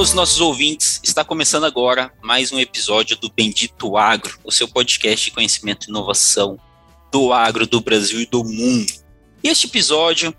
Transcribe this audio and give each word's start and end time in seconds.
Todos 0.00 0.12
os 0.12 0.16
nossos 0.16 0.40
ouvintes. 0.40 0.98
Está 1.04 1.22
começando 1.22 1.64
agora 1.64 2.10
mais 2.22 2.50
um 2.50 2.58
episódio 2.58 3.18
do 3.18 3.30
Bendito 3.30 3.98
Agro, 3.98 4.38
o 4.42 4.50
seu 4.50 4.66
podcast 4.66 5.26
de 5.26 5.30
conhecimento 5.30 5.84
e 5.84 5.90
inovação 5.90 6.58
do 7.12 7.34
agro 7.34 7.66
do 7.66 7.82
Brasil 7.82 8.18
e 8.18 8.24
do 8.24 8.42
mundo. 8.42 8.90
E 9.44 9.48
este 9.48 9.66
episódio, 9.66 10.34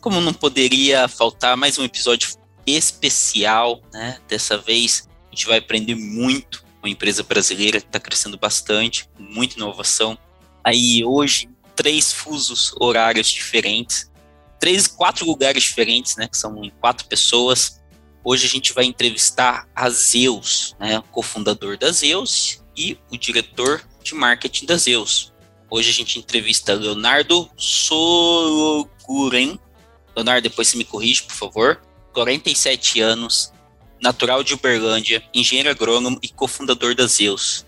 como 0.00 0.20
não 0.20 0.34
poderia 0.34 1.06
faltar, 1.06 1.56
mais 1.56 1.78
um 1.78 1.84
episódio 1.84 2.36
especial, 2.66 3.80
né? 3.92 4.18
Dessa 4.26 4.58
vez 4.58 5.08
a 5.30 5.30
gente 5.30 5.46
vai 5.46 5.58
aprender 5.58 5.94
muito 5.94 6.64
com 6.80 6.88
a 6.88 6.90
empresa 6.90 7.22
brasileira 7.22 7.80
que 7.80 7.86
está 7.86 8.00
crescendo 8.00 8.36
bastante, 8.36 9.08
muita 9.16 9.54
inovação. 9.54 10.18
Aí 10.64 11.04
hoje, 11.04 11.48
três 11.76 12.12
fusos 12.12 12.74
horários 12.80 13.28
diferentes, 13.28 14.10
três, 14.58 14.88
quatro 14.88 15.24
lugares 15.24 15.62
diferentes, 15.62 16.16
né? 16.16 16.26
Que 16.26 16.36
são 16.36 16.60
quatro 16.80 17.06
pessoas 17.06 17.80
Hoje 18.26 18.46
a 18.46 18.48
gente 18.48 18.72
vai 18.72 18.86
entrevistar 18.86 19.68
a 19.76 19.90
Zeus, 19.90 20.74
né, 20.80 21.02
cofundador 21.12 21.76
da 21.76 21.92
Zeus 21.92 22.64
e 22.74 22.96
o 23.12 23.18
diretor 23.18 23.82
de 24.02 24.14
marketing 24.14 24.64
da 24.64 24.78
Zeus. 24.78 25.30
Hoje 25.70 25.90
a 25.90 25.92
gente 25.92 26.18
entrevista 26.18 26.72
Leonardo 26.72 27.50
Sologuren. 27.54 29.60
Leonardo, 30.16 30.48
depois 30.48 30.68
você 30.68 30.78
me 30.78 30.86
corrige, 30.86 31.24
por 31.24 31.34
favor. 31.34 31.82
47 32.14 33.00
anos, 33.00 33.52
natural 34.00 34.42
de 34.42 34.54
Uberlândia, 34.54 35.22
engenheiro 35.34 35.68
agrônomo 35.68 36.18
e 36.22 36.28
cofundador 36.28 36.94
da 36.94 37.06
Zeus. 37.06 37.66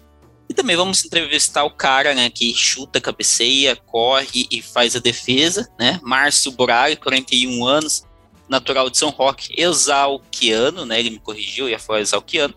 E 0.48 0.54
também 0.54 0.76
vamos 0.76 1.04
entrevistar 1.04 1.64
o 1.64 1.70
cara, 1.70 2.14
né, 2.14 2.30
que 2.30 2.54
chuta, 2.54 2.98
cabeceia, 2.98 3.76
corre 3.76 4.48
e 4.50 4.62
faz 4.62 4.96
a 4.96 5.00
defesa, 5.00 5.68
né? 5.78 6.00
Márcio 6.02 6.52
Borari, 6.52 6.96
41 6.96 7.66
anos, 7.66 8.06
natural 8.48 8.88
de 8.88 8.98
São 8.98 9.10
Roque, 9.10 9.52
exalquiano, 9.56 10.84
né? 10.84 10.98
Ele 10.98 11.10
me 11.10 11.18
corrigiu, 11.18 11.68
ia 11.68 11.78
falar 11.78 12.00
exalquiano. 12.00 12.54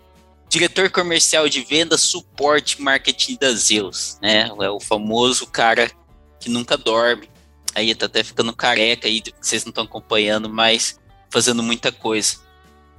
Diretor 0.47 0.89
comercial 0.89 1.47
de 1.47 1.61
venda, 1.61 1.97
suporte, 1.97 2.81
marketing 2.81 3.37
da 3.39 3.51
Zeus, 3.51 4.17
né? 4.21 4.49
É 4.61 4.69
o 4.69 4.79
famoso 4.79 5.45
cara 5.47 5.91
que 6.39 6.49
nunca 6.49 6.77
dorme. 6.77 7.29
Aí 7.75 7.93
tá 7.93 8.07
até 8.07 8.23
ficando 8.23 8.55
careca 8.55 9.07
aí, 9.07 9.21
vocês 9.39 9.63
não 9.63 9.69
estão 9.69 9.83
acompanhando, 9.83 10.49
mas 10.49 10.99
fazendo 11.29 11.61
muita 11.61 11.91
coisa. 11.91 12.37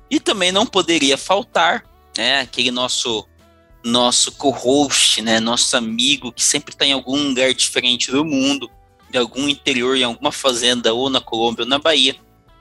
E 0.08 0.20
também 0.20 0.52
não 0.52 0.66
poderia 0.66 1.16
faltar, 1.16 1.84
né? 2.16 2.40
Aquele 2.40 2.70
nosso 2.70 3.26
nosso 3.82 4.32
co-host, 4.32 5.22
né? 5.22 5.40
Nosso 5.40 5.76
amigo 5.76 6.32
que 6.32 6.42
sempre 6.42 6.74
está 6.74 6.84
em 6.84 6.92
algum 6.92 7.28
lugar 7.28 7.52
diferente 7.54 8.10
do 8.12 8.24
mundo, 8.24 8.70
de 9.10 9.18
algum 9.18 9.48
interior, 9.48 9.96
em 9.96 10.04
alguma 10.04 10.30
fazenda, 10.30 10.92
ou 10.92 11.08
na 11.08 11.20
Colômbia 11.20 11.64
ou 11.64 11.68
na 11.68 11.78
Bahia 11.78 12.14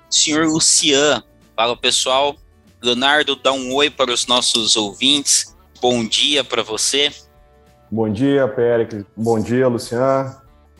senhor 0.10 0.48
Lucian. 0.48 1.24
Fala 1.56 1.76
pessoal. 1.76 2.36
Leonardo, 2.82 3.36
dá 3.36 3.52
um 3.52 3.74
oi 3.76 3.90
para 3.90 4.12
os 4.12 4.26
nossos 4.26 4.76
ouvintes. 4.78 5.56
Bom 5.82 6.06
dia 6.06 6.44
para 6.44 6.64
você. 6.64 7.12
Bom 7.92 8.10
dia, 8.10 8.48
Péricles. 8.48 9.06
Bom 9.16 9.40
dia, 9.40 9.68
Lucian. 9.68 10.36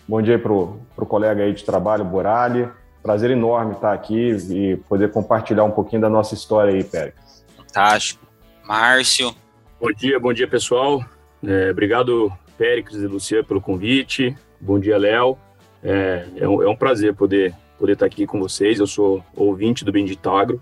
Bom 0.08 0.22
dia 0.22 0.40
para 0.40 0.54
o 0.54 1.06
colega 1.06 1.44
aí 1.44 1.54
de 1.54 1.64
trabalho, 1.64 2.06
Borali. 2.06 2.70
Prazer 3.02 3.32
enorme 3.32 3.74
estar 3.74 3.94
aqui 3.94 4.32
e 4.50 4.78
poder 4.88 5.12
compartilhar 5.12 5.64
um 5.64 5.72
pouquinho 5.72 6.02
da 6.02 6.10
nossa 6.10 6.34
história 6.34 6.74
aí, 6.74 6.84
Péricles. 6.84 7.46
Fantástico. 7.58 8.26
Márcio. 8.64 9.34
Bom 9.80 9.92
dia, 9.92 10.20
bom 10.20 10.34
dia, 10.34 10.48
pessoal. 10.48 11.04
É, 11.44 11.72
obrigado, 11.72 12.32
Péricles 12.58 13.02
e 13.02 13.08
Lucian, 13.08 13.44
pelo 13.44 13.62
convite. 13.62 14.36
Bom 14.60 14.80
dia, 14.80 14.98
Léo. 14.98 15.38
É, 15.84 16.26
é, 16.38 16.48
um, 16.48 16.62
é 16.62 16.68
um 16.68 16.76
prazer 16.76 17.16
poder 17.16 17.56
poder 17.80 17.94
estar 17.94 18.06
aqui 18.06 18.28
com 18.28 18.40
vocês. 18.40 18.80
Eu 18.80 18.86
sou 18.86 19.24
ouvinte 19.34 19.86
do 19.86 19.92
Bendito 19.92 20.30
Agro, 20.30 20.62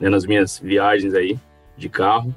né, 0.00 0.08
nas 0.08 0.24
minhas 0.24 0.58
viagens 0.58 1.14
aí 1.14 1.38
de 1.76 1.88
carro. 1.88 2.34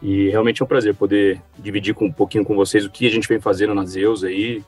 E 0.00 0.28
realmente 0.28 0.60
é 0.60 0.64
um 0.64 0.68
prazer 0.68 0.94
poder 0.94 1.40
dividir 1.58 1.94
com, 1.94 2.06
um 2.06 2.12
pouquinho 2.12 2.44
com 2.44 2.54
vocês 2.54 2.84
o 2.84 2.90
que 2.90 3.06
a 3.06 3.10
gente 3.10 3.26
vem 3.26 3.40
fazendo 3.40 3.74
na 3.74 3.84
Zeus 3.84 4.22
aí. 4.22 4.62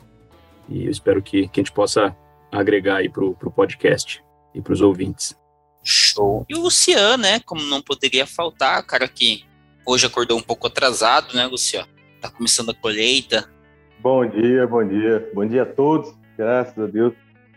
E 0.68 0.86
eu 0.86 0.90
espero 0.90 1.20
que, 1.20 1.48
que 1.48 1.60
a 1.60 1.62
gente 1.62 1.72
possa 1.72 2.16
agregar 2.50 2.96
aí 2.96 3.08
para 3.08 3.24
o 3.24 3.34
podcast 3.34 4.24
e 4.54 4.62
para 4.62 4.72
os 4.72 4.80
ouvintes. 4.80 5.36
Show. 5.82 6.46
E 6.48 6.54
o 6.54 6.62
Luciano, 6.62 7.22
né? 7.22 7.40
Como 7.40 7.60
não 7.62 7.82
poderia 7.82 8.26
faltar, 8.26 8.82
cara 8.86 9.06
que 9.06 9.44
hoje 9.84 10.06
acordou 10.06 10.38
um 10.38 10.42
pouco 10.42 10.66
atrasado, 10.66 11.34
né, 11.34 11.46
Luciano? 11.46 11.88
Tá 12.20 12.30
começando 12.30 12.70
a 12.70 12.74
colheita. 12.74 13.50
Bom 13.98 14.24
dia, 14.24 14.66
bom 14.66 14.86
dia. 14.86 15.30
Bom 15.34 15.44
dia 15.44 15.62
a 15.62 15.66
todos. 15.66 16.14
Graças 16.38 16.78
a 16.78 16.86
Deus. 16.86 17.12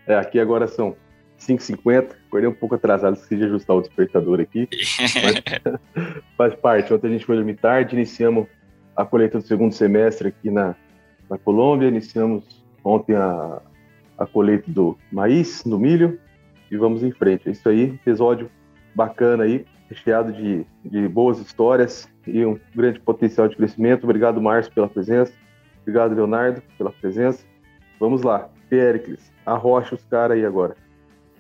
É, 0.05 0.15
aqui 0.15 0.39
agora 0.39 0.67
são 0.67 0.95
5h50, 1.39 2.15
acordei 2.27 2.49
um 2.49 2.53
pouco 2.53 2.75
atrasado, 2.75 3.15
esqueci 3.15 3.37
de 3.37 3.45
ajustar 3.45 3.75
o 3.75 3.81
despertador 3.81 4.39
aqui. 4.39 4.67
Faz 6.37 6.55
parte. 6.55 6.93
Ontem 6.93 7.07
a 7.07 7.11
gente 7.11 7.25
foi 7.25 7.35
dormir 7.35 7.55
tarde, 7.55 7.95
iniciamos 7.95 8.47
a 8.95 9.05
colheita 9.05 9.37
do 9.39 9.45
segundo 9.45 9.73
semestre 9.73 10.29
aqui 10.29 10.49
na, 10.49 10.75
na 11.29 11.37
Colômbia, 11.37 11.87
iniciamos 11.87 12.43
ontem 12.83 13.15
a, 13.15 13.61
a 14.17 14.25
colheita 14.25 14.71
do 14.71 14.97
maíz, 15.11 15.61
do 15.63 15.79
milho, 15.79 16.19
e 16.71 16.77
vamos 16.77 17.03
em 17.03 17.11
frente. 17.11 17.47
É 17.47 17.51
isso 17.51 17.67
aí, 17.69 17.83
episódio 17.83 18.49
bacana 18.95 19.43
aí, 19.43 19.65
recheado 19.89 20.33
de, 20.33 20.65
de 20.83 21.07
boas 21.07 21.39
histórias 21.39 22.09
e 22.25 22.43
um 22.43 22.59
grande 22.75 22.99
potencial 22.99 23.47
de 23.47 23.55
crescimento. 23.55 24.03
Obrigado, 24.03 24.41
Márcio, 24.41 24.73
pela 24.73 24.89
presença. 24.89 25.31
Obrigado, 25.81 26.15
Leonardo, 26.15 26.61
pela 26.77 26.91
presença. 26.91 27.45
Vamos 27.99 28.23
lá, 28.23 28.49
Péricles, 28.69 29.31
arrocha 29.45 29.95
os 29.95 30.03
caras 30.05 30.37
aí 30.37 30.45
agora. 30.45 30.75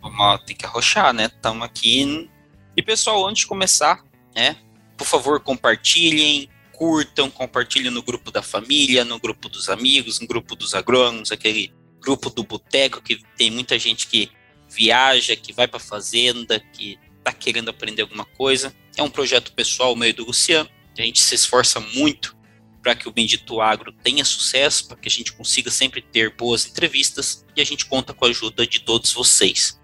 Vamos, 0.09 0.43
tem 0.45 0.55
que 0.55 0.65
arrochar, 0.65 1.13
né? 1.13 1.25
Estamos 1.25 1.65
aqui. 1.65 2.29
E 2.75 2.81
pessoal, 2.81 3.27
antes 3.27 3.41
de 3.41 3.47
começar, 3.47 4.03
né? 4.35 4.55
Por 4.95 5.05
favor, 5.05 5.39
compartilhem, 5.39 6.49
curtam, 6.71 7.29
compartilhem 7.29 7.91
no 7.91 8.01
grupo 8.01 8.31
da 8.31 8.41
família, 8.41 9.03
no 9.03 9.19
grupo 9.19 9.49
dos 9.49 9.69
amigos, 9.69 10.19
no 10.19 10.27
grupo 10.27 10.55
dos 10.55 10.73
agrônomos, 10.73 11.31
aquele 11.31 11.73
grupo 11.99 12.29
do 12.29 12.43
boteco 12.43 13.01
que 13.01 13.21
tem 13.35 13.51
muita 13.51 13.77
gente 13.77 14.07
que 14.07 14.31
viaja, 14.69 15.35
que 15.35 15.51
vai 15.51 15.67
para 15.67 15.79
fazenda, 15.79 16.59
que 16.59 16.97
está 17.17 17.33
querendo 17.33 17.69
aprender 17.69 18.03
alguma 18.03 18.25
coisa. 18.25 18.73
É 18.95 19.03
um 19.03 19.09
projeto 19.09 19.51
pessoal 19.53 19.95
meio 19.95 20.13
do 20.13 20.25
Luciano. 20.25 20.69
A 20.97 21.01
gente 21.01 21.19
se 21.19 21.35
esforça 21.35 21.79
muito 21.79 22.35
para 22.81 22.95
que 22.95 23.07
o 23.07 23.11
Bendito 23.11 23.59
Agro 23.59 23.91
tenha 23.91 24.23
sucesso, 24.23 24.87
para 24.87 24.97
que 24.97 25.09
a 25.09 25.11
gente 25.11 25.33
consiga 25.33 25.69
sempre 25.69 26.01
ter 26.01 26.35
boas 26.35 26.65
entrevistas 26.65 27.45
e 27.55 27.61
a 27.61 27.65
gente 27.65 27.85
conta 27.85 28.13
com 28.13 28.25
a 28.25 28.29
ajuda 28.29 28.65
de 28.65 28.79
todos 28.79 29.11
vocês. 29.11 29.76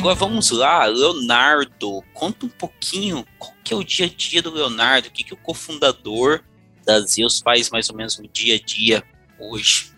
Agora 0.00 0.14
vamos 0.14 0.50
lá, 0.50 0.86
Leonardo, 0.86 2.02
conta 2.14 2.46
um 2.46 2.48
pouquinho 2.48 3.22
qual 3.38 3.52
que 3.62 3.74
é 3.74 3.76
o 3.76 3.84
dia 3.84 4.06
a 4.06 4.08
dia 4.08 4.40
do 4.40 4.50
Leonardo, 4.50 5.08
o 5.08 5.10
que, 5.10 5.22
que 5.22 5.34
o 5.34 5.36
cofundador 5.36 6.40
da 6.86 7.00
Zeus 7.00 7.40
faz 7.40 7.68
mais 7.68 7.90
ou 7.90 7.96
menos 7.96 8.18
no 8.18 8.26
dia 8.26 8.54
a 8.54 8.58
dia 8.58 9.02
hoje. 9.38 9.92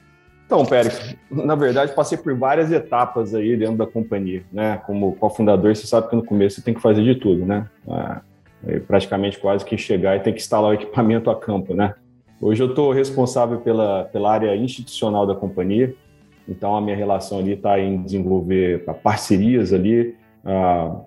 Então, 0.44 0.66
Pérez, 0.66 1.14
na 1.30 1.54
verdade 1.54 1.94
passei 1.94 2.18
por 2.18 2.36
várias 2.36 2.72
etapas 2.72 3.32
aí 3.32 3.56
dentro 3.56 3.76
da 3.76 3.86
companhia, 3.86 4.44
né? 4.52 4.82
Como 4.84 5.14
cofundador, 5.14 5.76
você 5.76 5.86
sabe 5.86 6.10
que 6.10 6.16
no 6.16 6.24
começo 6.24 6.56
você 6.56 6.62
tem 6.62 6.74
que 6.74 6.82
fazer 6.82 7.04
de 7.04 7.14
tudo, 7.14 7.46
né? 7.46 7.70
É, 8.66 8.80
praticamente 8.80 9.38
quase 9.38 9.64
que 9.64 9.78
chegar 9.78 10.16
e 10.16 10.20
ter 10.20 10.32
que 10.32 10.40
instalar 10.40 10.72
o 10.72 10.74
equipamento 10.74 11.30
a 11.30 11.38
campo, 11.38 11.74
né? 11.74 11.94
Hoje 12.40 12.60
eu 12.60 12.70
estou 12.70 12.90
responsável 12.90 13.60
pela, 13.60 14.06
pela 14.06 14.32
área 14.32 14.56
institucional 14.56 15.28
da 15.28 15.36
companhia, 15.36 15.94
então, 16.48 16.76
a 16.76 16.80
minha 16.80 16.96
relação 16.96 17.38
ali 17.38 17.52
está 17.52 17.78
em 17.78 18.02
desenvolver 18.02 18.84
parcerias 19.02 19.72
ali, 19.72 20.14
uh, 20.44 21.04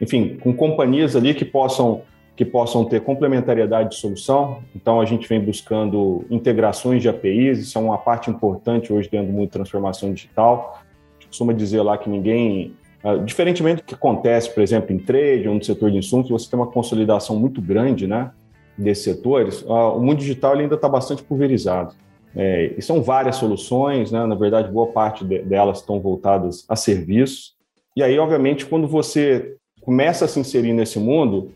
enfim, 0.00 0.38
com 0.40 0.52
companhias 0.52 1.14
ali 1.14 1.34
que 1.34 1.44
possam, 1.44 2.02
que 2.34 2.44
possam 2.44 2.84
ter 2.84 3.00
complementariedade 3.00 3.90
de 3.90 3.96
solução. 3.96 4.62
Então, 4.74 5.00
a 5.00 5.04
gente 5.04 5.28
vem 5.28 5.40
buscando 5.40 6.24
integrações 6.30 7.02
de 7.02 7.08
APIs, 7.08 7.58
isso 7.58 7.78
é 7.78 7.80
uma 7.80 7.98
parte 7.98 8.30
importante 8.30 8.92
hoje 8.92 9.08
dentro 9.10 9.28
do 9.28 9.32
mundo 9.32 9.46
de 9.46 9.52
transformação 9.52 10.12
digital. 10.12 10.80
Costuma 11.26 11.52
dizer 11.52 11.82
lá 11.82 11.96
que 11.98 12.08
ninguém 12.08 12.74
Uh, 13.00 13.24
diferentemente 13.24 13.76
do 13.76 13.84
que 13.84 13.94
acontece, 13.94 14.52
por 14.52 14.60
exemplo, 14.60 14.92
em 14.92 14.98
trade 14.98 15.46
ou 15.46 15.54
no 15.54 15.62
setor 15.62 15.88
de 15.88 15.98
insumos, 15.98 16.28
você 16.28 16.50
tem 16.50 16.58
uma 16.58 16.66
consolidação 16.66 17.36
muito 17.36 17.62
grande 17.62 18.08
né, 18.08 18.32
desses 18.76 19.04
setores, 19.04 19.62
uh, 19.62 19.96
o 19.96 20.00
mundo 20.00 20.18
digital 20.18 20.54
ainda 20.54 20.74
está 20.74 20.88
bastante 20.88 21.22
pulverizado. 21.22 21.94
É, 22.36 22.74
e 22.76 22.82
são 22.82 23.02
várias 23.02 23.36
soluções, 23.36 24.12
né? 24.12 24.24
na 24.26 24.34
verdade, 24.34 24.70
boa 24.70 24.88
parte 24.88 25.24
de, 25.24 25.40
delas 25.40 25.78
estão 25.78 26.00
voltadas 26.00 26.64
a 26.68 26.76
serviços. 26.76 27.54
E 27.96 28.02
aí, 28.02 28.18
obviamente, 28.18 28.66
quando 28.66 28.86
você 28.86 29.56
começa 29.80 30.24
a 30.24 30.28
se 30.28 30.38
inserir 30.38 30.72
nesse 30.72 30.98
mundo, 30.98 31.52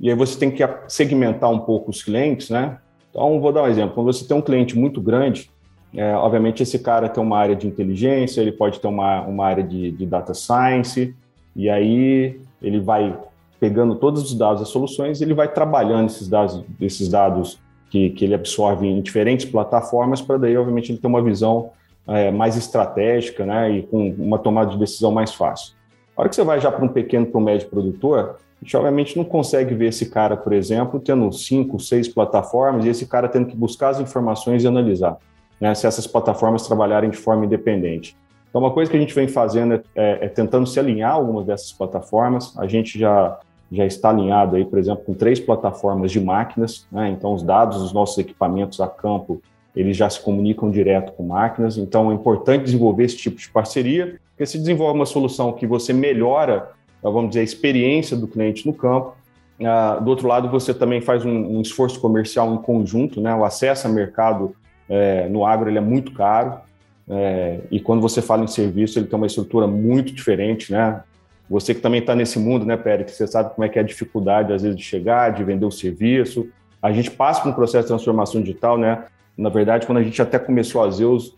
e 0.00 0.08
aí 0.08 0.16
você 0.16 0.38
tem 0.38 0.50
que 0.50 0.62
segmentar 0.88 1.50
um 1.50 1.60
pouco 1.60 1.90
os 1.90 2.02
clientes, 2.02 2.50
né? 2.50 2.78
Então, 3.10 3.40
vou 3.40 3.52
dar 3.52 3.62
um 3.62 3.68
exemplo. 3.68 3.94
Quando 3.94 4.12
você 4.12 4.26
tem 4.26 4.36
um 4.36 4.42
cliente 4.42 4.76
muito 4.76 5.00
grande, 5.00 5.50
é, 5.94 6.14
obviamente 6.16 6.62
esse 6.62 6.78
cara 6.80 7.08
tem 7.08 7.22
uma 7.22 7.38
área 7.38 7.54
de 7.54 7.68
inteligência, 7.68 8.40
ele 8.40 8.50
pode 8.50 8.80
ter 8.80 8.88
uma, 8.88 9.22
uma 9.22 9.46
área 9.46 9.62
de, 9.62 9.92
de 9.92 10.04
data 10.04 10.34
science, 10.34 11.14
e 11.54 11.70
aí 11.70 12.40
ele 12.60 12.80
vai 12.80 13.16
pegando 13.60 13.94
todos 13.94 14.22
os 14.24 14.34
dados 14.34 14.60
das 14.60 14.68
soluções, 14.68 15.20
ele 15.20 15.32
vai 15.32 15.52
trabalhando 15.52 16.06
esses 16.06 16.28
dados, 16.28 16.64
esses 16.80 17.08
dados 17.08 17.60
que, 17.94 18.10
que 18.10 18.24
ele 18.24 18.34
absorve 18.34 18.88
em 18.88 19.00
diferentes 19.00 19.46
plataformas, 19.46 20.20
para 20.20 20.36
daí, 20.36 20.56
obviamente, 20.56 20.90
ele 20.90 20.98
ter 20.98 21.06
uma 21.06 21.22
visão 21.22 21.70
é, 22.08 22.28
mais 22.32 22.56
estratégica 22.56 23.46
né, 23.46 23.70
e 23.70 23.82
com 23.84 24.10
uma 24.18 24.36
tomada 24.36 24.72
de 24.72 24.76
decisão 24.76 25.12
mais 25.12 25.32
fácil. 25.32 25.74
A 26.16 26.20
hora 26.20 26.28
que 26.28 26.34
você 26.34 26.42
vai 26.42 26.60
já 26.60 26.72
para 26.72 26.84
um 26.84 26.88
pequeno, 26.88 27.24
para 27.24 27.40
um 27.40 27.44
médio 27.44 27.68
produtor, 27.68 28.36
a 28.60 28.64
gente 28.64 28.76
obviamente 28.76 29.16
não 29.16 29.22
consegue 29.22 29.76
ver 29.76 29.90
esse 29.90 30.10
cara, 30.10 30.36
por 30.36 30.52
exemplo, 30.52 30.98
tendo 30.98 31.30
cinco, 31.30 31.78
seis 31.78 32.08
plataformas 32.08 32.84
e 32.84 32.88
esse 32.88 33.06
cara 33.06 33.28
tendo 33.28 33.46
que 33.46 33.56
buscar 33.56 33.90
as 33.90 34.00
informações 34.00 34.64
e 34.64 34.66
analisar, 34.66 35.16
né, 35.60 35.72
se 35.72 35.86
essas 35.86 36.04
plataformas 36.04 36.66
trabalharem 36.66 37.10
de 37.10 37.16
forma 37.16 37.44
independente. 37.44 38.16
Então, 38.50 38.60
uma 38.60 38.72
coisa 38.72 38.90
que 38.90 38.96
a 38.96 39.00
gente 39.00 39.14
vem 39.14 39.28
fazendo 39.28 39.74
é, 39.74 39.82
é, 39.94 40.24
é 40.24 40.28
tentando 40.28 40.66
se 40.66 40.80
alinhar 40.80 41.12
algumas 41.12 41.46
dessas 41.46 41.70
plataformas. 41.70 42.58
A 42.58 42.66
gente 42.66 42.98
já 42.98 43.38
já 43.70 43.84
está 43.84 44.10
alinhado 44.10 44.56
aí, 44.56 44.64
por 44.64 44.78
exemplo, 44.78 45.04
com 45.04 45.14
três 45.14 45.40
plataformas 45.40 46.12
de 46.12 46.20
máquinas, 46.20 46.86
né? 46.90 47.08
então 47.10 47.34
os 47.34 47.42
dados 47.42 47.78
dos 47.80 47.92
nossos 47.92 48.16
equipamentos 48.18 48.80
a 48.80 48.86
campo, 48.86 49.40
eles 49.74 49.96
já 49.96 50.08
se 50.08 50.20
comunicam 50.20 50.70
direto 50.70 51.12
com 51.12 51.24
máquinas, 51.24 51.76
então 51.76 52.10
é 52.10 52.14
importante 52.14 52.64
desenvolver 52.64 53.04
esse 53.04 53.16
tipo 53.16 53.36
de 53.36 53.48
parceria, 53.48 54.20
porque 54.30 54.46
se 54.46 54.58
desenvolve 54.58 54.98
uma 54.98 55.06
solução 55.06 55.52
que 55.52 55.66
você 55.66 55.92
melhora, 55.92 56.70
vamos 57.02 57.30
dizer, 57.30 57.40
a 57.40 57.44
experiência 57.44 58.16
do 58.16 58.28
cliente 58.28 58.66
no 58.66 58.72
campo, 58.72 59.14
ah, 59.62 59.98
do 60.00 60.10
outro 60.10 60.26
lado, 60.26 60.48
você 60.48 60.74
também 60.74 61.00
faz 61.00 61.24
um, 61.24 61.30
um, 61.30 61.60
esforço 61.60 62.00
comercial 62.00 62.52
em 62.52 62.58
conjunto, 62.58 63.20
né? 63.20 63.34
O 63.34 63.44
acesso 63.44 63.86
a 63.86 63.90
mercado 63.90 64.54
é, 64.88 65.28
no 65.28 65.46
agro 65.46 65.70
ele 65.70 65.78
é 65.78 65.80
muito 65.80 66.12
caro, 66.12 66.58
é, 67.08 67.60
e 67.70 67.78
quando 67.78 68.00
você 68.00 68.22
fala 68.22 68.42
em 68.42 68.46
serviço, 68.46 68.98
ele 68.98 69.06
tem 69.06 69.16
uma 69.16 69.26
estrutura 69.26 69.66
muito 69.66 70.12
diferente, 70.12 70.72
né? 70.72 71.02
Você 71.48 71.74
que 71.74 71.80
também 71.80 72.00
está 72.00 72.14
nesse 72.14 72.38
mundo, 72.38 72.64
né, 72.64 72.76
Pérez, 72.76 73.12
você 73.12 73.26
sabe 73.26 73.54
como 73.54 73.64
é 73.64 73.68
que 73.68 73.78
é 73.78 73.82
a 73.82 73.84
dificuldade, 73.84 74.52
às 74.52 74.62
vezes, 74.62 74.76
de 74.76 74.82
chegar, 74.82 75.30
de 75.30 75.44
vender 75.44 75.66
o 75.66 75.70
serviço. 75.70 76.48
A 76.80 76.90
gente 76.92 77.10
passa 77.10 77.42
por 77.42 77.50
um 77.50 77.52
processo 77.52 77.84
de 77.84 77.88
transformação 77.88 78.40
digital, 78.40 78.78
né? 78.78 79.04
Na 79.36 79.48
verdade, 79.48 79.86
quando 79.86 79.98
a 79.98 80.02
gente 80.02 80.20
até 80.20 80.38
começou 80.38 80.82
a 80.82 80.90
Zeus, 80.90 81.34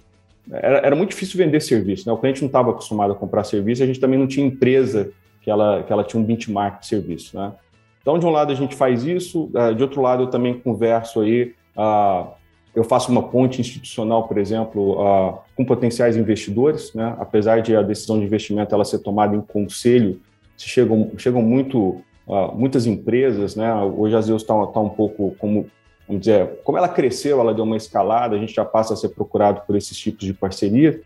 era, 0.50 0.78
era 0.78 0.96
muito 0.96 1.10
difícil 1.10 1.38
vender 1.38 1.60
serviço, 1.60 2.08
né? 2.08 2.12
O 2.12 2.18
cliente 2.18 2.40
não 2.40 2.46
estava 2.46 2.70
acostumado 2.70 3.12
a 3.12 3.16
comprar 3.16 3.44
serviço, 3.44 3.82
a 3.82 3.86
gente 3.86 3.98
também 3.98 4.18
não 4.18 4.26
tinha 4.26 4.46
empresa 4.46 5.10
que 5.42 5.50
ela, 5.50 5.82
que 5.82 5.92
ela 5.92 6.04
tinha 6.04 6.20
um 6.20 6.24
benchmark 6.24 6.80
de 6.80 6.86
serviço, 6.86 7.36
né? 7.36 7.52
Então, 8.00 8.18
de 8.18 8.26
um 8.26 8.30
lado, 8.30 8.52
a 8.52 8.54
gente 8.54 8.76
faz 8.76 9.04
isso, 9.04 9.50
eh, 9.52 9.74
de 9.74 9.82
outro 9.82 10.00
lado, 10.00 10.22
eu 10.22 10.26
também 10.28 10.54
converso 10.54 11.22
aí 11.22 11.54
uh, 11.76 12.28
eu 12.76 12.84
faço 12.84 13.10
uma 13.10 13.22
ponte 13.22 13.58
institucional, 13.58 14.28
por 14.28 14.36
exemplo, 14.36 15.00
uh, 15.00 15.38
com 15.56 15.64
potenciais 15.64 16.14
investidores, 16.14 16.92
né? 16.92 17.16
apesar 17.18 17.62
de 17.62 17.74
a 17.74 17.80
decisão 17.80 18.18
de 18.18 18.26
investimento 18.26 18.74
ela 18.74 18.84
ser 18.84 18.98
tomada 18.98 19.34
em 19.34 19.40
conselho, 19.40 20.20
chegam, 20.58 21.10
chegam 21.16 21.40
muito, 21.40 22.02
uh, 22.26 22.54
muitas 22.54 22.84
empresas, 22.84 23.56
né? 23.56 23.74
hoje 23.74 24.14
a 24.14 24.20
Zeus 24.20 24.42
está 24.42 24.54
tá 24.66 24.78
um 24.78 24.90
pouco 24.90 25.34
como, 25.38 25.70
vamos 26.06 26.20
dizer, 26.20 26.60
como 26.64 26.76
ela 26.76 26.88
cresceu, 26.88 27.40
ela 27.40 27.54
deu 27.54 27.64
uma 27.64 27.78
escalada, 27.78 28.36
a 28.36 28.38
gente 28.38 28.52
já 28.54 28.64
passa 28.64 28.92
a 28.92 28.96
ser 28.96 29.08
procurado 29.08 29.62
por 29.66 29.74
esses 29.74 29.96
tipos 29.96 30.26
de 30.26 30.34
parceria, 30.34 31.00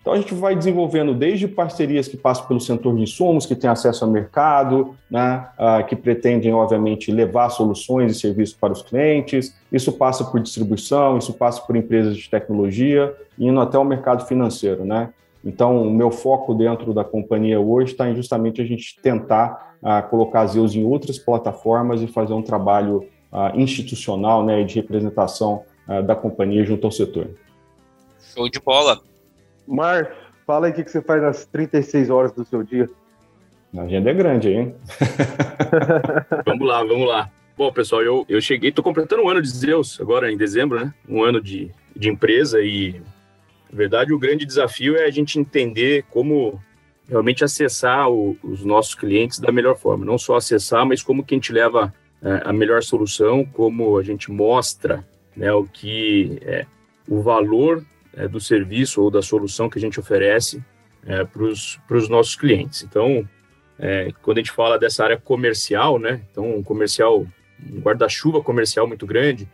então 0.00 0.14
a 0.14 0.16
gente 0.16 0.34
vai 0.34 0.56
desenvolvendo 0.56 1.14
desde 1.14 1.46
parcerias 1.46 2.08
que 2.08 2.16
passam 2.16 2.46
pelo 2.46 2.58
setor 2.58 2.96
de 2.96 3.02
insumos, 3.02 3.44
que 3.44 3.54
tem 3.54 3.68
acesso 3.68 4.02
ao 4.04 4.10
mercado, 4.10 4.94
né, 5.10 5.46
uh, 5.58 5.86
que 5.86 5.94
pretendem, 5.94 6.54
obviamente, 6.54 7.12
levar 7.12 7.50
soluções 7.50 8.12
e 8.12 8.18
serviços 8.18 8.56
para 8.56 8.72
os 8.72 8.80
clientes. 8.80 9.54
Isso 9.70 9.92
passa 9.92 10.24
por 10.24 10.40
distribuição, 10.40 11.18
isso 11.18 11.34
passa 11.34 11.60
por 11.60 11.76
empresas 11.76 12.16
de 12.16 12.30
tecnologia, 12.30 13.14
indo 13.38 13.60
até 13.60 13.76
o 13.76 13.84
mercado 13.84 14.26
financeiro. 14.26 14.86
Né? 14.86 15.10
Então, 15.44 15.82
o 15.82 15.90
meu 15.90 16.10
foco 16.10 16.54
dentro 16.54 16.94
da 16.94 17.04
companhia 17.04 17.60
hoje 17.60 17.92
está 17.92 18.08
em 18.08 18.16
justamente 18.16 18.62
a 18.62 18.64
gente 18.64 18.96
tentar 19.02 19.76
uh, 19.82 20.08
colocar 20.08 20.40
as 20.42 20.56
EUs 20.56 20.74
em 20.74 20.84
outras 20.84 21.18
plataformas 21.18 22.00
e 22.00 22.06
fazer 22.06 22.32
um 22.32 22.42
trabalho 22.42 23.06
uh, 23.30 23.54
institucional 23.54 24.42
né, 24.42 24.64
de 24.64 24.76
representação 24.76 25.62
da 26.06 26.14
companhia 26.14 26.64
junto 26.64 26.86
ao 26.86 26.92
setor. 26.92 27.30
Show 28.32 28.48
de 28.48 28.60
bola. 28.60 29.09
Mar, 29.70 30.10
fala 30.44 30.66
aí 30.66 30.72
o 30.72 30.74
que 30.74 30.90
você 30.90 31.00
faz 31.00 31.22
nas 31.22 31.46
36 31.46 32.10
horas 32.10 32.32
do 32.32 32.44
seu 32.44 32.62
dia. 32.62 32.88
A 33.76 33.82
agenda 33.82 34.10
é 34.10 34.14
grande, 34.14 34.50
hein? 34.50 34.74
vamos 36.44 36.66
lá, 36.66 36.82
vamos 36.82 37.06
lá. 37.06 37.30
Bom, 37.56 37.72
pessoal, 37.72 38.02
eu, 38.02 38.26
eu 38.28 38.40
cheguei, 38.40 38.72
tô 38.72 38.82
completando 38.82 39.22
um 39.22 39.28
ano 39.28 39.40
de 39.40 39.48
Zeus 39.48 40.00
agora 40.00 40.32
em 40.32 40.36
dezembro, 40.36 40.80
né? 40.80 40.92
Um 41.08 41.22
ano 41.22 41.40
de, 41.40 41.70
de 41.94 42.08
empresa 42.08 42.60
e, 42.60 43.00
na 43.70 43.76
verdade, 43.76 44.12
o 44.12 44.18
grande 44.18 44.44
desafio 44.44 44.96
é 44.96 45.04
a 45.04 45.10
gente 45.10 45.38
entender 45.38 46.04
como 46.10 46.60
realmente 47.08 47.44
acessar 47.44 48.10
o, 48.10 48.36
os 48.42 48.64
nossos 48.64 48.94
clientes 48.96 49.38
da 49.38 49.52
melhor 49.52 49.76
forma. 49.76 50.04
Não 50.04 50.18
só 50.18 50.36
acessar, 50.36 50.84
mas 50.84 51.00
como 51.00 51.22
que 51.24 51.34
a 51.34 51.36
gente 51.36 51.52
leva 51.52 51.94
é, 52.22 52.42
a 52.44 52.52
melhor 52.52 52.82
solução, 52.82 53.44
como 53.44 53.98
a 53.98 54.02
gente 54.02 54.32
mostra 54.32 55.04
né, 55.36 55.52
o 55.52 55.64
que 55.64 56.40
é 56.42 56.66
o 57.08 57.20
valor 57.20 57.84
é, 58.14 58.28
do 58.28 58.40
serviço 58.40 59.02
ou 59.02 59.10
da 59.10 59.22
solução 59.22 59.68
que 59.68 59.78
a 59.78 59.80
gente 59.80 60.00
oferece 60.00 60.62
é, 61.04 61.24
para 61.24 61.42
os 61.44 62.08
nossos 62.08 62.36
clientes. 62.36 62.82
Então, 62.82 63.26
é, 63.78 64.12
quando 64.22 64.38
a 64.38 64.40
gente 64.40 64.52
fala 64.52 64.78
dessa 64.78 65.04
área 65.04 65.16
comercial, 65.16 65.98
né? 65.98 66.20
Então, 66.30 66.56
um 66.56 66.62
comercial, 66.62 67.26
um 67.72 67.80
guarda-chuva 67.80 68.42
comercial 68.42 68.86
muito 68.86 69.06
grande, 69.06 69.48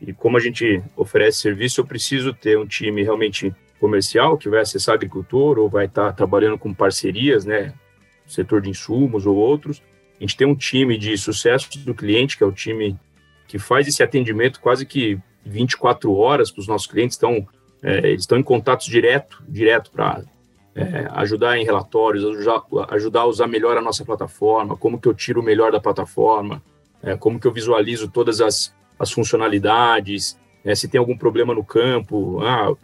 e 0.00 0.12
como 0.12 0.36
a 0.36 0.40
gente 0.40 0.82
oferece 0.96 1.38
serviço, 1.38 1.80
eu 1.80 1.86
preciso 1.86 2.32
ter 2.32 2.58
um 2.58 2.66
time 2.66 3.02
realmente 3.02 3.54
comercial 3.80 4.36
que 4.36 4.48
vai 4.48 4.60
acessar 4.60 4.94
agricultor 4.94 5.58
ou 5.58 5.68
vai 5.68 5.86
estar 5.86 6.12
trabalhando 6.12 6.58
com 6.58 6.72
parcerias, 6.72 7.44
né? 7.44 7.74
Setor 8.26 8.60
de 8.60 8.70
insumos 8.70 9.26
ou 9.26 9.36
outros. 9.36 9.82
A 10.18 10.22
gente 10.22 10.36
tem 10.36 10.46
um 10.46 10.54
time 10.54 10.96
de 10.96 11.16
sucesso 11.18 11.68
do 11.84 11.94
cliente, 11.94 12.36
que 12.36 12.44
é 12.44 12.46
o 12.46 12.52
time 12.52 12.98
que 13.48 13.58
faz 13.58 13.86
esse 13.88 14.02
atendimento 14.02 14.60
quase 14.60 14.86
que 14.86 15.18
24 15.44 16.14
horas 16.14 16.50
para 16.50 16.60
os 16.60 16.68
nossos 16.68 16.86
clientes. 16.86 17.16
Então, 17.16 17.46
é, 17.84 17.98
eles 17.98 18.22
estão 18.22 18.38
em 18.38 18.42
contato 18.42 18.86
direto, 18.86 19.44
direto 19.46 19.90
para 19.90 20.22
é, 20.74 21.06
ajudar 21.12 21.58
em 21.58 21.64
relatórios, 21.64 22.24
ajudar, 22.24 22.62
ajudar, 22.88 23.20
a 23.20 23.26
usar 23.26 23.46
melhor 23.46 23.76
a 23.76 23.82
nossa 23.82 24.04
plataforma, 24.06 24.74
como 24.74 24.98
que 24.98 25.06
eu 25.06 25.12
tiro 25.12 25.42
o 25.42 25.44
melhor 25.44 25.70
da 25.70 25.78
plataforma, 25.78 26.62
é, 27.02 27.14
como 27.14 27.38
que 27.38 27.46
eu 27.46 27.52
visualizo 27.52 28.08
todas 28.08 28.40
as, 28.40 28.74
as 28.98 29.12
funcionalidades, 29.12 30.38
é, 30.64 30.74
se 30.74 30.88
tem 30.88 30.98
algum 30.98 31.16
problema 31.16 31.54
no 31.54 31.62
campo. 31.62 32.40
Ah, 32.40 32.74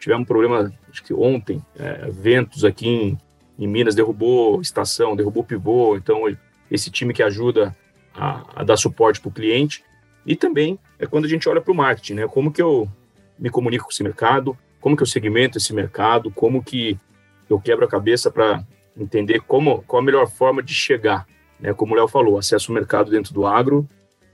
tivemos 0.00 0.22
um 0.22 0.26
problema, 0.26 0.72
acho 0.90 1.04
que 1.04 1.12
ontem, 1.12 1.62
é, 1.78 2.10
ventos 2.10 2.64
aqui 2.64 2.88
em, 2.88 3.18
em, 3.58 3.66
Minas 3.66 3.94
derrubou 3.94 4.62
estação, 4.62 5.14
derrubou 5.14 5.44
pivô, 5.44 5.96
então 5.96 6.22
esse 6.70 6.90
time 6.90 7.12
que 7.12 7.22
ajuda 7.22 7.76
a, 8.14 8.42
a 8.56 8.64
dar 8.64 8.78
suporte 8.78 9.20
para 9.20 9.28
o 9.28 9.32
cliente. 9.32 9.84
E 10.24 10.34
também 10.34 10.78
é 10.98 11.06
quando 11.06 11.26
a 11.26 11.28
gente 11.28 11.46
olha 11.46 11.60
para 11.60 11.72
o 11.72 11.76
marketing, 11.76 12.14
né? 12.14 12.26
Como 12.26 12.50
que 12.50 12.60
eu 12.60 12.88
me 13.38 13.50
comunico 13.50 13.84
com 13.84 13.90
esse 13.90 14.02
mercado, 14.02 14.56
como 14.80 14.96
que 14.96 15.02
eu 15.02 15.06
segmento 15.06 15.58
esse 15.58 15.72
mercado, 15.72 16.30
como 16.30 16.62
que 16.62 16.98
eu 17.48 17.60
quebro 17.60 17.84
a 17.84 17.88
cabeça 17.88 18.30
para 18.30 18.64
entender 18.96 19.40
como 19.40 19.82
qual 19.82 20.02
a 20.02 20.04
melhor 20.04 20.28
forma 20.28 20.62
de 20.62 20.72
chegar. 20.72 21.26
Né? 21.60 21.72
Como 21.72 21.92
o 21.92 21.96
Léo 21.96 22.08
falou, 22.08 22.38
acesso 22.38 22.70
ao 22.70 22.74
mercado 22.74 23.10
dentro 23.10 23.32
do 23.32 23.46
agro, 23.46 23.88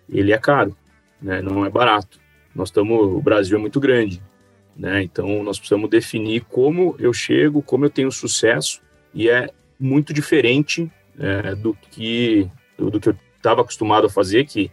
ele 0.08 0.32
é 0.32 0.38
caro, 0.38 0.76
né? 1.20 1.42
não 1.42 1.64
é 1.64 1.70
barato. 1.70 2.20
Nós 2.54 2.68
estamos, 2.68 2.98
o 3.00 3.20
Brasil 3.20 3.56
é 3.56 3.60
muito 3.60 3.80
grande, 3.80 4.22
né? 4.76 5.02
então 5.02 5.42
nós 5.42 5.58
precisamos 5.58 5.88
definir 5.88 6.42
como 6.42 6.94
eu 6.98 7.12
chego, 7.12 7.62
como 7.62 7.86
eu 7.86 7.90
tenho 7.90 8.12
sucesso, 8.12 8.82
e 9.14 9.28
é 9.28 9.48
muito 9.78 10.12
diferente 10.12 10.90
é, 11.18 11.54
do 11.54 11.74
que 11.90 12.48
do 12.78 12.98
que 12.98 13.10
eu 13.10 13.16
estava 13.36 13.60
acostumado 13.60 14.06
a 14.06 14.10
fazer, 14.10 14.46
que 14.46 14.70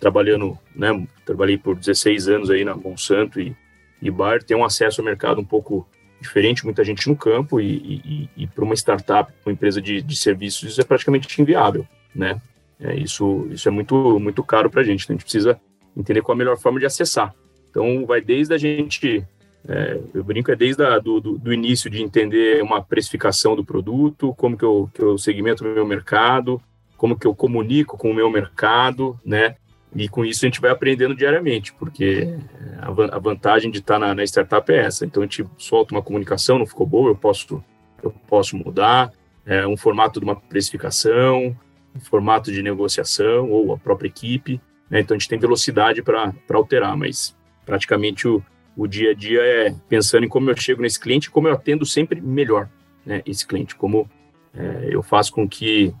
trabalhando, 0.00 0.58
né, 0.74 1.06
trabalhei 1.24 1.56
por 1.56 1.76
16 1.76 2.28
anos 2.28 2.50
aí 2.50 2.64
na 2.64 2.74
Monsanto 2.74 3.40
e 3.40 3.54
e 4.02 4.10
Bayer 4.10 4.42
tem 4.42 4.56
um 4.56 4.64
acesso 4.64 5.00
ao 5.00 5.04
mercado 5.04 5.40
um 5.40 5.44
pouco 5.44 5.88
diferente, 6.20 6.64
muita 6.64 6.84
gente 6.84 7.08
no 7.08 7.16
campo 7.16 7.60
e, 7.60 8.28
e, 8.36 8.44
e 8.44 8.46
para 8.46 8.64
uma 8.64 8.74
startup, 8.74 9.32
uma 9.46 9.52
empresa 9.52 9.80
de, 9.80 10.02
de, 10.02 10.16
serviços, 10.16 10.70
isso 10.70 10.80
é 10.80 10.84
praticamente 10.84 11.40
inviável, 11.40 11.86
né? 12.14 12.40
É, 12.80 12.94
isso, 12.96 13.48
isso 13.50 13.68
é 13.68 13.70
muito, 13.70 14.18
muito 14.18 14.42
caro 14.42 14.68
para 14.68 14.80
a 14.80 14.84
gente, 14.84 15.04
então 15.04 15.14
a 15.14 15.16
gente 15.16 15.24
precisa 15.24 15.60
entender 15.96 16.20
qual 16.20 16.34
a 16.34 16.38
melhor 16.38 16.58
forma 16.58 16.80
de 16.80 16.86
acessar. 16.86 17.34
Então, 17.70 18.04
vai 18.04 18.20
desde 18.20 18.52
a 18.52 18.58
gente, 18.58 19.24
é, 19.68 20.00
eu 20.12 20.24
brinco, 20.24 20.50
é 20.50 20.56
desde 20.56 20.82
a, 20.82 20.98
do, 20.98 21.20
do, 21.20 21.38
do, 21.38 21.52
início 21.52 21.88
de 21.88 22.02
entender 22.02 22.62
uma 22.62 22.82
precificação 22.82 23.54
do 23.54 23.64
produto, 23.64 24.34
como 24.34 24.56
que 24.56 24.64
eu, 24.64 24.90
que 24.92 25.00
eu 25.00 25.16
segmento 25.16 25.64
o 25.64 25.74
meu 25.74 25.86
mercado, 25.86 26.60
como 26.96 27.18
que 27.18 27.26
eu 27.26 27.34
comunico 27.34 27.96
com 27.96 28.10
o 28.10 28.14
meu 28.14 28.30
mercado, 28.30 29.18
né? 29.24 29.56
E 29.94 30.08
com 30.08 30.24
isso 30.24 30.44
a 30.44 30.48
gente 30.48 30.60
vai 30.60 30.70
aprendendo 30.70 31.14
diariamente, 31.14 31.72
porque 31.74 32.34
a 32.80 33.18
vantagem 33.18 33.70
de 33.70 33.78
estar 33.78 33.98
na, 33.98 34.14
na 34.14 34.24
startup 34.24 34.70
é 34.72 34.78
essa. 34.78 35.04
Então 35.04 35.22
a 35.22 35.26
gente 35.26 35.46
solta 35.58 35.94
uma 35.94 36.02
comunicação, 36.02 36.58
não 36.58 36.66
ficou 36.66 36.86
boa, 36.86 37.10
eu 37.10 37.16
posso, 37.16 37.62
eu 38.02 38.10
posso 38.26 38.56
mudar, 38.56 39.12
é, 39.44 39.66
um 39.66 39.76
formato 39.76 40.18
de 40.18 40.24
uma 40.24 40.36
precificação, 40.36 41.54
formato 42.00 42.50
de 42.50 42.62
negociação 42.62 43.50
ou 43.50 43.74
a 43.74 43.78
própria 43.78 44.08
equipe. 44.08 44.60
Né? 44.88 45.00
Então 45.00 45.14
a 45.14 45.18
gente 45.18 45.28
tem 45.28 45.38
velocidade 45.38 46.02
para 46.02 46.32
alterar, 46.52 46.96
mas 46.96 47.36
praticamente 47.66 48.26
o, 48.26 48.42
o 48.76 48.86
dia 48.86 49.10
a 49.10 49.14
dia 49.14 49.40
é 49.40 49.74
pensando 49.88 50.24
em 50.24 50.28
como 50.28 50.50
eu 50.50 50.56
chego 50.56 50.80
nesse 50.80 50.98
cliente, 50.98 51.30
como 51.30 51.48
eu 51.48 51.52
atendo 51.52 51.84
sempre 51.84 52.20
melhor 52.20 52.68
né, 53.04 53.22
esse 53.26 53.46
cliente, 53.46 53.74
como 53.76 54.08
é, 54.54 54.88
eu 54.90 55.02
faço 55.02 55.32
com 55.32 55.46
que 55.48 55.94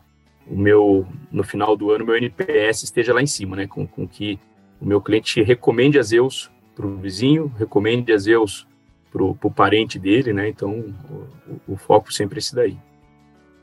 o 0.52 0.56
meu 0.56 1.06
no 1.30 1.42
final 1.42 1.74
do 1.74 1.90
ano 1.90 2.04
meu 2.04 2.16
NPS 2.16 2.82
esteja 2.82 3.14
lá 3.14 3.22
em 3.22 3.26
cima, 3.26 3.56
né, 3.56 3.66
com, 3.66 3.86
com 3.86 4.06
que 4.06 4.38
o 4.80 4.86
meu 4.86 5.00
cliente 5.00 5.42
recomende 5.42 5.98
a 5.98 6.02
Zeus 6.02 6.50
para 6.74 6.86
o 6.86 6.96
vizinho, 6.96 7.50
recomende 7.58 8.12
a 8.12 8.18
Zeus 8.18 8.66
para 9.10 9.22
o 9.22 9.50
parente 9.50 9.98
dele, 9.98 10.32
né? 10.32 10.48
Então 10.48 10.92
o, 11.68 11.74
o, 11.74 11.76
foco 11.76 12.12
sempre 12.12 12.36
é 12.36 12.40
esse 12.40 12.54
daí. 12.54 12.76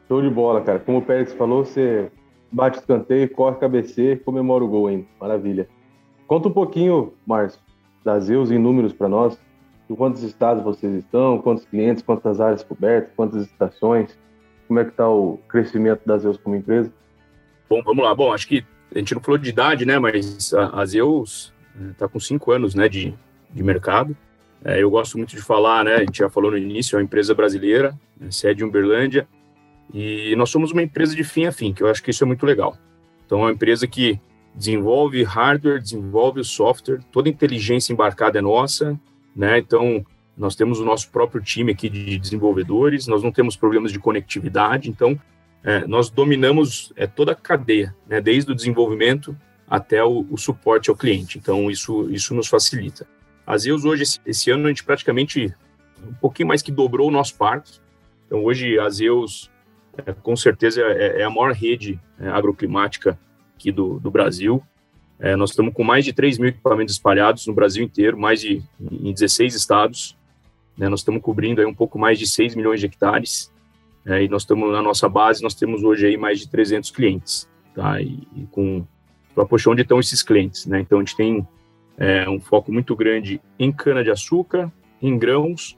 Show 0.07 0.21
de 0.21 0.29
bola, 0.29 0.61
cara. 0.61 0.79
Como 0.79 0.99
o 0.99 1.01
Pérez 1.01 1.33
falou, 1.33 1.65
você 1.65 2.11
bate 2.51 2.77
escanteio, 2.77 3.29
corre 3.31 3.57
cabeceio, 3.57 4.19
comemora 4.19 4.63
o 4.63 4.67
gol 4.67 4.87
ainda. 4.87 5.05
Maravilha. 5.19 5.67
Conta 6.27 6.47
um 6.47 6.51
pouquinho, 6.51 7.13
Márcio, 7.25 7.59
das 8.03 8.25
Zeus 8.25 8.51
em 8.51 8.59
números 8.59 8.93
para 8.93 9.09
nós. 9.09 9.39
Em 9.89 9.95
quantos 9.95 10.21
estados 10.21 10.63
vocês 10.63 10.93
estão, 10.93 11.39
quantos 11.39 11.65
clientes, 11.65 12.03
quantas 12.03 12.39
áreas 12.39 12.63
cobertas, 12.63 13.11
quantas 13.15 13.41
estações, 13.43 14.15
como 14.69 14.79
é 14.79 14.83
que 14.85 14.91
está 14.91 15.09
o 15.09 15.39
crescimento 15.49 16.01
da 16.05 16.15
Zeus 16.19 16.37
como 16.37 16.55
empresa? 16.55 16.93
Bom, 17.67 17.81
vamos 17.83 18.03
lá. 18.03 18.13
Bom, 18.13 18.31
acho 18.31 18.47
que 18.47 18.63
a 18.93 18.99
gente 18.99 19.15
não 19.15 19.21
falou 19.21 19.39
de 19.39 19.49
idade, 19.49 19.83
né, 19.83 19.97
mas 19.97 20.53
a, 20.53 20.81
a 20.81 20.85
Zeus 20.85 21.51
está 21.91 22.07
com 22.07 22.19
cinco 22.19 22.51
anos, 22.51 22.75
né, 22.75 22.87
de, 22.87 23.11
de 23.51 23.63
mercado. 23.63 24.15
É, 24.63 24.83
eu 24.83 24.91
gosto 24.91 25.17
muito 25.17 25.35
de 25.35 25.41
falar, 25.41 25.83
né, 25.85 25.95
a 25.95 25.99
gente 26.01 26.19
já 26.19 26.29
falou 26.29 26.51
no 26.51 26.57
início, 26.57 26.95
é 26.95 26.99
uma 26.99 27.03
empresa 27.03 27.33
brasileira, 27.33 27.99
né, 28.19 28.29
sede 28.29 28.63
em 28.63 28.67
Uberlândia, 28.67 29.27
e 29.91 30.35
nós 30.35 30.51
somos 30.51 30.71
uma 30.71 30.83
empresa 30.83 31.15
de 31.15 31.23
fim 31.23 31.47
a 31.47 31.51
fim, 31.51 31.73
que 31.73 31.81
eu 31.81 31.87
acho 31.87 32.03
que 32.03 32.11
isso 32.11 32.23
é 32.23 32.27
muito 32.27 32.45
legal. 32.45 32.77
Então, 33.25 33.39
é 33.39 33.41
uma 33.45 33.51
empresa 33.51 33.87
que 33.87 34.21
desenvolve 34.53 35.23
hardware, 35.23 35.81
desenvolve 35.81 36.41
o 36.41 36.43
software, 36.43 36.99
toda 37.11 37.27
inteligência 37.27 37.91
embarcada 37.91 38.37
é 38.37 38.41
nossa, 38.41 38.99
né? 39.35 39.57
Então, 39.57 40.05
nós 40.39 40.55
temos 40.55 40.79
o 40.79 40.85
nosso 40.85 41.11
próprio 41.11 41.41
time 41.43 41.73
aqui 41.73 41.89
de 41.89 42.17
desenvolvedores, 42.17 43.07
nós 43.07 43.21
não 43.21 43.29
temos 43.29 43.57
problemas 43.57 43.91
de 43.91 43.99
conectividade, 43.99 44.89
então, 44.89 45.19
é, 45.61 45.85
nós 45.85 46.09
dominamos 46.09 46.93
é, 46.95 47.05
toda 47.05 47.33
a 47.33 47.35
cadeia, 47.35 47.93
né? 48.07 48.21
desde 48.21 48.49
o 48.49 48.55
desenvolvimento 48.55 49.35
até 49.69 50.01
o, 50.01 50.25
o, 50.31 50.37
suporte 50.37 50.89
ao 50.89 50.95
cliente. 50.95 51.37
Então, 51.37 51.69
isso, 51.69 52.09
isso 52.09 52.33
nos 52.33 52.47
facilita. 52.47 53.05
A 53.45 53.57
Zeus, 53.57 53.83
hoje, 53.83 54.03
esse, 54.03 54.19
esse, 54.25 54.49
ano, 54.49 54.65
a 54.65 54.69
gente 54.69 54.85
praticamente 54.85 55.53
um 56.07 56.13
pouquinho 56.13 56.47
mais 56.47 56.61
que 56.61 56.71
dobrou 56.71 57.09
o 57.09 57.11
nosso 57.11 57.35
parque. 57.35 57.73
Então, 58.25 58.41
hoje, 58.45 58.79
a 58.79 58.89
Zeus, 58.89 59.51
é, 60.05 60.13
com 60.13 60.37
certeza, 60.37 60.81
é, 60.81 61.19
é, 61.19 61.23
a 61.25 61.29
maior 61.29 61.51
rede 61.51 61.99
é, 62.17 62.29
agroclimática 62.29 63.19
aqui 63.57 63.73
do, 63.73 63.99
do 63.99 64.09
Brasil. 64.09 64.63
É, 65.19 65.35
nós 65.35 65.49
estamos 65.49 65.73
com 65.73 65.83
mais 65.83 66.05
de 66.05 66.13
3 66.13 66.37
mil 66.37 66.47
equipamentos 66.47 66.95
espalhados 66.95 67.45
no 67.45 67.53
Brasil 67.53 67.83
inteiro, 67.83 68.17
mais 68.17 68.39
de 68.39 68.63
em 68.79 69.11
16 69.11 69.53
estados. 69.53 70.17
Né, 70.79 70.87
nós 70.87 71.01
estamos 71.01 71.21
cobrindo 71.21 71.59
aí 71.59 71.67
um 71.67 71.73
pouco 71.73 71.99
mais 71.99 72.17
de 72.17 72.25
6 72.25 72.55
milhões 72.55 72.79
de 72.79 72.85
hectares. 72.85 73.51
É, 74.05 74.23
e 74.23 74.29
nós 74.29 74.43
estamos 74.43 74.71
na 74.71 74.81
nossa 74.81 75.09
base, 75.09 75.43
nós 75.43 75.53
temos 75.53 75.83
hoje 75.83 76.07
aí 76.07 76.15
mais 76.15 76.39
de 76.39 76.47
300 76.47 76.89
clientes. 76.89 77.49
Tá? 77.75 78.01
E, 78.01 78.25
e 78.35 78.47
com 78.49 78.87
poxa, 79.47 79.69
onde 79.69 79.81
estão 79.81 79.99
esses 79.99 80.23
clientes? 80.23 80.65
Né? 80.65 80.79
Então, 80.79 80.97
a 80.97 81.01
gente 81.01 81.15
tem 81.15 81.47
é, 81.97 82.29
um 82.29 82.39
foco 82.39 82.71
muito 82.71 82.95
grande 82.95 83.41
em 83.57 83.71
cana-de-açúcar, 83.71 84.71
em 85.01 85.17
grãos, 85.17 85.77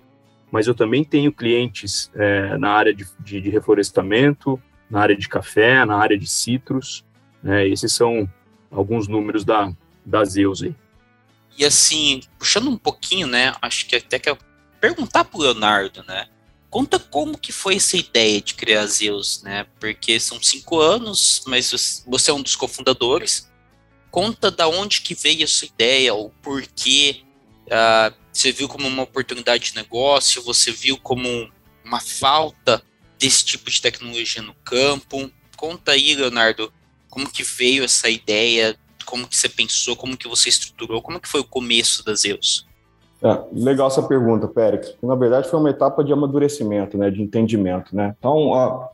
mas 0.52 0.68
eu 0.68 0.76
também 0.76 1.04
tenho 1.04 1.32
clientes 1.32 2.12
é, 2.16 2.58
na 2.58 2.70
área 2.70 2.94
de, 2.94 3.06
de, 3.20 3.42
de 3.42 3.50
reflorestamento, 3.50 4.62
na 4.90 5.00
área 5.00 5.16
de 5.16 5.28
café, 5.28 5.84
na 5.86 5.96
área 5.96 6.18
de 6.18 6.28
citros, 6.28 7.06
né? 7.42 7.68
Esses 7.68 7.94
são 7.94 8.30
alguns 8.70 9.08
números 9.08 9.46
da, 9.46 9.72
da 10.06 10.24
Zeus 10.26 10.62
aí. 10.62 10.76
E 11.58 11.66
assim, 11.66 12.22
puxando 12.38 12.70
um 12.70 12.78
pouquinho, 12.78 13.28
né? 13.28 13.54
Acho 13.62 13.88
que 13.88 13.96
até 13.96 14.20
que 14.20 14.30
perguntar 14.82 15.24
pro 15.24 15.40
Leonardo, 15.40 16.04
né? 16.04 16.28
Conta 16.70 16.98
como 16.98 17.38
que 17.38 17.52
foi 17.52 17.76
essa 17.76 17.96
ideia 17.96 18.42
de 18.42 18.56
criar 18.56 18.86
Zeus, 18.88 19.44
né? 19.44 19.66
Porque 19.80 20.20
são 20.20 20.42
cinco 20.42 20.80
anos, 20.80 21.44
mas 21.46 22.04
você 22.08 22.32
é 22.32 22.34
um 22.34 22.42
dos 22.42 22.56
cofundadores. 22.56 23.50
Conta 24.10 24.50
da 24.50 24.68
onde 24.68 25.02
que 25.02 25.14
veio 25.14 25.44
essa 25.44 25.66
ideia, 25.66 26.14
o 26.14 26.30
porquê. 26.42 27.24
Uh, 27.68 28.16
você 28.34 28.52
viu 28.52 28.68
como 28.68 28.88
uma 28.88 29.04
oportunidade 29.04 29.72
de 29.72 29.76
negócio? 29.76 30.42
Você 30.44 30.72
viu 30.72 30.98
como 30.98 31.52
uma 31.84 32.00
falta 32.00 32.84
desse 33.20 33.46
tipo 33.46 33.70
de 33.70 33.82
tecnologia 33.82 34.42
no 34.42 34.56
campo? 34.56 35.32
Conta 35.56 35.92
aí, 35.92 36.16
Leonardo, 36.16 36.74
como 37.10 37.30
que 37.30 37.44
veio 37.44 37.84
essa 37.84 38.10
ideia? 38.10 38.78
Como 39.06 39.28
que 39.28 39.36
você 39.36 39.50
pensou? 39.50 39.96
Como 39.96 40.18
que 40.18 40.28
você 40.28 40.50
estruturou? 40.50 41.02
Como 41.02 41.20
que 41.20 41.28
foi 41.28 41.42
o 41.42 41.46
começo 41.46 42.04
da 42.04 42.16
Zeus? 42.16 42.66
É, 43.24 43.40
legal 43.54 43.88
essa 43.88 44.02
pergunta, 44.02 44.48
Pérez. 44.48 44.98
Na 45.02 45.16
verdade, 45.16 45.48
foi 45.48 45.60
uma 45.60 45.70
etapa 45.70 46.04
de 46.04 46.12
amadurecimento, 46.12 46.98
né, 46.98 47.12
de 47.12 47.22
entendimento, 47.22 47.96
né. 47.96 48.16
Então, 48.18 48.54
a, 48.56 48.90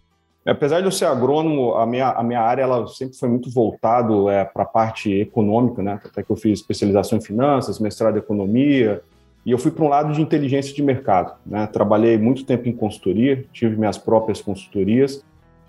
apesar 0.46 0.81
de 0.81 0.88
eu 0.88 0.91
ser 0.91 1.05
agrônomo, 1.05 1.75
a 1.75 1.86
minha, 1.86 2.10
a 2.10 2.22
minha 2.24 2.41
área 2.41 2.63
ela 2.63 2.88
sempre 2.88 3.17
foi 3.17 3.29
muito 3.29 3.50
voltado 3.50 4.29
é, 4.29 4.43
para 4.43 4.63
a 4.63 4.67
parte 4.67 5.13
econômica, 5.13 5.81
né. 5.81 6.00
Até 6.03 6.24
que 6.24 6.29
eu 6.29 6.36
fiz 6.36 6.60
especialização 6.60 7.17
em 7.17 7.22
finanças, 7.22 7.79
mestrado 7.79 8.15
em 8.15 8.19
economia, 8.19 9.01
e 9.46 9.51
eu 9.51 9.57
fui 9.57 9.72
para 9.72 9.86
um 9.86 9.88
lado 9.88 10.12
de 10.12 10.22
inteligência 10.22 10.75
de 10.75 10.84
mercado, 10.84 11.34
né. 11.46 11.65
Trabalhei 11.67 12.17
muito 12.17 12.43
tempo 12.43 12.67
em 12.67 12.74
consultoria, 12.74 13.46
tive 13.53 13.77
minhas 13.77 13.98
próprias 13.98 14.41
consultorias. 14.41 15.24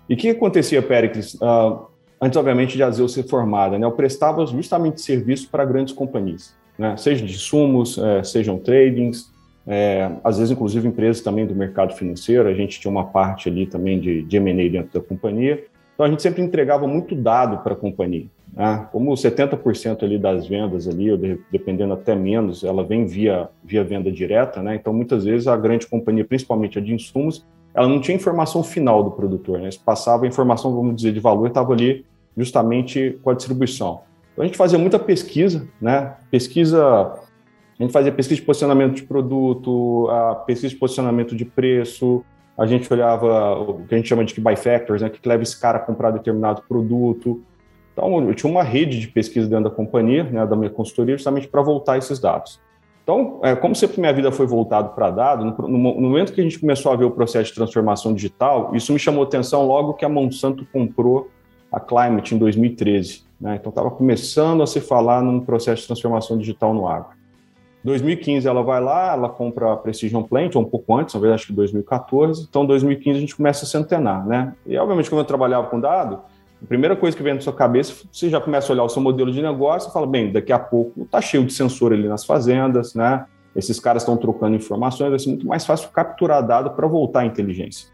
E 0.09 0.15
o 0.15 0.17
que 0.17 0.29
acontecia, 0.29 0.81
Péricles? 0.81 1.35
Uh, 1.35 1.85
antes, 2.19 2.35
obviamente, 2.35 2.75
de 2.75 2.91
Zeus 2.91 3.13
ser 3.13 3.23
formada, 3.23 3.77
né, 3.77 3.85
eu 3.85 3.91
prestava 3.93 4.45
justamente 4.45 4.99
serviço 4.99 5.49
para 5.49 5.63
grandes 5.63 5.93
companhias, 5.93 6.53
né, 6.79 6.95
seja 6.97 7.25
de 7.25 7.33
insumos, 7.33 7.97
é, 7.97 8.23
sejam 8.23 8.57
tradings, 8.57 9.29
é, 9.67 10.09
às 10.23 10.37
vezes, 10.37 10.51
inclusive, 10.51 10.87
empresas 10.87 11.21
também 11.21 11.45
do 11.45 11.53
mercado 11.53 11.93
financeiro, 11.93 12.47
a 12.47 12.53
gente 12.53 12.79
tinha 12.79 12.89
uma 12.89 13.03
parte 13.03 13.49
ali 13.49 13.65
também 13.65 13.99
de, 13.99 14.23
de 14.23 14.37
M&A 14.37 14.69
dentro 14.69 14.99
da 14.99 15.05
companhia, 15.05 15.63
então 15.93 16.05
a 16.05 16.09
gente 16.09 16.21
sempre 16.21 16.41
entregava 16.41 16.87
muito 16.87 17.13
dado 17.13 17.57
para 17.57 17.73
a 17.73 17.75
companhia, 17.75 18.25
né, 18.53 18.87
como 18.91 19.11
70% 19.11 20.03
ali 20.03 20.17
das 20.17 20.47
vendas 20.47 20.87
ali, 20.87 21.11
ou 21.11 21.17
de, 21.17 21.37
dependendo 21.51 21.93
até 21.93 22.15
menos, 22.15 22.63
ela 22.63 22.83
vem 22.83 23.05
via, 23.05 23.49
via 23.63 23.83
venda 23.83 24.09
direta, 24.09 24.63
né, 24.63 24.75
então 24.75 24.93
muitas 24.93 25.25
vezes 25.25 25.47
a 25.47 25.57
grande 25.57 25.85
companhia, 25.85 26.23
principalmente 26.23 26.79
a 26.79 26.81
de 26.81 26.93
insumos, 26.93 27.45
ela 27.73 27.87
não 27.87 28.01
tinha 28.01 28.15
informação 28.15 28.63
final 28.63 29.03
do 29.03 29.11
produtor, 29.11 29.59
né? 29.59 29.69
passava 29.85 30.25
a 30.25 30.27
informação, 30.27 30.75
vamos 30.75 30.95
dizer, 30.95 31.13
de 31.13 31.19
valor, 31.19 31.47
estava 31.47 31.73
ali 31.73 32.05
justamente 32.35 33.19
com 33.21 33.29
a 33.29 33.33
distribuição. 33.33 34.01
Então 34.39 34.45
a 34.45 34.47
gente 34.47 34.57
fazia 34.57 34.79
muita 34.79 34.97
pesquisa, 34.97 35.67
né? 35.81 36.15
Pesquisa, 36.31 36.81
a 36.81 37.83
gente 37.83 37.91
fazia 37.91 38.09
pesquisa 38.09 38.39
de 38.39 38.45
posicionamento 38.45 38.95
de 38.95 39.03
produto, 39.03 40.07
a 40.09 40.35
pesquisa 40.35 40.73
de 40.73 40.79
posicionamento 40.79 41.35
de 41.35 41.43
preço, 41.43 42.23
a 42.57 42.65
gente 42.65 42.91
olhava 42.93 43.59
o 43.59 43.85
que 43.85 43.93
a 43.93 43.97
gente 43.97 44.07
chama 44.07 44.23
de 44.23 44.39
buy 44.39 44.55
factors, 44.55 45.01
né? 45.01 45.09
O 45.09 45.11
que 45.11 45.27
leva 45.27 45.43
esse 45.43 45.59
cara 45.59 45.77
a 45.77 45.81
comprar 45.81 46.11
determinado 46.11 46.61
produto. 46.69 47.43
Então 47.91 48.29
eu 48.29 48.33
tinha 48.33 48.49
uma 48.49 48.63
rede 48.63 48.97
de 49.01 49.09
pesquisa 49.09 49.45
dentro 49.45 49.65
da 49.65 49.75
companhia, 49.75 50.23
né? 50.23 50.45
Da 50.45 50.55
minha 50.55 50.69
consultoria, 50.69 51.17
justamente 51.17 51.49
para 51.49 51.61
voltar 51.61 51.97
esses 51.97 52.17
dados. 52.17 52.61
Então, 53.03 53.41
é, 53.43 53.57
como 53.57 53.75
sempre 53.75 53.99
minha 53.99 54.13
vida 54.13 54.31
foi 54.31 54.47
voltada 54.47 54.87
para 54.87 55.11
dado, 55.11 55.43
no, 55.43 55.67
no, 55.67 55.77
momento 55.99 56.31
que 56.31 56.39
a 56.39 56.43
gente 56.45 56.59
começou 56.59 56.93
a 56.93 56.95
ver 56.95 57.03
o 57.03 57.11
processo 57.11 57.49
de 57.49 57.55
transformação 57.55 58.13
digital, 58.13 58.73
isso 58.73 58.93
me 58.93 58.99
chamou 58.99 59.23
atenção 59.23 59.67
logo 59.67 59.95
que 59.95 60.05
a 60.05 60.09
Monsanto 60.09 60.65
comprou 60.71 61.29
a 61.69 61.77
Climate 61.77 62.35
em 62.35 62.37
2013. 62.37 63.27
Né? 63.39 63.55
Então, 63.55 63.69
estava 63.69 63.89
começando 63.89 64.61
a 64.61 64.67
se 64.67 64.81
falar 64.81 65.21
num 65.21 65.39
processo 65.39 65.81
de 65.81 65.87
transformação 65.87 66.37
digital 66.37 66.73
no 66.73 66.87
agro. 66.87 67.17
2015 67.83 68.45
ela 68.47 68.61
vai 68.61 68.81
lá, 68.81 69.13
ela 69.13 69.29
compra 69.29 69.73
a 69.73 69.77
Precision 69.77 70.21
Plant, 70.23 70.55
ou 70.55 70.61
um 70.61 70.65
pouco 70.65 70.97
antes, 70.97 71.13
verdade, 71.13 71.35
acho 71.35 71.47
que 71.47 71.53
2014. 71.53 72.45
Então, 72.49 72.65
2015 72.65 73.17
a 73.17 73.21
gente 73.21 73.35
começa 73.35 73.63
a 73.63 73.67
centenar, 73.67 74.27
né? 74.27 74.53
E, 74.65 74.77
obviamente, 74.77 75.09
quando 75.09 75.21
eu 75.21 75.25
trabalhava 75.25 75.67
com 75.67 75.79
dado, 75.79 76.19
a 76.61 76.65
primeira 76.67 76.95
coisa 76.95 77.15
que 77.15 77.23
vem 77.23 77.33
na 77.33 77.39
sua 77.39 77.53
cabeça, 77.53 78.05
você 78.11 78.29
já 78.29 78.41
começa 78.41 78.69
a 78.69 78.73
olhar 78.73 78.83
o 78.83 78.89
seu 78.89 79.01
modelo 79.01 79.31
de 79.31 79.41
negócio 79.41 79.89
e 79.89 79.93
fala, 79.93 80.05
bem, 80.05 80.29
daqui 80.29 80.51
a 80.51 80.59
pouco 80.59 81.03
está 81.03 81.21
cheio 81.21 81.45
de 81.45 81.53
sensor 81.53 81.93
ali 81.93 82.07
nas 82.07 82.25
fazendas, 82.25 82.93
né? 82.93 83.25
Esses 83.55 83.79
caras 83.79 84.03
estão 84.03 84.17
trocando 84.17 84.57
informações, 84.57 85.09
vai 85.09 85.19
ser 85.19 85.29
muito 85.29 85.47
mais 85.47 85.65
fácil 85.65 85.89
capturar 85.89 86.45
dado 86.45 86.71
para 86.71 86.85
voltar 86.85 87.21
à 87.21 87.25
inteligência. 87.25 87.87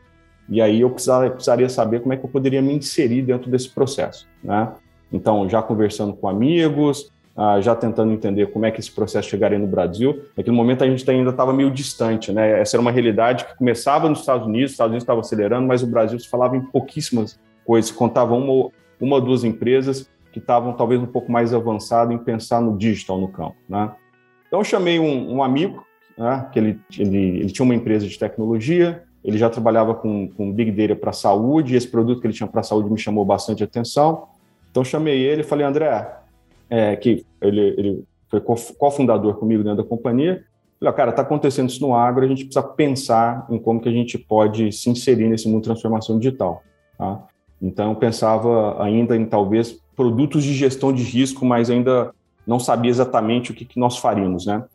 E 0.49 0.61
aí 0.61 0.81
eu 0.81 0.89
precisaria 0.89 1.69
saber 1.69 2.01
como 2.01 2.13
é 2.13 2.17
que 2.17 2.25
eu 2.25 2.29
poderia 2.29 2.61
me 2.61 2.73
inserir 2.73 3.21
dentro 3.21 3.49
desse 3.49 3.69
processo, 3.69 4.27
né? 4.43 4.71
Então, 5.11 5.47
já 5.49 5.61
conversando 5.61 6.13
com 6.13 6.27
amigos, 6.27 7.11
ah, 7.35 7.59
já 7.59 7.75
tentando 7.75 8.13
entender 8.13 8.47
como 8.47 8.65
é 8.65 8.71
que 8.71 8.79
esse 8.79 8.91
processo 8.91 9.29
chegaria 9.29 9.59
no 9.59 9.67
Brasil. 9.67 10.23
Naquele 10.37 10.55
momento 10.55 10.83
a 10.83 10.87
gente 10.87 11.09
ainda 11.09 11.31
estava 11.31 11.51
meio 11.51 11.69
distante, 11.69 12.31
né? 12.31 12.61
Essa 12.61 12.77
era 12.77 12.81
uma 12.81 12.91
realidade 12.91 13.43
que 13.45 13.57
começava 13.57 14.07
nos 14.07 14.19
Estados 14.19 14.47
Unidos, 14.47 14.71
os 14.71 14.71
Estados 14.71 14.91
Unidos 14.91 15.03
estavam 15.03 15.19
acelerando, 15.19 15.67
mas 15.67 15.83
o 15.83 15.87
Brasil 15.87 16.17
se 16.17 16.29
falava 16.29 16.55
em 16.55 16.61
pouquíssimas 16.61 17.37
coisas, 17.65 17.91
contava 17.91 18.33
uma, 18.33 18.69
uma 19.01 19.15
ou 19.15 19.21
duas 19.21 19.43
empresas 19.43 20.09
que 20.31 20.39
estavam 20.39 20.73
talvez 20.73 21.01
um 21.01 21.05
pouco 21.05 21.29
mais 21.31 21.53
avançado 21.53 22.13
em 22.13 22.17
pensar 22.17 22.61
no 22.61 22.77
digital 22.77 23.19
no 23.19 23.27
campo, 23.27 23.55
né? 23.67 23.91
Então 24.47 24.59
eu 24.59 24.63
chamei 24.63 24.99
um, 24.99 25.35
um 25.35 25.43
amigo, 25.43 25.85
né, 26.17 26.47
que 26.53 26.59
ele, 26.59 26.79
ele, 26.97 27.39
ele 27.39 27.51
tinha 27.51 27.65
uma 27.65 27.75
empresa 27.75 28.07
de 28.07 28.17
tecnologia, 28.17 29.03
ele 29.23 29.37
já 29.37 29.49
trabalhava 29.49 29.93
com, 29.95 30.29
com 30.29 30.53
Big 30.53 30.71
Data 30.71 30.95
para 30.95 31.11
saúde, 31.11 31.73
e 31.73 31.77
esse 31.77 31.87
produto 31.87 32.21
que 32.21 32.27
ele 32.27 32.33
tinha 32.33 32.47
para 32.47 32.63
saúde 32.63 32.89
me 32.89 32.97
chamou 32.97 33.25
bastante 33.25 33.63
atenção. 33.63 34.27
Então 34.75 34.83
chamei 34.83 35.21
ele 35.21 35.39
e 35.39 35.45
falei, 35.45 35.65
André, 35.65 36.05
é, 36.69 36.97
que 36.97 37.25
ele, 37.41 37.61
ele 37.77 38.03
foi 38.27 38.41
cofundador 38.41 39.35
comigo 39.35 39.63
dentro 39.63 39.81
da 39.81 39.87
companhia, 39.87 40.43
falei, 40.77 40.93
cara, 40.93 41.09
está 41.11 41.21
acontecendo 41.21 41.69
isso 41.69 41.79
no 41.79 41.95
agro, 41.95 42.25
a 42.25 42.27
gente 42.27 42.43
precisa 42.43 42.61
pensar 42.61 43.47
em 43.49 43.57
como 43.57 43.79
que 43.79 43.87
a 43.87 43.91
gente 43.93 44.17
pode 44.17 44.73
se 44.73 44.89
inserir 44.89 45.29
nesse 45.29 45.47
mundo 45.47 45.61
de 45.61 45.69
transformação 45.69 46.19
digital. 46.19 46.61
Tá? 46.97 47.23
Então 47.61 47.91
eu 47.91 47.95
pensava 47.95 48.83
ainda 48.83 49.15
em 49.15 49.25
talvez 49.25 49.79
produtos 49.95 50.43
de 50.43 50.53
gestão 50.53 50.91
de 50.91 51.03
risco, 51.03 51.45
mas 51.45 51.69
ainda 51.69 52.13
não 52.45 52.59
sabia 52.59 52.91
exatamente 52.91 53.51
o 53.51 53.53
que, 53.53 53.63
que 53.63 53.79
nós 53.79 53.97
faríamos, 53.97 54.45
né? 54.45 54.65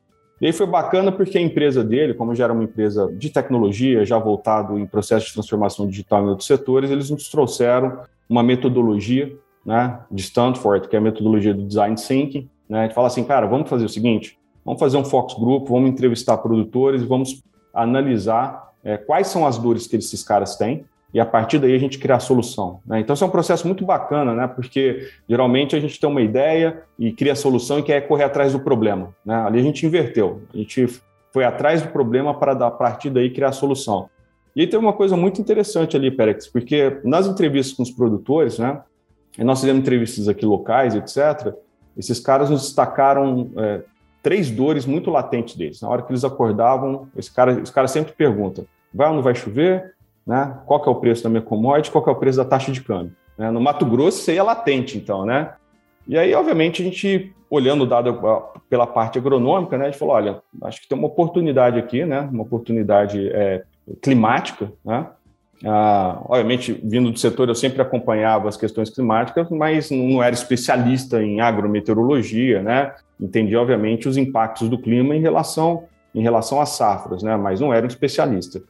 E 0.41 0.47
aí 0.47 0.53
foi 0.55 0.67
bacana 0.67 1.13
porque 1.13 1.37
a 1.37 1.43
empresa 1.43 1.85
dele, 1.85 2.15
como 2.15 2.35
já 2.35 2.45
era 2.45 2.55
uma 2.55 2.65
empresa 2.65 3.13
de 3.13 3.29
tecnologia, 3.29 4.03
já 4.07 4.19
voltado 4.19 4.79
em 4.79 4.87
processo 4.87 5.27
de 5.27 5.35
transformação 5.35 5.87
digital 5.87 6.25
em 6.25 6.31
outros 6.31 6.47
setores, 6.47 6.91
eles 6.91 7.11
nos 7.11 7.29
trouxeram 7.29 8.01
uma 8.27 8.43
metodologia 8.43 9.31
né, 9.65 10.01
de 10.11 10.23
Stanford, 10.23 10.89
que 10.89 10.97
é 10.97 10.99
a 10.99 11.03
metodologia 11.03 11.55
do 11.55 11.65
Design 11.65 11.97
Thinking. 11.97 12.49
Né, 12.69 12.81
a 12.81 12.83
gente 12.85 12.95
fala 12.95 13.07
assim, 13.07 13.25
cara, 13.25 13.47
vamos 13.47 13.69
fazer 13.69 13.85
o 13.85 13.89
seguinte, 13.89 14.39
vamos 14.65 14.81
fazer 14.81 14.97
um 14.97 15.05
Fox 15.05 15.35
Group, 15.35 15.69
vamos 15.69 15.91
entrevistar 15.91 16.39
produtores 16.39 17.03
e 17.03 17.07
vamos 17.07 17.43
analisar 17.75 18.71
é, 18.85 18.97
quais 18.97 19.27
são 19.29 19.47
as 19.47 19.59
dores 19.59 19.87
que 19.87 19.97
esses 19.97 20.23
caras 20.23 20.57
têm, 20.57 20.85
e 21.13 21.19
a 21.19 21.27
partir 21.27 21.59
daí 21.59 21.75
a 21.75 21.79
gente 21.79 21.99
criar 21.99 22.17
a 22.17 22.21
solução. 22.21 22.81
Né? 22.87 23.01
Então, 23.01 23.15
isso 23.15 23.25
é 23.25 23.27
um 23.27 23.31
processo 23.31 23.67
muito 23.67 23.85
bacana, 23.85 24.33
né? 24.33 24.47
porque 24.47 25.09
geralmente 25.29 25.75
a 25.75 25.81
gente 25.81 25.99
tem 25.99 26.09
uma 26.09 26.23
ideia 26.23 26.83
e 26.99 27.13
cria 27.13 27.33
a 27.33 27.37
solução 27.37 27.81
e 27.81 27.83
quer 27.83 28.07
correr 28.07 28.25
atrás 28.25 28.53
do 28.53 28.61
problema. 28.61 29.13
Né? 29.25 29.35
Ali 29.35 29.59
a 29.59 29.63
gente 29.63 29.85
inverteu, 29.85 30.43
a 30.55 30.57
gente 30.57 30.87
foi 31.33 31.45
atrás 31.45 31.83
do 31.83 31.89
problema 31.89 32.33
para, 32.35 32.53
a 32.53 32.71
partir 32.71 33.11
daí, 33.11 33.31
criar 33.31 33.49
a 33.49 33.53
solução. 33.53 34.09
E 34.55 34.63
aí 34.63 34.67
tem 34.67 34.79
uma 34.79 34.93
coisa 34.93 35.17
muito 35.17 35.41
interessante 35.41 35.97
ali, 35.97 36.11
Perex, 36.11 36.47
porque 36.49 37.01
nas 37.05 37.27
entrevistas 37.27 37.77
com 37.77 37.83
os 37.83 37.91
produtores, 37.91 38.59
né, 38.59 38.81
e 39.41 39.45
nós 39.45 39.61
fizemos 39.61 39.81
entrevistas 39.81 40.29
aqui 40.29 40.47
locais, 40.47 40.95
etc., 40.95 41.55
esses 41.97 42.21
caras 42.21 42.49
nos 42.49 42.63
destacaram 42.63 43.51
é, 43.57 43.83
três 44.23 44.51
dores 44.51 44.87
muito 44.87 45.11
latentes 45.11 45.57
deles. 45.57 45.81
Na 45.81 45.89
hora 45.89 46.03
que 46.03 46.13
eles 46.13 46.25
acordavam, 46.25 47.09
esse 47.17 47.33
cara, 47.35 47.61
esse 47.61 47.73
cara 47.73 47.89
sempre 47.89 48.13
pergunta, 48.13 48.65
vai 48.95 49.09
ou 49.09 49.15
não 49.15 49.23
vai 49.23 49.35
chover? 49.35 49.95
né? 50.27 50.59
Qual 50.67 50.81
que 50.81 50.89
é 50.89 50.93
o 50.93 50.95
preço 50.95 51.25
da 51.25 51.29
minha 51.29 51.43
commodity, 51.43 51.91
qual 51.91 52.05
que 52.05 52.11
é 52.11 52.13
o 52.13 52.17
preço 52.17 52.39
da 52.39 52.45
taxa 52.45 52.71
de 52.71 52.81
câmbio. 52.81 53.13
Né? 53.37 53.51
No 53.51 53.61
Mato 53.61 53.85
Grosso 53.85 54.23
seria 54.23 54.43
latente, 54.43 54.97
então, 54.97 55.25
né? 55.25 55.55
E 56.07 56.17
aí, 56.17 56.33
obviamente, 56.35 56.83
a 56.83 56.85
gente, 56.85 57.35
olhando 57.49 57.83
o 57.83 57.87
dado 57.87 58.21
pela 58.69 58.87
parte 58.87 59.19
agronômica, 59.19 59.77
né, 59.77 59.87
a 59.87 59.91
gente 59.91 59.99
falou, 59.99 60.15
olha, 60.15 60.41
acho 60.63 60.81
que 60.81 60.89
tem 60.89 60.97
uma 60.97 61.09
oportunidade 61.09 61.79
aqui, 61.79 62.05
né? 62.05 62.21
Uma 62.33 62.43
oportunidade 62.43 63.29
é, 63.29 63.65
climática, 64.01 64.73
né? 64.85 65.07
Ah, 65.65 66.23
obviamente, 66.25 66.73
vindo 66.83 67.11
do 67.11 67.19
setor, 67.19 67.49
eu 67.49 67.55
sempre 67.55 67.83
acompanhava 67.83 68.49
as 68.49 68.57
questões 68.57 68.89
climáticas, 68.89 69.49
mas 69.51 69.91
não 69.91 70.23
era 70.23 70.35
especialista 70.35 71.23
em 71.23 71.41
agrometeorologia, 71.41 72.63
né? 72.63 72.95
Entendia, 73.21 73.61
obviamente, 73.61 74.09
os 74.09 74.17
impactos 74.17 74.69
do 74.69 74.79
clima 74.79 75.15
em 75.15 75.21
relação, 75.21 75.85
em 76.15 76.23
relação 76.23 76.61
às 76.61 76.71
safras, 76.71 77.23
né? 77.23 77.37
Mas 77.37 77.61
não 77.61 77.75
era 77.75 77.85
um 77.85 77.89
especialista. 77.89 78.63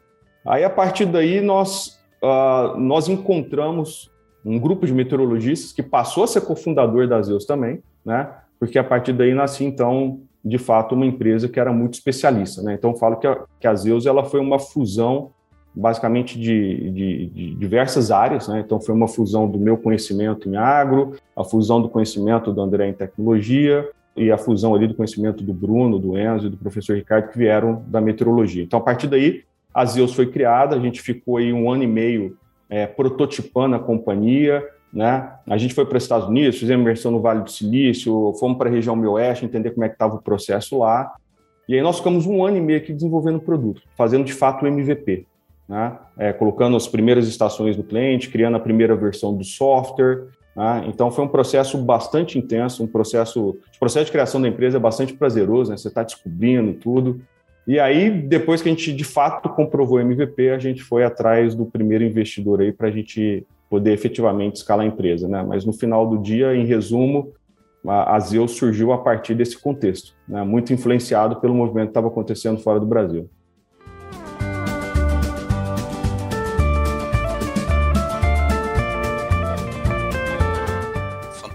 Aí, 0.45 0.65
a 0.65 0.71
partir 0.71 1.07
daí, 1.07 1.41
nós, 1.41 2.01
uh, 2.23 2.77
nós 2.77 3.09
encontramos 3.09 4.11
um 4.45 4.59
grupo 4.59 4.87
de 4.87 4.93
meteorologistas 4.93 5.73
que 5.73 5.83
passou 5.83 6.25
a 6.25 6.27
ser 6.27 6.41
cofundador 6.41 7.07
da 7.07 7.23
Zeus 7.23 7.45
também, 7.45 7.83
né? 8.05 8.29
Porque 8.59 8.79
a 8.79 8.85
partir 8.85 9.13
daí 9.13 9.33
nascia, 9.33 9.67
então, 9.67 10.21
de 10.45 10.59
fato, 10.59 10.95
uma 10.95 11.07
empresa 11.07 11.49
que 11.49 11.61
era 11.61 11.73
muito 11.73 11.95
especialista, 11.95 12.63
né? 12.63 12.75
Então, 12.75 12.97
falo 12.97 13.17
que 13.17 13.27
a, 13.27 13.45
que 13.61 13.67
a 13.67 13.75
Zeus 13.75 14.07
ela 14.07 14.25
foi 14.25 14.41
uma 14.41 14.59
fusão, 14.59 15.31
basicamente, 15.75 16.39
de, 16.39 16.91
de, 16.91 17.27
de 17.27 17.55
diversas 17.55 18.11
áreas, 18.11 18.49
né? 18.49 18.61
Então, 18.61 18.81
foi 18.81 18.95
uma 18.95 19.09
fusão 19.09 19.49
do 19.49 19.59
meu 19.59 19.77
conhecimento 19.77 20.49
em 20.49 20.57
agro, 20.57 21.15
a 21.37 21.45
fusão 21.45 21.81
do 21.81 21.89
conhecimento 21.89 22.53
do 22.53 22.61
André 22.61 22.89
em 22.89 22.93
tecnologia, 22.93 23.89
e 24.17 24.31
a 24.31 24.37
fusão 24.37 24.75
ali 24.75 24.87
do 24.87 24.95
conhecimento 24.95 25.43
do 25.43 25.55
Bruno, 25.55 25.99
do 25.99 26.19
Enzo 26.19 26.47
e 26.47 26.51
do 26.51 26.57
professor 26.57 26.97
Ricardo, 26.97 27.31
que 27.31 27.39
vieram 27.39 27.85
da 27.87 28.01
meteorologia. 28.01 28.63
Então, 28.63 28.79
a 28.79 28.83
partir 28.83 29.07
daí, 29.07 29.43
a 29.73 29.85
Zeus 29.85 30.13
foi 30.13 30.27
criada, 30.27 30.77
a 30.77 30.81
gente 30.81 31.01
ficou 31.01 31.37
aí 31.37 31.53
um 31.53 31.71
ano 31.71 31.85
e 31.85 31.87
meio 31.87 32.37
é, 32.69 32.87
prototipando 32.87 33.77
a 33.77 33.79
companhia, 33.79 34.63
né? 34.93 35.33
A 35.47 35.57
gente 35.57 35.73
foi 35.73 35.87
para 35.87 35.97
os 35.97 36.03
Estados 36.03 36.29
Unidos, 36.29 36.59
fizemos 36.59 36.83
imersão 36.83 37.13
no 37.13 37.21
Vale 37.21 37.43
do 37.43 37.51
Silício, 37.51 38.35
fomos 38.39 38.59
para 38.59 38.69
a 38.69 38.73
região 38.73 38.97
meio-oeste, 38.97 39.45
entender 39.45 39.71
como 39.71 39.85
é 39.85 39.89
que 39.89 39.95
estava 39.95 40.17
o 40.17 40.23
processo 40.23 40.79
lá. 40.79 41.13
E 41.69 41.75
aí 41.75 41.83
nós 41.83 41.99
ficamos 41.99 42.27
um 42.27 42.45
ano 42.45 42.57
e 42.57 42.61
meio 42.61 42.79
aqui 42.79 42.93
desenvolvendo 42.93 43.37
o 43.37 43.41
produto, 43.41 43.83
fazendo 43.97 44.25
de 44.25 44.33
fato 44.33 44.65
o 44.65 44.69
MVP, 44.69 45.27
né? 45.71 45.97
É, 46.19 46.33
colocando 46.33 46.77
as 46.77 46.89
primeiras 46.89 47.29
estações 47.29 47.77
do 47.77 47.85
cliente, 47.85 48.29
criando 48.29 48.57
a 48.57 48.61
primeira 48.61 48.97
versão 48.97 49.37
do 49.37 49.45
software. 49.45 50.25
Né? 50.57 50.87
Então 50.89 51.13
foi 51.13 51.25
um 51.25 51.29
processo 51.29 51.79
bastante 51.79 52.37
intenso, 52.37 52.83
um 52.83 52.89
processo, 52.89 53.51
o 53.51 53.79
processo 53.79 54.07
de 54.07 54.11
criação 54.11 54.43
da 54.43 54.49
empresa 54.49 54.79
é 54.79 54.81
bastante 54.81 55.15
prazeroso, 55.15 55.71
né? 55.71 55.77
Você 55.77 55.87
está 55.87 56.03
descobrindo 56.03 56.73
tudo. 56.73 57.21
E 57.69 57.79
aí, 57.79 58.11
depois 58.11 58.61
que 58.61 58.69
a 58.69 58.73
gente 58.73 58.93
de 58.93 59.05
fato 59.05 59.49
comprovou 59.49 59.99
o 59.99 60.01
MVP, 60.01 60.51
a 60.51 60.59
gente 60.59 60.83
foi 60.83 61.05
atrás 61.05 61.55
do 61.55 61.65
primeiro 61.65 62.03
investidor 62.03 62.61
aí 62.61 62.73
para 62.73 62.89
a 62.89 62.91
gente 62.91 63.47
poder 63.69 63.93
efetivamente 63.93 64.57
escalar 64.57 64.85
a 64.85 64.89
empresa, 64.89 65.29
né? 65.29 65.45
Mas 65.47 65.65
no 65.65 65.73
final 65.73 66.05
do 66.05 66.19
dia, 66.19 66.53
em 66.53 66.65
resumo, 66.65 67.33
a 67.87 68.19
Zeus 68.19 68.53
surgiu 68.57 68.93
a 68.93 68.99
partir 68.99 69.35
desse 69.37 69.57
contexto, 69.57 70.15
né? 70.29 70.43
muito 70.43 70.73
influenciado 70.73 71.37
pelo 71.37 71.55
movimento 71.55 71.87
que 71.87 71.91
estava 71.91 72.09
acontecendo 72.09 72.61
fora 72.61 72.81
do 72.81 72.87
Brasil. 72.87 73.31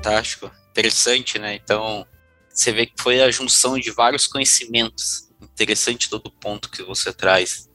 Fantástico, 0.06 0.52
interessante, 0.70 1.40
né? 1.40 1.56
Então, 1.56 2.06
você 2.48 2.72
vê 2.72 2.86
que 2.86 3.02
foi 3.02 3.24
a 3.24 3.32
junção 3.32 3.80
de 3.80 3.90
vários 3.90 4.28
conhecimentos 4.28 5.32
interessante 5.42 6.12
todo 6.12 6.28
o 6.28 6.32
ponto 6.32 6.70
que 6.70 6.84
você 6.84 7.12
traz, 7.12 7.68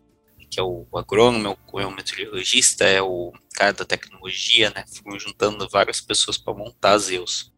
que 0.49 0.61
é 0.61 0.63
o 0.63 0.87
agrônomo, 0.95 1.59
é 1.75 1.87
o 1.87 1.91
meteorologista, 1.91 2.85
é 2.85 3.03
o 3.03 3.33
cara 3.53 3.73
da 3.73 3.85
tecnologia, 3.85 4.71
né? 4.71 4.85
Foram 5.03 5.19
juntando 5.19 5.69
várias 5.69 6.01
pessoas 6.01 6.39
para 6.39 6.55
montar 6.55 6.99
Zeus. 6.99 7.53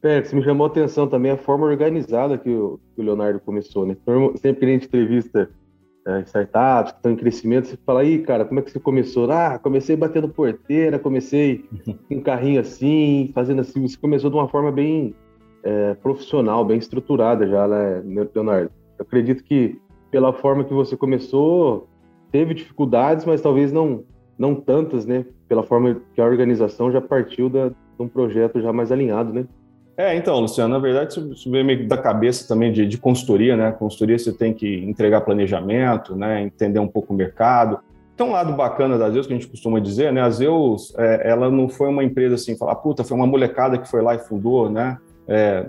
Pérez, 0.00 0.32
me 0.32 0.42
chamou 0.42 0.66
a 0.66 0.70
atenção 0.70 1.06
também 1.06 1.32
a 1.32 1.36
forma 1.36 1.66
organizada 1.66 2.38
que 2.38 2.48
o, 2.48 2.80
que 2.94 3.02
o 3.02 3.04
Leonardo 3.04 3.38
começou, 3.38 3.84
né? 3.84 3.98
Sempre 4.40 4.60
que 4.60 4.64
a 4.64 4.68
gente 4.68 4.86
entrevista 4.86 5.50
é, 6.06 6.20
startups 6.20 6.92
que 6.92 6.98
estão 6.98 7.12
em 7.12 7.16
crescimento, 7.16 7.68
você 7.68 7.76
fala, 7.84 8.00
aí, 8.00 8.20
cara, 8.20 8.44
como 8.44 8.60
é 8.60 8.62
que 8.62 8.70
você 8.70 8.80
começou? 8.80 9.30
Ah, 9.30 9.58
comecei 9.58 9.96
batendo 9.96 10.28
porteira, 10.28 10.98
comecei 10.98 11.64
com 12.08 12.14
um 12.16 12.20
carrinho 12.20 12.60
assim, 12.60 13.30
fazendo 13.34 13.60
assim. 13.60 13.86
Você 13.86 13.96
começou 13.96 14.30
de 14.30 14.36
uma 14.36 14.48
forma 14.48 14.72
bem 14.72 15.14
é, 15.62 15.94
profissional, 15.94 16.64
bem 16.64 16.78
estruturada 16.78 17.46
já, 17.46 17.68
né, 17.68 18.02
Leonardo? 18.34 18.70
Eu 18.98 19.02
acredito 19.02 19.44
que 19.44 19.80
pela 20.10 20.32
forma 20.32 20.64
que 20.64 20.74
você 20.74 20.96
começou, 20.96 21.88
teve 22.32 22.54
dificuldades, 22.54 23.24
mas 23.24 23.40
talvez 23.40 23.72
não, 23.72 24.04
não 24.38 24.54
tantas, 24.54 25.06
né? 25.06 25.24
Pela 25.48 25.62
forma 25.62 26.00
que 26.14 26.20
a 26.20 26.24
organização 26.24 26.90
já 26.90 27.00
partiu 27.00 27.48
da, 27.48 27.68
de 27.68 27.74
um 27.98 28.08
projeto 28.08 28.60
já 28.60 28.72
mais 28.72 28.90
alinhado, 28.90 29.32
né? 29.32 29.46
É, 30.00 30.16
então, 30.16 30.40
Luciano, 30.40 30.72
na 30.72 30.78
verdade, 30.78 31.20
isso 31.30 31.50
veio 31.50 31.62
meio 31.62 31.86
da 31.86 31.98
cabeça 31.98 32.48
também 32.48 32.72
de, 32.72 32.86
de 32.86 32.96
consultoria, 32.96 33.54
né? 33.54 33.70
Consultoria 33.70 34.18
você 34.18 34.32
tem 34.32 34.54
que 34.54 34.82
entregar 34.86 35.20
planejamento, 35.20 36.16
né? 36.16 36.40
Entender 36.40 36.78
um 36.78 36.88
pouco 36.88 37.12
o 37.12 37.16
mercado. 37.16 37.80
Tem 38.16 38.26
um 38.26 38.32
lado 38.32 38.54
bacana 38.54 38.96
da 38.96 39.10
Zeus 39.10 39.26
que 39.26 39.34
a 39.34 39.36
gente 39.36 39.46
costuma 39.46 39.78
dizer, 39.78 40.10
né? 40.10 40.22
A 40.22 40.30
Zeus, 40.30 40.94
é, 40.96 41.28
ela 41.28 41.50
não 41.50 41.68
foi 41.68 41.90
uma 41.90 42.02
empresa 42.02 42.36
assim, 42.36 42.56
falar, 42.56 42.76
puta, 42.76 43.04
foi 43.04 43.14
uma 43.14 43.26
molecada 43.26 43.76
que 43.76 43.86
foi 43.86 44.00
lá 44.00 44.14
e 44.14 44.18
fundou, 44.20 44.70
né? 44.70 44.96
É, 45.28 45.66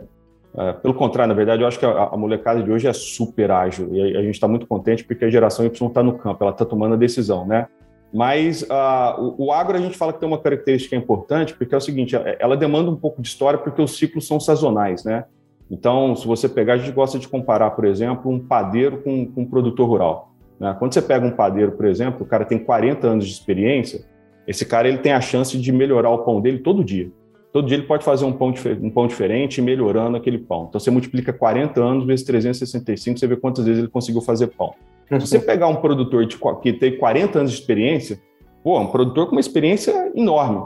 é, 0.56 0.74
pelo 0.74 0.94
contrário, 0.94 1.28
na 1.28 1.36
verdade, 1.36 1.64
eu 1.64 1.68
acho 1.68 1.78
que 1.78 1.86
a, 1.86 1.92
a, 1.92 2.16
molecada 2.16 2.64
de 2.64 2.72
hoje 2.72 2.88
é 2.88 2.94
super 2.94 3.52
ágil 3.52 3.90
e 3.94 4.16
a, 4.16 4.20
a 4.20 4.24
gente 4.24 4.36
está 4.36 4.48
muito 4.48 4.66
contente 4.66 5.04
porque 5.04 5.26
a 5.26 5.30
geração 5.30 5.66
Y 5.66 5.88
está 5.88 6.02
no 6.02 6.18
campo, 6.18 6.42
ela 6.42 6.54
está 6.54 6.64
tomando 6.64 6.94
a 6.94 6.98
decisão, 6.98 7.46
né? 7.46 7.68
Mas 8.14 8.64
uh, 8.64 9.36
o, 9.38 9.46
o, 9.46 9.52
agro 9.52 9.78
a 9.78 9.80
gente 9.80 9.98
fala 9.98 10.12
que 10.12 10.20
tem 10.20 10.28
uma 10.28 10.38
característica 10.38 10.96
importante 10.96 11.54
porque 11.54 11.74
é 11.74 11.78
o 11.78 11.82
seguinte, 11.82 12.16
é, 12.16 12.38
ela 12.40 12.58
demanda 12.58 12.92
um 12.92 12.96
pouco 12.96 13.22
de 13.22 13.28
história 13.28 13.58
porque 13.58 13.82
os 13.82 13.98
ciclos 13.98 14.28
são 14.28 14.40
sazonais, 14.40 15.04
né? 15.06 15.26
Então, 15.70 16.14
se 16.18 16.28
você 16.28 16.50
pegar, 16.50 16.74
a 16.74 16.78
gente 16.78 16.92
gosta 16.92 17.18
de 17.18 17.30
comparar, 17.30 17.72
por 17.72 17.86
exemplo, 17.86 18.30
um 18.30 18.38
padeiro 18.38 19.02
com, 19.02 19.26
com 19.26 19.42
um 19.44 19.46
produtor 19.46 19.88
rural. 19.88 20.34
Né? 20.60 20.76
Quando 20.78 20.94
você 20.94 21.02
pega 21.02 21.26
um 21.26 21.32
padeiro, 21.32 21.72
por 21.72 21.86
exemplo, 21.86 22.24
o 22.24 22.26
cara 22.26 22.44
tem 22.44 22.60
40 22.60 23.08
anos 23.08 23.26
de 23.26 23.32
experiência, 23.32 24.04
esse 24.46 24.66
cara 24.66 24.90
ele 24.90 24.98
tem 24.98 25.14
a 25.14 25.22
chance 25.22 25.58
de 25.58 25.72
melhorar 25.72 26.10
o 26.10 26.26
pão 26.26 26.42
dele 26.42 26.60
todo 26.60 26.84
dia. 26.84 27.10
Todo 27.52 27.68
dia 27.68 27.78
ele 27.78 27.86
pode 27.86 28.06
fazer 28.06 28.24
um 28.24 28.32
pão, 28.32 28.54
um 28.82 28.90
pão 28.90 29.08
diferente, 29.08 29.62
melhorando 29.62 30.16
aquele 30.16 30.38
pão. 30.38 30.68
Então 30.70 30.80
você 30.80 30.90
multiplica 30.90 31.34
40 31.34 31.82
anos 31.82 32.06
vezes 32.06 32.26
365, 32.26 33.20
você 33.20 33.28
vê 33.28 33.36
quantas 33.36 33.66
vezes 33.66 33.80
ele 33.80 33.90
conseguiu 33.90 34.22
fazer 34.22 34.48
pão. 34.48 34.74
Se 35.10 35.20
você 35.20 35.40
pegar 35.40 35.68
um 35.68 35.76
produtor 35.76 36.26
de, 36.26 36.38
que 36.62 36.72
tem 36.72 36.98
40 36.98 37.40
anos 37.40 37.52
de 37.52 37.60
experiência, 37.60 38.22
pô, 38.64 38.80
um 38.80 38.88
produtor 38.88 39.26
com 39.26 39.34
uma 39.34 39.42
experiência 39.42 40.12
enorme. 40.16 40.66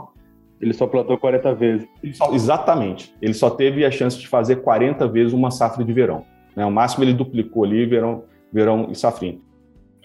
Ele 0.60 0.72
só 0.72 0.86
plantou 0.86 1.18
40 1.18 1.54
vezes. 1.54 1.88
Ele 2.02 2.14
só, 2.14 2.32
exatamente. 2.32 3.12
Ele 3.20 3.34
só 3.34 3.50
teve 3.50 3.84
a 3.84 3.90
chance 3.90 4.18
de 4.18 4.28
fazer 4.28 4.56
40 4.56 5.08
vezes 5.08 5.32
uma 5.32 5.50
safra 5.50 5.84
de 5.84 5.92
verão. 5.92 6.24
Né? 6.54 6.64
O 6.64 6.70
máximo 6.70 7.02
ele 7.04 7.12
duplicou 7.12 7.64
ali 7.64 7.84
verão, 7.84 8.22
verão 8.52 8.88
e 8.90 8.94
safrinha. 8.94 9.38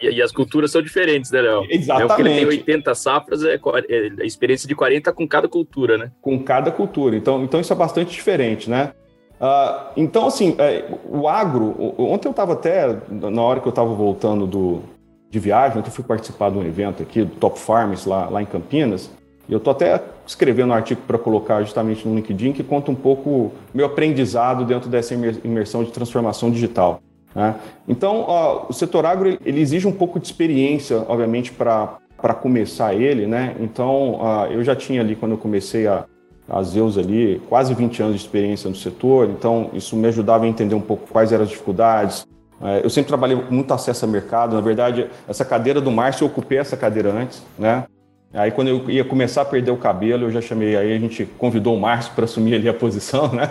E, 0.02 0.10
e, 0.10 0.22
as 0.22 0.32
culturas 0.32 0.72
são 0.72 0.82
diferentes, 0.82 1.32
né, 1.32 1.42
Léo? 1.42 1.66
Exatamente. 1.70 2.22
É 2.22 2.22
ele 2.22 2.36
tem 2.36 2.46
80 2.46 2.96
safras, 2.96 3.44
é, 3.44 3.56
é 3.56 4.22
a 4.22 4.26
experiência 4.26 4.68
de 4.68 4.76
40 4.76 5.12
com 5.14 5.28
cada 5.28 5.48
cultura, 5.48 5.98
né? 5.98 6.12
Com 6.22 6.40
cada 6.40 6.72
cultura. 6.72 7.16
Então, 7.16 7.44
então 7.44 7.60
isso 7.60 7.72
é 7.72 7.76
bastante 7.76 8.12
diferente, 8.12 8.70
né? 8.70 8.94
Uh, 9.42 9.92
então, 9.98 10.28
assim, 10.28 10.56
é, 10.60 10.86
o 11.06 11.28
agro. 11.28 11.96
Ontem 11.98 12.28
eu 12.28 12.32
estava 12.32 12.54
até, 12.54 12.96
na 13.10 13.42
hora 13.42 13.60
que 13.60 13.68
eu 13.68 13.72
estava 13.72 13.92
voltando 13.94 14.46
do, 14.46 14.84
de 15.30 15.40
viagem, 15.40 15.80
ontem 15.80 15.90
eu 15.90 15.94
fui 15.94 16.04
participar 16.04 16.52
de 16.52 16.58
um 16.58 16.64
evento 16.64 17.02
aqui, 17.02 17.24
do 17.24 17.36
Top 17.36 17.60
Farms, 17.60 18.06
lá, 18.06 18.30
lá 18.30 18.42
em 18.42 18.46
Campinas. 18.46 19.10
E 19.50 19.54
eu 19.54 19.58
estou 19.58 19.72
até 19.72 20.02
escrevendo 20.26 20.70
um 20.70 20.74
artigo 20.74 21.02
para 21.08 21.18
colocar 21.18 21.62
justamente 21.64 22.08
no 22.08 22.16
LinkedIn 22.16 22.54
que 22.54 22.64
conta 22.64 22.92
um 22.92 22.96
pouco 22.96 23.52
meu 23.74 23.88
aprendizado 23.88 24.64
dentro 24.64 24.90
dessa 24.90 25.14
imersão 25.14 25.84
de 25.84 25.92
transformação 25.92 26.52
digital. 26.52 27.02
Né? 27.36 27.56
Então, 27.88 28.22
uh, 28.22 28.66
o 28.70 28.74
setor 28.74 29.06
agro 29.06 29.38
ele 29.44 29.60
exige 29.60 29.88
um 29.88 29.92
pouco 29.92 30.20
de 30.20 30.26
experiência, 30.26 31.04
obviamente, 31.08 31.52
para 31.52 32.34
começar 32.42 32.94
ele. 32.94 33.26
Né? 33.26 33.56
Então, 33.60 34.16
uh, 34.16 34.52
eu 34.52 34.64
já 34.64 34.76
tinha 34.76 35.02
ali, 35.02 35.16
quando 35.16 35.34
eu 35.34 35.38
comecei 35.38 35.88
a, 35.88 36.06
a 36.50 36.62
Zeus 36.64 36.98
ali, 36.98 37.42
quase 37.48 37.74
20 37.74 38.02
anos 38.02 38.16
de 38.16 38.22
experiência 38.22 38.70
no 38.70 38.76
setor, 38.76 39.30
então 39.30 39.70
isso 39.74 39.96
me 39.96 40.08
ajudava 40.08 40.46
a 40.46 40.48
entender 40.48 40.76
um 40.76 40.82
pouco 40.82 41.08
quais 41.10 41.32
eram 41.32 41.44
as 41.44 41.50
dificuldades. 41.50 42.28
É, 42.62 42.84
eu 42.84 42.90
sempre 42.90 43.08
trabalhei 43.08 43.38
com 43.38 43.54
muito 43.54 43.74
acesso 43.74 44.06
a 44.06 44.08
mercado, 44.08 44.54
na 44.54 44.62
verdade, 44.62 45.08
essa 45.28 45.44
cadeira 45.44 45.82
do 45.82 45.90
Márcio, 45.90 46.26
eu 46.26 46.28
ocupei 46.28 46.60
essa 46.60 46.78
cadeira 46.78 47.12
antes, 47.12 47.42
né? 47.58 47.86
Aí 48.34 48.50
quando 48.52 48.70
eu 48.70 48.90
ia 48.90 49.04
começar 49.04 49.42
a 49.42 49.46
perder 49.46 49.72
o 49.72 49.78
cabelo, 49.78 50.26
eu 50.26 50.32
já 50.32 50.40
chamei, 50.40 50.78
aí 50.78 50.94
a 50.94 51.00
gente 51.00 51.26
convidou 51.38 51.76
o 51.76 51.80
Márcio 51.80 52.14
para 52.14 52.24
assumir 52.24 52.56
ali 52.56 52.70
a 52.70 52.74
posição, 52.74 53.28
né? 53.34 53.50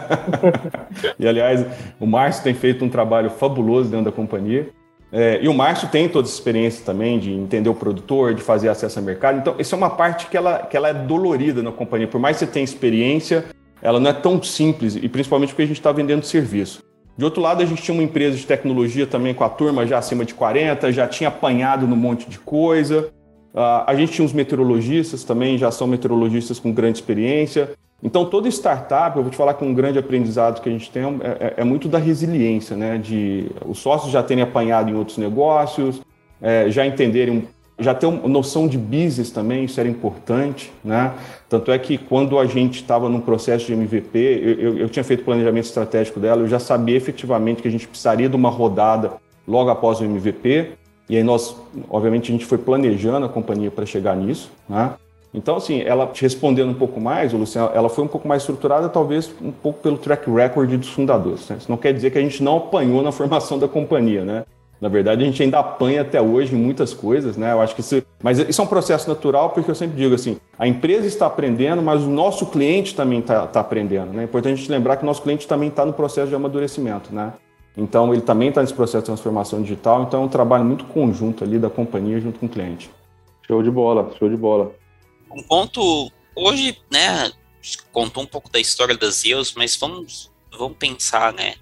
e 1.18 1.28
aliás, 1.28 1.66
o 1.98 2.06
Márcio 2.06 2.42
tem 2.42 2.54
feito 2.54 2.82
um 2.84 2.88
trabalho 2.88 3.28
fabuloso 3.28 3.90
dentro 3.90 4.06
da 4.06 4.12
companhia. 4.12 4.68
É, 5.12 5.40
e 5.42 5.48
o 5.48 5.54
Márcio 5.54 5.88
tem 5.88 6.08
toda 6.08 6.26
essa 6.26 6.34
experiência 6.34 6.84
também 6.84 7.18
de 7.18 7.32
entender 7.32 7.68
o 7.68 7.74
produtor, 7.74 8.32
de 8.32 8.42
fazer 8.42 8.68
acesso 8.68 8.98
ao 8.98 9.04
mercado. 9.04 9.38
Então, 9.38 9.56
isso 9.58 9.74
é 9.74 9.78
uma 9.78 9.90
parte 9.90 10.28
que 10.28 10.36
ela, 10.36 10.60
que 10.60 10.76
ela 10.76 10.88
é 10.88 10.94
dolorida 10.94 11.62
na 11.62 11.72
companhia. 11.72 12.06
Por 12.06 12.20
mais 12.20 12.38
que 12.38 12.46
você 12.46 12.50
tenha 12.50 12.64
experiência, 12.64 13.44
ela 13.82 13.98
não 13.98 14.10
é 14.10 14.12
tão 14.12 14.42
simples, 14.42 14.96
e 14.96 15.08
principalmente 15.08 15.50
porque 15.50 15.62
a 15.62 15.66
gente 15.66 15.78
está 15.78 15.90
vendendo 15.90 16.24
serviço. 16.24 16.82
De 17.18 17.24
outro 17.24 17.42
lado, 17.42 17.62
a 17.62 17.66
gente 17.66 17.82
tinha 17.82 17.94
uma 17.94 18.04
empresa 18.04 18.36
de 18.36 18.46
tecnologia 18.46 19.06
também 19.06 19.34
com 19.34 19.44
a 19.44 19.48
turma 19.48 19.86
já 19.86 19.98
acima 19.98 20.24
de 20.24 20.32
40, 20.32 20.92
já 20.92 21.06
tinha 21.06 21.28
apanhado 21.28 21.86
num 21.86 21.96
monte 21.96 22.30
de 22.30 22.38
coisa. 22.38 23.10
Uh, 23.54 23.82
a 23.86 23.94
gente 23.94 24.12
tinha 24.12 24.24
uns 24.24 24.32
meteorologistas 24.32 25.24
também, 25.24 25.58
já 25.58 25.70
são 25.70 25.86
meteorologistas 25.86 26.58
com 26.58 26.72
grande 26.72 26.98
experiência. 26.98 27.70
Então, 28.02 28.24
toda 28.24 28.48
startup, 28.48 29.16
eu 29.16 29.22
vou 29.22 29.30
te 29.30 29.36
falar 29.36 29.54
que 29.54 29.64
um 29.64 29.74
grande 29.74 29.98
aprendizado 29.98 30.62
que 30.62 30.68
a 30.68 30.72
gente 30.72 30.90
tem 30.90 31.02
é, 31.02 31.06
é, 31.06 31.54
é 31.58 31.64
muito 31.64 31.88
da 31.88 31.98
resiliência, 31.98 32.76
né? 32.76 32.96
De 32.96 33.50
os 33.66 33.78
sócios 33.78 34.10
já 34.10 34.22
terem 34.22 34.42
apanhado 34.42 34.90
em 34.90 34.94
outros 34.94 35.18
negócios, 35.18 36.00
é, 36.40 36.70
já 36.70 36.86
entenderem, 36.86 37.46
já 37.78 37.92
ter 37.92 38.06
uma 38.06 38.26
noção 38.26 38.66
de 38.66 38.78
business 38.78 39.30
também, 39.30 39.64
isso 39.64 39.78
era 39.78 39.88
importante, 39.88 40.72
né? 40.82 41.12
Tanto 41.48 41.70
é 41.72 41.78
que 41.78 41.98
quando 41.98 42.38
a 42.38 42.46
gente 42.46 42.76
estava 42.76 43.08
num 43.08 43.20
processo 43.20 43.66
de 43.66 43.74
MVP, 43.74 44.18
eu, 44.18 44.52
eu, 44.60 44.78
eu 44.78 44.88
tinha 44.88 45.04
feito 45.04 45.24
planejamento 45.24 45.64
estratégico 45.64 46.18
dela, 46.18 46.42
eu 46.42 46.48
já 46.48 46.58
sabia 46.58 46.96
efetivamente 46.96 47.60
que 47.60 47.68
a 47.68 47.70
gente 47.70 47.86
precisaria 47.86 48.28
de 48.28 48.36
uma 48.36 48.48
rodada 48.48 49.12
logo 49.46 49.68
após 49.68 50.00
o 50.00 50.04
MVP, 50.04 50.70
e 51.10 51.16
aí 51.16 51.24
nós, 51.24 51.56
obviamente, 51.90 52.30
a 52.30 52.32
gente 52.32 52.46
foi 52.46 52.56
planejando 52.56 53.26
a 53.26 53.28
companhia 53.28 53.68
para 53.68 53.84
chegar 53.84 54.16
nisso, 54.16 54.48
né? 54.68 54.92
Então, 55.34 55.56
assim, 55.56 55.80
ela 55.80 56.06
te 56.06 56.22
respondendo 56.22 56.70
um 56.70 56.74
pouco 56.74 57.00
mais, 57.00 57.32
Luciano, 57.32 57.68
ela 57.74 57.88
foi 57.88 58.04
um 58.04 58.06
pouco 58.06 58.28
mais 58.28 58.42
estruturada, 58.42 58.88
talvez 58.88 59.28
um 59.42 59.50
pouco 59.50 59.80
pelo 59.80 59.98
track 59.98 60.30
record 60.30 60.70
dos 60.70 60.88
fundadores. 60.88 61.48
Né? 61.48 61.56
Isso 61.58 61.68
não 61.68 61.76
quer 61.76 61.92
dizer 61.92 62.12
que 62.12 62.18
a 62.18 62.20
gente 62.20 62.40
não 62.44 62.58
apanhou 62.58 63.02
na 63.02 63.10
formação 63.12 63.58
da 63.58 63.66
companhia, 63.66 64.24
né? 64.24 64.44
Na 64.80 64.88
verdade, 64.88 65.24
a 65.24 65.26
gente 65.26 65.42
ainda 65.42 65.58
apanha 65.58 66.02
até 66.02 66.22
hoje 66.22 66.54
em 66.54 66.58
muitas 66.58 66.94
coisas, 66.94 67.36
né? 67.36 67.50
Eu 67.50 67.60
acho 67.60 67.74
que 67.74 67.80
isso, 67.80 68.00
mas 68.22 68.38
isso 68.38 68.60
é 68.60 68.64
um 68.64 68.68
processo 68.68 69.08
natural, 69.08 69.50
porque 69.50 69.68
eu 69.68 69.74
sempre 69.74 69.96
digo 69.96 70.14
assim, 70.14 70.36
a 70.56 70.66
empresa 70.68 71.08
está 71.08 71.26
aprendendo, 71.26 71.82
mas 71.82 72.04
o 72.04 72.08
nosso 72.08 72.46
cliente 72.46 72.94
também 72.94 73.18
está 73.18 73.48
tá 73.48 73.58
aprendendo, 73.58 74.12
né? 74.12 74.22
É 74.22 74.24
importante 74.26 74.52
a 74.52 74.56
gente 74.56 74.70
lembrar 74.70 74.96
que 74.96 75.02
o 75.02 75.06
nosso 75.06 75.22
cliente 75.22 75.48
também 75.48 75.70
está 75.70 75.84
no 75.84 75.92
processo 75.92 76.28
de 76.28 76.36
amadurecimento, 76.36 77.12
né? 77.12 77.32
Então, 77.76 78.12
ele 78.12 78.22
também 78.22 78.48
está 78.48 78.60
nesse 78.60 78.74
processo 78.74 79.02
de 79.02 79.06
transformação 79.06 79.62
digital, 79.62 80.02
então 80.02 80.22
é 80.22 80.24
um 80.24 80.28
trabalho 80.28 80.64
muito 80.64 80.84
conjunto 80.86 81.44
ali 81.44 81.58
da 81.58 81.70
companhia 81.70 82.20
junto 82.20 82.38
com 82.38 82.46
o 82.46 82.48
cliente. 82.48 82.90
Show 83.46 83.62
de 83.62 83.70
bola, 83.70 84.12
show 84.18 84.28
de 84.28 84.36
bola 84.36 84.74
um 85.30 85.42
ponto 85.42 86.10
hoje, 86.34 86.76
né, 86.90 87.32
contou 87.92 88.22
um 88.22 88.26
pouco 88.26 88.50
da 88.50 88.58
história 88.58 88.96
das 88.96 89.16
Zeus, 89.16 89.54
mas 89.54 89.76
vamos, 89.76 90.30
vamos 90.50 90.76
pensar, 90.76 91.32
né, 91.32 91.54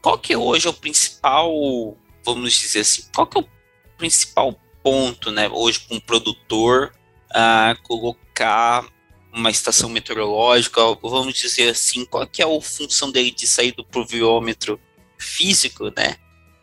qual 0.00 0.18
que 0.18 0.34
hoje 0.34 0.66
é 0.66 0.70
o 0.70 0.74
principal, 0.74 1.96
vamos 2.24 2.52
dizer 2.54 2.80
assim, 2.80 3.04
qual 3.14 3.26
que 3.26 3.38
é 3.38 3.40
o 3.40 3.48
principal 3.96 4.58
ponto, 4.82 5.30
né, 5.30 5.48
hoje 5.48 5.80
para 5.80 5.96
um 5.96 6.00
produtor 6.00 6.92
a 7.30 7.76
colocar 7.84 8.84
uma 9.32 9.50
estação 9.50 9.88
meteorológica, 9.88 10.80
vamos 11.00 11.34
dizer 11.34 11.70
assim, 11.70 12.04
qual 12.04 12.26
que 12.26 12.42
é 12.42 12.44
a 12.44 12.60
função 12.60 13.10
dele 13.10 13.30
de 13.30 13.46
sair 13.46 13.72
do 13.72 13.84
pluviômetro 13.84 14.78
físico, 15.22 15.92
né, 15.96 16.16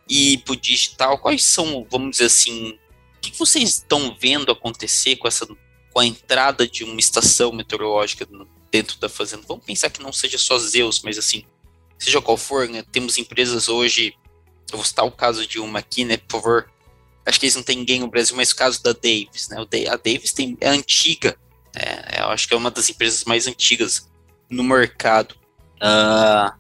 e 0.08 0.40
para 0.40 0.54
o 0.54 0.56
digital, 0.56 1.18
quais 1.20 1.44
são, 1.44 1.86
vamos 1.90 2.12
dizer 2.12 2.26
assim, 2.26 2.78
o 3.16 3.20
que 3.22 3.38
vocês 3.38 3.70
estão 3.70 4.16
vendo 4.20 4.52
acontecer 4.52 5.16
com 5.18 5.28
essa 5.28 5.48
com 5.92 6.00
a 6.00 6.06
entrada 6.06 6.68
de 6.68 6.84
uma 6.84 7.00
estação 7.00 7.52
meteorológica 7.52 8.28
dentro 8.72 9.00
da 9.00 9.10
fazenda. 9.10 9.44
Vamos 9.48 9.66
pensar 9.66 9.90
que 9.90 10.02
não 10.02 10.14
seja 10.14 10.38
só 10.38 10.58
Zeus, 10.58 11.02
mas 11.02 11.18
assim, 11.18 11.44
seja 11.98 12.22
qual 12.22 12.38
for, 12.38 12.68
né? 12.70 12.84
Temos 12.92 13.18
empresas 13.18 13.68
hoje, 13.68 14.14
eu 14.72 14.78
vou 14.78 14.86
citar 14.86 15.06
o 15.06 15.12
caso 15.12 15.46
de 15.48 15.60
uma 15.60 15.80
aqui, 15.80 16.06
né, 16.06 16.18
por 16.18 16.40
favor. 16.40 16.72
Acho 17.26 17.40
que 17.40 17.46
eles 17.46 17.56
não 17.56 17.64
têm 17.64 17.78
ninguém 17.78 18.00
no 18.00 18.08
Brasil, 18.08 18.36
mas 18.36 18.52
o 18.52 18.56
caso 18.56 18.82
da 18.82 18.94
Davis, 18.94 19.50
né? 19.50 19.58
A 19.92 19.96
Davis 19.98 20.32
tem, 20.32 20.58
é 20.62 20.70
antiga, 20.70 21.38
né? 21.76 22.02
Eu 22.20 22.30
acho 22.30 22.48
que 22.48 22.54
é 22.54 22.58
uma 22.58 22.72
das 22.72 22.90
empresas 22.90 23.24
mais 23.26 23.46
antigas 23.46 24.10
no 24.50 24.64
mercado. 24.64 25.36
Uh, 25.76 26.58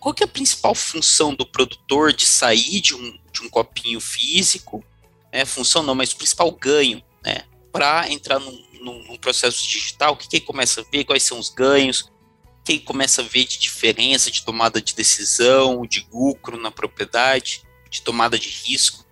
qual 0.00 0.14
que 0.14 0.22
é 0.22 0.26
a 0.26 0.28
principal 0.28 0.74
função 0.74 1.34
do 1.34 1.44
produtor 1.44 2.12
de 2.12 2.24
sair 2.24 2.80
de 2.80 2.94
um, 2.94 3.18
de 3.30 3.42
um 3.42 3.50
copinho 3.50 4.00
físico? 4.00 4.82
Né? 5.30 5.44
Função 5.44 5.82
não, 5.82 5.94
mas 5.94 6.12
o 6.12 6.16
principal 6.16 6.50
ganho, 6.50 7.02
né? 7.22 7.42
Para 7.70 8.10
entrar 8.10 8.40
num, 8.40 8.64
num, 8.80 9.04
num 9.04 9.16
processo 9.16 9.62
digital, 9.62 10.14
o 10.14 10.16
que, 10.16 10.26
que 10.26 10.36
ele 10.36 10.46
começa 10.46 10.80
a 10.80 10.84
ver, 10.90 11.04
quais 11.04 11.22
são 11.22 11.38
os 11.38 11.50
ganhos, 11.50 12.00
o 12.00 12.64
que 12.64 12.72
ele 12.72 12.80
começa 12.80 13.20
a 13.20 13.24
ver 13.24 13.44
de 13.44 13.58
diferença 13.58 14.30
de 14.30 14.42
tomada 14.42 14.80
de 14.80 14.94
decisão, 14.94 15.86
de 15.86 16.06
lucro 16.10 16.56
na 16.56 16.70
propriedade, 16.70 17.62
de 17.90 18.00
tomada 18.00 18.38
de 18.38 18.48
risco? 18.48 19.04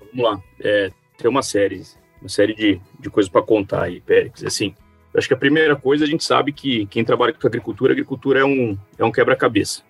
Vamos 0.00 0.24
lá, 0.24 0.42
é, 0.60 0.92
tem 1.18 1.28
uma 1.28 1.42
série, 1.42 1.82
uma 2.20 2.28
série 2.28 2.54
de, 2.54 2.80
de 2.98 3.10
coisas 3.10 3.30
para 3.30 3.42
contar 3.42 3.84
aí, 3.84 4.00
Pérez. 4.00 4.44
Assim, 4.44 4.74
acho 5.14 5.26
que 5.26 5.34
a 5.34 5.38
primeira 5.38 5.74
coisa, 5.74 6.04
a 6.04 6.08
gente 6.08 6.22
sabe 6.22 6.52
que 6.52 6.86
quem 6.86 7.04
trabalha 7.04 7.32
com 7.32 7.46
agricultura, 7.46 7.92
agricultura 7.92 8.40
é 8.40 8.44
um, 8.44 8.78
é 8.96 9.04
um 9.04 9.10
quebra-cabeça. 9.10 9.82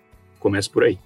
Começa 0.43 0.69
por 0.69 0.83
aí. 0.83 0.99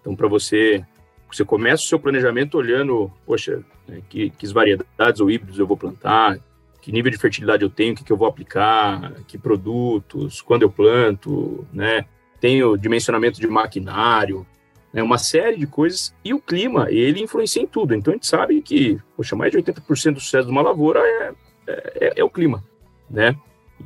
Então, 0.00 0.16
para 0.16 0.26
você, 0.26 0.84
você 1.30 1.44
começa 1.44 1.84
o 1.84 1.86
seu 1.86 1.96
planejamento 1.96 2.58
olhando, 2.58 3.08
poxa, 3.24 3.62
né, 3.86 4.02
que, 4.08 4.30
que 4.30 4.46
variedades 4.48 5.20
ou 5.20 5.30
híbridos 5.30 5.60
eu 5.60 5.66
vou 5.66 5.76
plantar, 5.76 6.40
que 6.82 6.90
nível 6.90 7.12
de 7.12 7.16
fertilidade 7.16 7.62
eu 7.62 7.70
tenho, 7.70 7.92
o 7.92 7.96
que, 7.96 8.02
que 8.02 8.12
eu 8.12 8.16
vou 8.16 8.26
aplicar, 8.26 9.12
que 9.28 9.38
produtos, 9.38 10.42
quando 10.42 10.62
eu 10.62 10.70
planto, 10.70 11.64
né? 11.72 12.04
Tenho 12.40 12.76
dimensionamento 12.76 13.40
de 13.40 13.46
maquinário, 13.46 14.44
né? 14.92 15.00
uma 15.04 15.18
série 15.18 15.56
de 15.56 15.68
coisas. 15.68 16.12
E 16.24 16.34
o 16.34 16.40
clima, 16.40 16.90
ele 16.90 17.22
influencia 17.22 17.62
em 17.62 17.68
tudo. 17.68 17.94
Então 17.94 18.12
a 18.12 18.16
gente 18.16 18.26
sabe 18.26 18.60
que, 18.60 18.98
poxa, 19.16 19.36
mais 19.36 19.52
de 19.52 19.58
80% 19.58 20.14
do 20.14 20.20
sucesso 20.20 20.46
de 20.46 20.50
uma 20.50 20.62
lavoura 20.62 20.98
é, 20.98 21.32
é, 21.68 22.12
é, 22.16 22.24
o 22.24 22.30
clima, 22.30 22.64
né? 23.08 23.36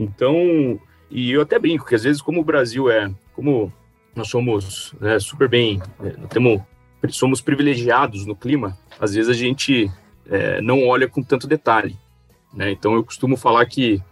Então, 0.00 0.80
e 1.10 1.30
eu 1.30 1.42
até 1.42 1.58
brinco 1.58 1.84
que 1.84 1.94
às 1.94 2.04
vezes 2.04 2.22
como 2.22 2.40
o 2.40 2.44
Brasil 2.44 2.90
é, 2.90 3.12
como 3.34 3.70
nós 4.14 4.28
somos 4.28 4.94
né, 5.00 5.18
super 5.18 5.48
bem, 5.48 5.80
né, 6.00 6.14
temos, 6.28 6.62
somos 7.10 7.40
privilegiados 7.40 8.26
no 8.26 8.36
clima, 8.36 8.78
às 9.00 9.14
vezes 9.14 9.30
a 9.30 9.34
gente 9.34 9.90
é, 10.26 10.60
não 10.60 10.86
olha 10.86 11.08
com 11.08 11.22
tanto 11.22 11.46
detalhe. 11.46 11.96
Né? 12.52 12.70
Então, 12.70 12.94
eu 12.94 13.04
costumo 13.04 13.36
falar 13.36 13.66
que 13.66 14.02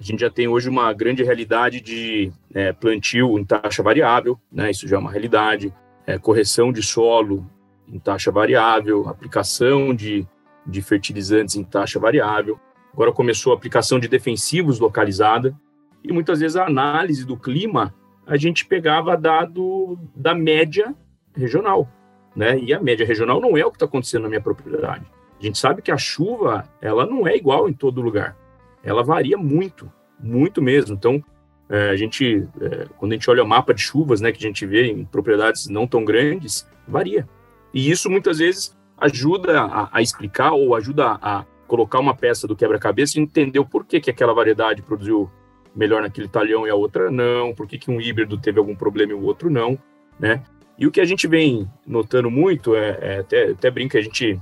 a 0.00 0.02
gente 0.02 0.20
já 0.20 0.30
tem 0.30 0.48
hoje 0.48 0.68
uma 0.68 0.92
grande 0.92 1.22
realidade 1.22 1.80
de 1.80 2.32
é, 2.52 2.72
plantio 2.72 3.38
em 3.38 3.44
taxa 3.44 3.82
variável, 3.82 4.38
né? 4.50 4.70
isso 4.70 4.88
já 4.88 4.96
é 4.96 4.98
uma 4.98 5.10
realidade, 5.10 5.72
é, 6.06 6.18
correção 6.18 6.72
de 6.72 6.82
solo 6.82 7.48
em 7.88 7.98
taxa 7.98 8.30
variável, 8.30 9.08
aplicação 9.08 9.94
de, 9.94 10.26
de 10.66 10.82
fertilizantes 10.82 11.54
em 11.54 11.62
taxa 11.62 12.00
variável. 12.00 12.58
Agora 12.92 13.12
começou 13.12 13.52
a 13.52 13.56
aplicação 13.56 13.98
de 14.00 14.08
defensivos 14.08 14.78
localizada 14.78 15.54
e 16.02 16.12
muitas 16.12 16.40
vezes 16.40 16.56
a 16.56 16.66
análise 16.66 17.24
do 17.24 17.36
clima 17.36 17.94
a 18.26 18.36
gente 18.36 18.64
pegava 18.64 19.16
dado 19.16 19.98
da 20.14 20.34
média 20.34 20.94
regional, 21.36 21.88
né? 22.34 22.58
E 22.58 22.72
a 22.72 22.80
média 22.80 23.06
regional 23.06 23.40
não 23.40 23.56
é 23.56 23.64
o 23.64 23.70
que 23.70 23.76
está 23.76 23.86
acontecendo 23.86 24.22
na 24.22 24.28
minha 24.28 24.40
propriedade. 24.40 25.04
A 25.38 25.42
gente 25.42 25.58
sabe 25.58 25.82
que 25.82 25.90
a 25.90 25.98
chuva, 25.98 26.64
ela 26.80 27.06
não 27.06 27.26
é 27.26 27.36
igual 27.36 27.68
em 27.68 27.72
todo 27.72 28.00
lugar. 28.00 28.36
Ela 28.82 29.02
varia 29.02 29.36
muito, 29.36 29.90
muito 30.18 30.62
mesmo. 30.62 30.94
Então, 30.94 31.22
é, 31.68 31.90
a 31.90 31.96
gente, 31.96 32.46
é, 32.60 32.86
quando 32.96 33.12
a 33.12 33.14
gente 33.14 33.28
olha 33.30 33.42
o 33.42 33.46
mapa 33.46 33.74
de 33.74 33.80
chuvas, 33.80 34.20
né, 34.20 34.32
que 34.32 34.38
a 34.38 34.46
gente 34.46 34.64
vê 34.66 34.86
em 34.86 35.04
propriedades 35.04 35.68
não 35.68 35.86
tão 35.86 36.04
grandes, 36.04 36.68
varia. 36.86 37.28
E 37.72 37.90
isso 37.90 38.08
muitas 38.08 38.38
vezes 38.38 38.76
ajuda 38.96 39.62
a, 39.62 39.88
a 39.92 40.02
explicar 40.02 40.52
ou 40.52 40.74
ajuda 40.74 41.18
a, 41.20 41.44
colocar 41.66 41.98
uma 41.98 42.14
peça 42.14 42.46
do 42.46 42.54
quebra-cabeça 42.54 43.18
e 43.18 43.22
entender 43.22 43.58
o 43.58 43.64
porquê 43.64 44.00
que 44.00 44.10
aquela 44.10 44.32
variedade 44.32 44.82
produziu 44.82 45.30
melhor 45.74 46.02
naquele 46.02 46.28
talhão 46.28 46.66
e 46.66 46.70
a 46.70 46.74
outra 46.74 47.10
não, 47.10 47.54
por 47.54 47.66
que, 47.66 47.78
que 47.78 47.90
um 47.90 48.00
híbrido 48.00 48.38
teve 48.38 48.58
algum 48.58 48.74
problema 48.74 49.12
e 49.12 49.14
o 49.14 49.22
outro 49.22 49.50
não, 49.50 49.78
né? 50.18 50.42
E 50.78 50.86
o 50.86 50.90
que 50.90 51.00
a 51.00 51.04
gente 51.04 51.26
vem 51.26 51.70
notando 51.86 52.30
muito 52.30 52.74
é, 52.74 52.98
é 53.00 53.18
até, 53.18 53.50
até 53.50 53.70
brinca, 53.70 53.98
a 53.98 54.02
gente 54.02 54.40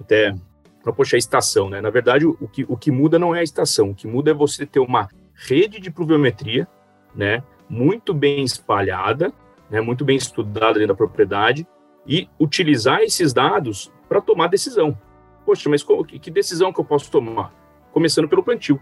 até 0.00 0.34
para 0.82 0.92
puxar 0.92 1.16
a 1.16 1.18
estação, 1.18 1.70
né? 1.70 1.80
Na 1.80 1.90
verdade, 1.90 2.26
o 2.26 2.48
que, 2.48 2.64
o 2.68 2.76
que 2.76 2.90
muda 2.90 3.18
não 3.18 3.34
é 3.34 3.40
a 3.40 3.44
estação, 3.44 3.90
o 3.90 3.94
que 3.94 4.06
muda 4.06 4.32
é 4.32 4.34
você 4.34 4.66
ter 4.66 4.80
uma 4.80 5.08
rede 5.34 5.80
de 5.80 5.90
pluviometria, 5.90 6.66
né? 7.14 7.42
Muito 7.68 8.12
bem 8.12 8.42
espalhada, 8.42 9.32
né? 9.70 9.80
Muito 9.80 10.04
bem 10.04 10.16
estudada 10.16 10.74
dentro 10.74 10.88
da 10.88 10.94
propriedade 10.94 11.66
e 12.06 12.28
utilizar 12.38 13.00
esses 13.00 13.32
dados 13.32 13.92
para 14.08 14.20
tomar 14.20 14.48
decisão. 14.48 14.98
Poxa, 15.46 15.68
mas 15.68 15.82
qual, 15.82 16.04
que 16.04 16.30
decisão 16.30 16.72
que 16.72 16.80
eu 16.80 16.84
posso 16.84 17.10
tomar? 17.10 17.52
Começando 17.92 18.28
pelo 18.28 18.42
plantio. 18.42 18.80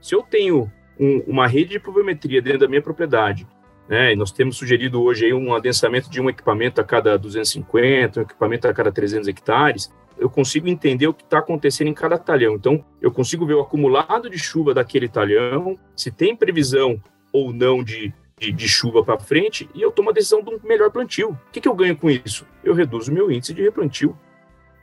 Se 0.00 0.14
eu 0.14 0.22
tenho 0.22 0.70
um, 0.98 1.18
uma 1.26 1.46
rede 1.46 1.70
de 1.70 1.80
pluviometria 1.80 2.40
dentro 2.40 2.60
da 2.60 2.68
minha 2.68 2.82
propriedade 2.82 3.46
né? 3.88 4.12
E 4.12 4.16
nós 4.16 4.32
temos 4.32 4.56
sugerido 4.56 5.02
hoje 5.02 5.26
aí 5.26 5.34
um 5.34 5.54
adensamento 5.54 6.08
de 6.08 6.20
um 6.20 6.30
equipamento 6.30 6.80
a 6.80 6.84
cada 6.84 7.18
250, 7.18 8.20
um 8.20 8.22
equipamento 8.22 8.68
a 8.68 8.72
cada 8.72 8.92
300 8.92 9.28
hectares. 9.28 9.92
Eu 10.18 10.30
consigo 10.30 10.68
entender 10.68 11.06
o 11.06 11.14
que 11.14 11.24
está 11.24 11.38
acontecendo 11.38 11.88
em 11.88 11.94
cada 11.94 12.16
talhão. 12.16 12.54
Então, 12.54 12.84
eu 13.00 13.10
consigo 13.10 13.44
ver 13.44 13.54
o 13.54 13.60
acumulado 13.60 14.30
de 14.30 14.38
chuva 14.38 14.72
daquele 14.72 15.08
talhão, 15.08 15.78
se 15.96 16.10
tem 16.10 16.36
previsão 16.36 17.02
ou 17.32 17.52
não 17.52 17.82
de, 17.82 18.12
de, 18.38 18.52
de 18.52 18.68
chuva 18.68 19.04
para 19.04 19.18
frente, 19.18 19.68
e 19.74 19.82
eu 19.82 19.90
tomo 19.90 20.10
a 20.10 20.12
decisão 20.12 20.42
de 20.42 20.50
um 20.50 20.58
melhor 20.62 20.90
plantio. 20.90 21.30
O 21.30 21.50
que, 21.50 21.60
que 21.60 21.68
eu 21.68 21.74
ganho 21.74 21.96
com 21.96 22.10
isso? 22.10 22.46
Eu 22.62 22.74
reduzo 22.74 23.12
meu 23.12 23.30
índice 23.30 23.52
de 23.52 23.62
replantio. 23.62 24.16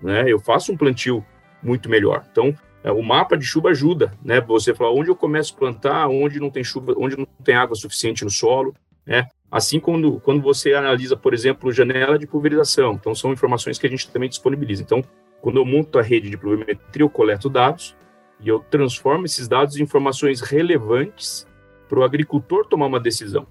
Né? 0.01 0.25
Eu 0.27 0.39
faço 0.39 0.71
um 0.71 0.77
plantio 0.77 1.25
muito 1.63 1.89
melhor. 1.89 2.25
Então, 2.31 2.53
o 2.85 3.01
mapa 3.01 3.37
de 3.37 3.45
chuva 3.45 3.69
ajuda, 3.69 4.13
né? 4.23 4.39
Você 4.41 4.73
falar 4.73 4.91
onde 4.91 5.09
eu 5.09 5.15
começo 5.15 5.53
a 5.53 5.57
plantar, 5.57 6.07
onde 6.07 6.39
não 6.39 6.49
tem 6.49 6.63
chuva, 6.63 6.93
onde 6.97 7.17
não 7.17 7.25
tem 7.43 7.55
água 7.55 7.75
suficiente 7.75 8.23
no 8.23 8.29
solo, 8.29 8.73
né? 9.05 9.27
Assim 9.51 9.79
quando, 9.79 10.19
quando 10.19 10.41
você 10.41 10.73
analisa, 10.73 11.17
por 11.17 11.33
exemplo, 11.33 11.71
janela 11.71 12.17
de 12.17 12.27
pulverização, 12.27 12.93
então 12.93 13.15
são 13.15 13.33
informações 13.33 13.79
que 13.79 13.87
a 13.87 13.89
gente 13.89 14.09
também 14.09 14.29
disponibiliza. 14.29 14.83
Então, 14.83 15.03
quando 15.41 15.57
eu 15.57 15.65
monto 15.65 15.97
a 15.97 16.01
rede 16.01 16.29
de 16.29 16.37
pluviometria, 16.37 17.03
eu 17.03 17.09
coleto 17.09 17.49
dados 17.49 17.95
e 18.39 18.47
eu 18.47 18.59
transformo 18.59 19.25
esses 19.25 19.47
dados 19.47 19.77
em 19.77 19.83
informações 19.83 20.41
relevantes 20.41 21.47
para 21.89 21.99
o 21.99 22.03
agricultor 22.03 22.65
tomar 22.65 22.85
uma 22.85 22.99
decisão. 22.99 23.47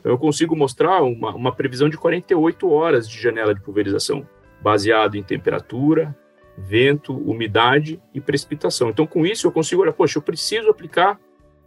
Então, 0.00 0.10
eu 0.10 0.18
consigo 0.18 0.56
mostrar 0.56 1.02
uma, 1.02 1.34
uma 1.34 1.54
previsão 1.54 1.88
de 1.88 1.96
48 1.96 2.68
horas 2.70 3.08
de 3.08 3.20
janela 3.20 3.54
de 3.54 3.60
pulverização, 3.60 4.26
baseado 4.60 5.16
em 5.16 5.22
temperatura, 5.22 6.16
vento, 6.56 7.16
umidade 7.16 8.00
e 8.12 8.20
precipitação. 8.20 8.90
Então, 8.90 9.06
com 9.06 9.26
isso, 9.26 9.46
eu 9.46 9.52
consigo 9.52 9.82
olhar, 9.82 9.92
poxa, 9.92 10.18
eu 10.18 10.22
preciso 10.22 10.68
aplicar 10.68 11.18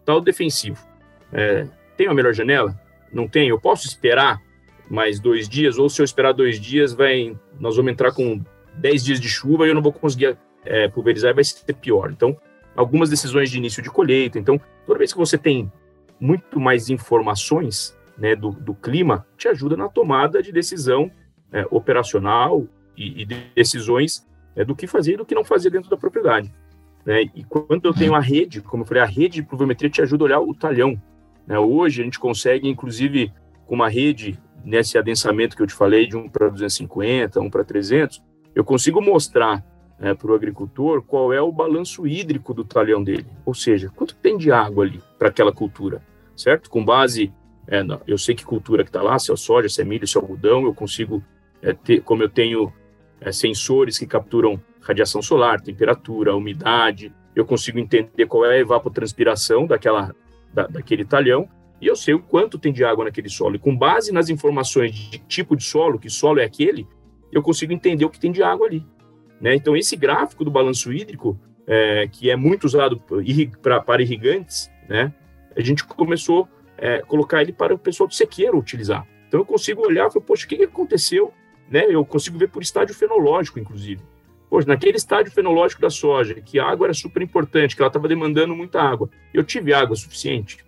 tal 0.04 0.22
defensivo. 0.22 0.86
É, 1.34 1.68
tem 1.98 2.08
a 2.08 2.14
melhor 2.14 2.34
janela? 2.34 2.80
não 3.16 3.28
tem, 3.28 3.48
eu 3.48 3.60
posso 3.60 3.88
esperar 3.88 4.42
mais 4.90 5.20
dois 5.20 5.48
dias, 5.48 5.78
ou 5.78 5.90
se 5.90 6.02
eu 6.02 6.04
esperar 6.04 6.34
dois 6.34 6.60
dias, 6.60 6.94
vai, 6.94 7.36
nós 7.60 7.78
vamos 7.78 7.92
entrar 7.92 8.12
com 8.12 8.42
dez 8.76 9.04
dias 9.04 9.20
de 9.20 9.30
chuva 9.30 9.66
e 9.66 9.70
eu 9.70 9.76
não 9.76 9.82
vou 9.82 9.94
conseguir 9.94 10.38
é, 10.64 10.88
pulverizar 10.90 11.32
e 11.32 11.34
vai 11.34 11.44
ser 11.44 11.74
pior. 11.74 12.12
Então, 12.12 12.38
algumas 12.76 13.10
decisões 13.10 13.50
de 13.50 13.58
início 13.58 13.82
de 13.82 13.90
colheita. 13.90 14.38
Então, 14.38 14.60
toda 14.86 15.00
vez 15.00 15.12
que 15.12 15.18
você 15.18 15.38
tem 15.38 15.72
muito 16.20 16.60
mais 16.60 16.90
informações 16.90 17.98
né, 18.18 18.36
do, 18.36 18.52
do 18.52 18.76
clima, 18.76 19.26
te 19.38 19.48
ajuda 19.48 19.76
na 19.76 19.88
tomada 19.88 20.44
de 20.44 20.52
decisão 20.52 21.10
é, 21.52 21.66
operacional 21.72 22.68
e, 22.98 23.22
e 23.22 23.26
decisões 23.56 24.28
é, 24.56 24.64
do 24.64 24.76
que 24.76 24.88
fazer 24.88 25.14
e 25.14 25.18
do 25.18 25.26
que 25.26 25.36
não 25.36 25.44
fazer 25.44 25.70
dentro 25.70 25.90
da 25.90 25.98
propriedade. 25.98 26.54
Né? 27.06 27.30
E 27.36 27.44
quando 27.44 27.86
eu 27.86 27.94
tenho 27.94 28.16
a 28.16 28.20
rede, 28.20 28.62
como 28.62 28.84
eu 28.84 28.88
falei, 28.88 29.04
a 29.04 29.06
rede 29.06 29.42
de 29.42 29.44
pluviometria 29.44 29.90
te 29.90 30.02
ajuda 30.02 30.24
a 30.24 30.26
olhar 30.26 30.40
o 30.40 30.54
talhão, 30.54 31.00
né? 31.46 31.60
Hoje 31.60 32.02
a 32.02 32.04
gente 32.04 32.20
consegue, 32.20 32.68
inclusive, 32.68 33.32
com 33.66 33.76
uma 33.76 33.90
rede, 33.90 34.40
nesse 34.64 34.98
adensamento 34.98 35.56
que 35.56 35.62
eu 35.62 35.68
te 35.68 35.74
falei, 35.74 36.08
de 36.08 36.18
um 36.18 36.28
para 36.28 36.50
250, 36.50 37.40
um 37.40 37.50
para 37.50 37.64
300, 37.64 38.22
eu 38.56 38.64
consigo 38.64 39.00
mostrar 39.02 39.64
né, 40.00 40.14
para 40.14 40.32
o 40.32 40.34
agricultor 40.34 41.04
qual 41.04 41.32
é 41.32 41.42
o 41.42 41.52
balanço 41.52 42.08
hídrico 42.08 42.54
do 42.54 42.66
talhão 42.66 43.04
dele, 43.04 43.28
ou 43.46 43.54
seja, 43.54 43.92
quanto 43.96 44.16
tem 44.16 44.38
de 44.38 44.52
água 44.52 44.84
ali 44.84 45.00
para 45.20 45.30
aquela 45.30 45.52
cultura, 45.52 46.02
certo? 46.36 46.70
Com 46.70 46.84
base, 46.84 47.32
é, 47.68 47.82
eu 48.08 48.18
sei 48.18 48.34
que 48.34 48.44
cultura 48.44 48.84
que 48.84 48.90
está 48.90 49.02
lá, 49.02 49.20
se 49.20 49.32
é 49.32 49.36
soja, 49.36 49.70
se 49.70 49.82
é 49.82 49.86
milho, 49.86 50.08
se 50.08 50.18
é 50.18 50.22
algodão, 50.22 50.66
eu 50.66 50.74
consigo 50.74 51.24
é, 51.62 51.74
ter, 51.74 52.02
como 52.02 52.24
eu 52.24 52.30
tenho 52.30 52.74
é, 53.22 53.32
sensores 53.32 53.98
que 53.98 54.06
capturam 54.06 54.62
radiação 54.82 55.22
solar, 55.22 55.62
temperatura, 55.62 56.36
umidade, 56.36 57.12
eu 57.36 57.46
consigo 57.46 57.80
entender 57.80 58.26
qual 58.28 58.46
é 58.46 58.56
a 58.56 58.60
evapotranspiração 58.60 59.66
daquela 59.66 60.16
da, 60.54 60.68
daquele 60.68 61.04
talhão, 61.04 61.50
e 61.82 61.88
eu 61.88 61.96
sei 61.96 62.14
o 62.14 62.20
quanto 62.20 62.58
tem 62.58 62.72
de 62.72 62.84
água 62.86 63.04
naquele 63.04 63.30
solo. 63.30 63.58
E 63.58 63.60
com 63.60 63.76
base 63.76 64.12
nas 64.14 64.30
informações 64.30 64.94
de 64.94 65.20
tipo 65.20 65.56
de 65.56 65.64
solo, 65.64 66.00
que 66.00 66.10
solo 66.10 66.40
é 66.40 66.46
aquele, 66.46 66.88
eu 67.32 67.44
consigo 67.44 67.74
entender 67.74 68.06
o 68.06 68.10
que 68.10 68.20
tem 68.20 68.32
de 68.32 68.42
água 68.42 68.66
ali. 68.66 68.86
Né? 69.42 69.54
Então, 69.54 69.76
esse 69.76 69.98
gráfico 69.98 70.46
do 70.46 70.50
balanço 70.50 70.94
hídrico, 70.94 71.38
é, 71.68 72.08
que 72.08 72.30
é 72.30 72.36
muito 72.38 72.64
usado 72.64 73.02
pra, 73.62 73.82
para 73.82 74.02
irrigantes, 74.02 74.72
né? 74.88 75.14
a 75.56 75.62
gente 75.62 75.84
começou 75.84 76.48
a 76.78 76.86
é, 76.86 77.02
colocar 77.02 77.42
ele 77.42 77.52
para 77.52 77.74
o 77.74 77.78
pessoal 77.78 78.08
do 78.08 78.14
sequeiro 78.14 78.58
utilizar. 78.58 79.06
Então, 79.28 79.42
eu 79.42 79.46
consigo 79.46 79.86
olhar 79.86 80.08
e 80.08 80.14
falar, 80.14 80.26
poxa, 80.26 80.46
o 80.46 80.48
que 80.48 80.64
aconteceu? 80.64 81.34
Né? 81.70 81.86
Eu 81.88 82.06
consigo 82.06 82.38
ver 82.38 82.50
por 82.50 82.62
estádio 82.62 82.96
fenológico, 82.96 83.60
inclusive. 83.60 84.02
Poxa, 84.50 84.68
naquele 84.68 84.98
estádio 84.98 85.32
fenológico 85.32 85.82
da 85.82 85.90
soja, 85.90 86.36
que 86.36 86.60
a 86.60 86.66
água 86.66 86.88
era 86.88 86.94
super 86.94 87.22
importante, 87.22 87.76
que 87.76 87.82
ela 87.82 87.90
estava 87.90 88.08
demandando 88.08 88.56
muita 88.56 88.82
água, 88.82 89.10
eu 89.34 89.44
tive 89.44 89.74
água 89.74 89.96
suficiente? 89.96 90.64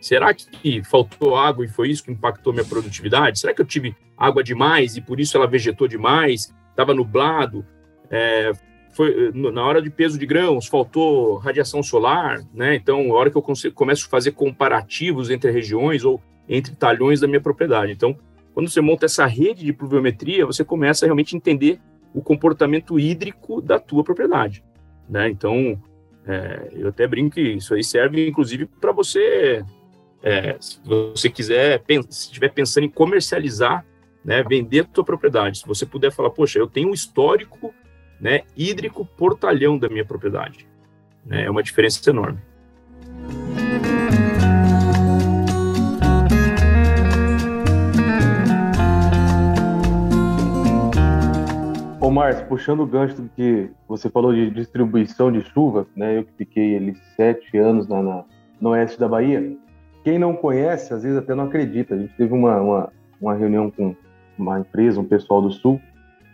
Será 0.00 0.32
que 0.32 0.82
faltou 0.82 1.36
água 1.36 1.64
e 1.64 1.68
foi 1.68 1.90
isso 1.90 2.02
que 2.02 2.10
impactou 2.10 2.52
minha 2.52 2.64
produtividade? 2.64 3.38
Será 3.38 3.52
que 3.52 3.60
eu 3.60 3.66
tive 3.66 3.94
água 4.16 4.42
demais 4.42 4.96
e 4.96 5.00
por 5.00 5.20
isso 5.20 5.36
ela 5.36 5.46
vegetou 5.46 5.86
demais? 5.86 6.52
Estava 6.70 6.94
nublado? 6.94 7.64
É, 8.10 8.52
foi, 8.92 9.30
na 9.32 9.64
hora 9.64 9.80
de 9.80 9.90
peso 9.90 10.18
de 10.18 10.26
grãos, 10.26 10.66
faltou 10.66 11.36
radiação 11.36 11.82
solar, 11.82 12.40
né? 12.52 12.74
Então, 12.74 13.08
na 13.08 13.14
hora 13.14 13.30
que 13.30 13.36
eu 13.36 13.72
começo 13.74 14.06
a 14.06 14.10
fazer 14.10 14.32
comparativos 14.32 15.30
entre 15.30 15.50
regiões 15.50 16.04
ou 16.04 16.20
entre 16.48 16.74
talhões 16.74 17.20
da 17.20 17.28
minha 17.28 17.40
propriedade. 17.40 17.92
Então, 17.92 18.18
quando 18.60 18.68
você 18.68 18.82
monta 18.82 19.06
essa 19.06 19.24
rede 19.24 19.64
de 19.64 19.72
pluviometria, 19.72 20.44
você 20.44 20.62
começa 20.62 21.06
a 21.06 21.06
realmente 21.06 21.34
entender 21.34 21.80
o 22.12 22.20
comportamento 22.20 23.00
hídrico 23.00 23.62
da 23.62 23.78
tua 23.78 24.04
propriedade, 24.04 24.62
né? 25.08 25.30
Então, 25.30 25.82
é, 26.26 26.68
eu 26.74 26.88
até 26.88 27.06
brinco 27.06 27.36
que 27.36 27.40
isso 27.40 27.72
aí 27.72 27.82
serve, 27.82 28.28
inclusive, 28.28 28.66
para 28.66 28.92
você, 28.92 29.64
é, 30.22 30.58
se 30.60 30.78
você 30.84 31.30
quiser, 31.30 31.82
se 32.10 32.26
estiver 32.26 32.50
pensando 32.50 32.84
em 32.84 32.90
comercializar, 32.90 33.82
né, 34.22 34.42
vender 34.42 34.80
a 34.80 34.84
tua 34.84 35.04
propriedade, 35.04 35.60
se 35.60 35.66
você 35.66 35.86
puder 35.86 36.12
falar, 36.12 36.28
poxa, 36.28 36.58
eu 36.58 36.66
tenho 36.66 36.90
um 36.90 36.94
histórico, 36.94 37.74
né, 38.20 38.42
hídrico 38.54 39.06
portalhão 39.16 39.78
da 39.78 39.88
minha 39.88 40.04
propriedade, 40.04 40.68
né, 41.24 41.46
é 41.46 41.50
uma 41.50 41.62
diferença 41.62 42.10
enorme. 42.10 42.38
Ô, 52.10 52.12
Márcio, 52.12 52.44
puxando 52.46 52.80
o 52.80 52.86
gancho 52.86 53.22
do 53.22 53.28
que 53.28 53.70
você 53.86 54.10
falou 54.10 54.34
de 54.34 54.50
distribuição 54.50 55.30
de 55.30 55.42
chuva, 55.42 55.86
né? 55.94 56.18
Eu 56.18 56.24
que 56.24 56.32
fiquei 56.38 56.76
ali 56.76 56.96
sete 57.14 57.56
anos 57.56 57.86
na, 57.86 58.02
na, 58.02 58.24
no 58.60 58.70
oeste 58.70 58.98
da 58.98 59.06
Bahia. 59.06 59.56
Quem 60.02 60.18
não 60.18 60.34
conhece, 60.34 60.92
às 60.92 61.04
vezes 61.04 61.16
até 61.16 61.36
não 61.36 61.44
acredita. 61.44 61.94
A 61.94 61.98
gente 61.98 62.12
teve 62.16 62.34
uma, 62.34 62.60
uma, 62.60 62.92
uma 63.20 63.34
reunião 63.34 63.70
com 63.70 63.94
uma 64.36 64.58
empresa, 64.58 65.00
um 65.00 65.04
pessoal 65.04 65.40
do 65.40 65.52
Sul, 65.52 65.80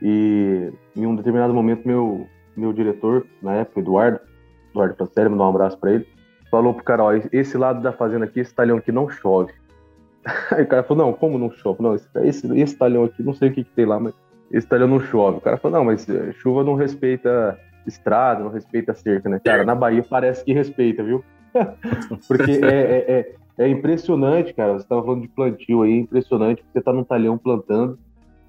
e 0.01 0.73
em 0.97 1.05
um 1.05 1.15
determinado 1.15 1.53
momento, 1.53 1.87
meu, 1.87 2.27
meu 2.57 2.73
diretor, 2.73 3.27
na 3.43 3.57
época, 3.57 3.81
Eduardo, 3.81 4.21
Eduardo 4.71 4.95
Pancelli, 4.95 5.29
mandar 5.29 5.45
um 5.45 5.51
abraço 5.51 5.77
para 5.77 5.93
ele, 5.93 6.09
falou 6.51 6.73
pro 6.73 6.85
cara, 6.85 7.05
ó, 7.05 7.13
esse 7.13 7.59
lado 7.59 7.83
da 7.83 7.93
fazenda 7.93 8.25
aqui, 8.25 8.41
esse 8.41 8.55
talhão 8.55 8.79
aqui 8.79 8.91
não 8.91 9.11
chove. 9.11 9.53
Aí 10.53 10.63
o 10.63 10.67
cara 10.67 10.83
falou, 10.85 11.05
não, 11.05 11.13
como 11.13 11.37
não 11.37 11.51
chove? 11.51 11.83
Não, 11.83 11.95
esse, 11.95 12.09
esse, 12.25 12.59
esse 12.59 12.79
talhão 12.79 13.05
aqui, 13.05 13.23
não 13.23 13.35
sei 13.35 13.51
o 13.51 13.53
que, 13.53 13.63
que 13.63 13.73
tem 13.73 13.85
lá, 13.85 14.01
mas 14.01 14.15
esse 14.51 14.67
talhão 14.67 14.89
não 14.89 15.01
chove. 15.01 15.39
O 15.39 15.41
cara 15.41 15.57
falou, 15.57 15.79
não, 15.79 15.85
mas 15.85 16.09
eh, 16.09 16.33
chuva 16.33 16.63
não 16.63 16.75
respeita 16.75 17.59
estrada, 17.87 18.43
não 18.43 18.51
respeita 18.51 18.95
cerca, 18.95 19.29
né? 19.29 19.41
Cara, 19.45 19.65
na 19.65 19.75
Bahia 19.75 20.05
parece 20.09 20.45
que 20.45 20.53
respeita, 20.53 21.03
viu? 21.03 21.25
Porque 22.29 22.61
é, 22.65 22.67
é, 22.67 23.05
é, 23.09 23.35
é, 23.59 23.69
impressionante, 23.69 24.53
cara. 24.53 24.75
Você 24.75 24.83
estava 24.83 25.03
falando 25.03 25.23
de 25.23 25.29
plantio 25.29 25.83
aí, 25.83 25.99
impressionante. 25.99 26.65
Você 26.73 26.79
está 26.79 26.93
num 26.93 27.05
talhão 27.05 27.39
plantando 27.39 27.99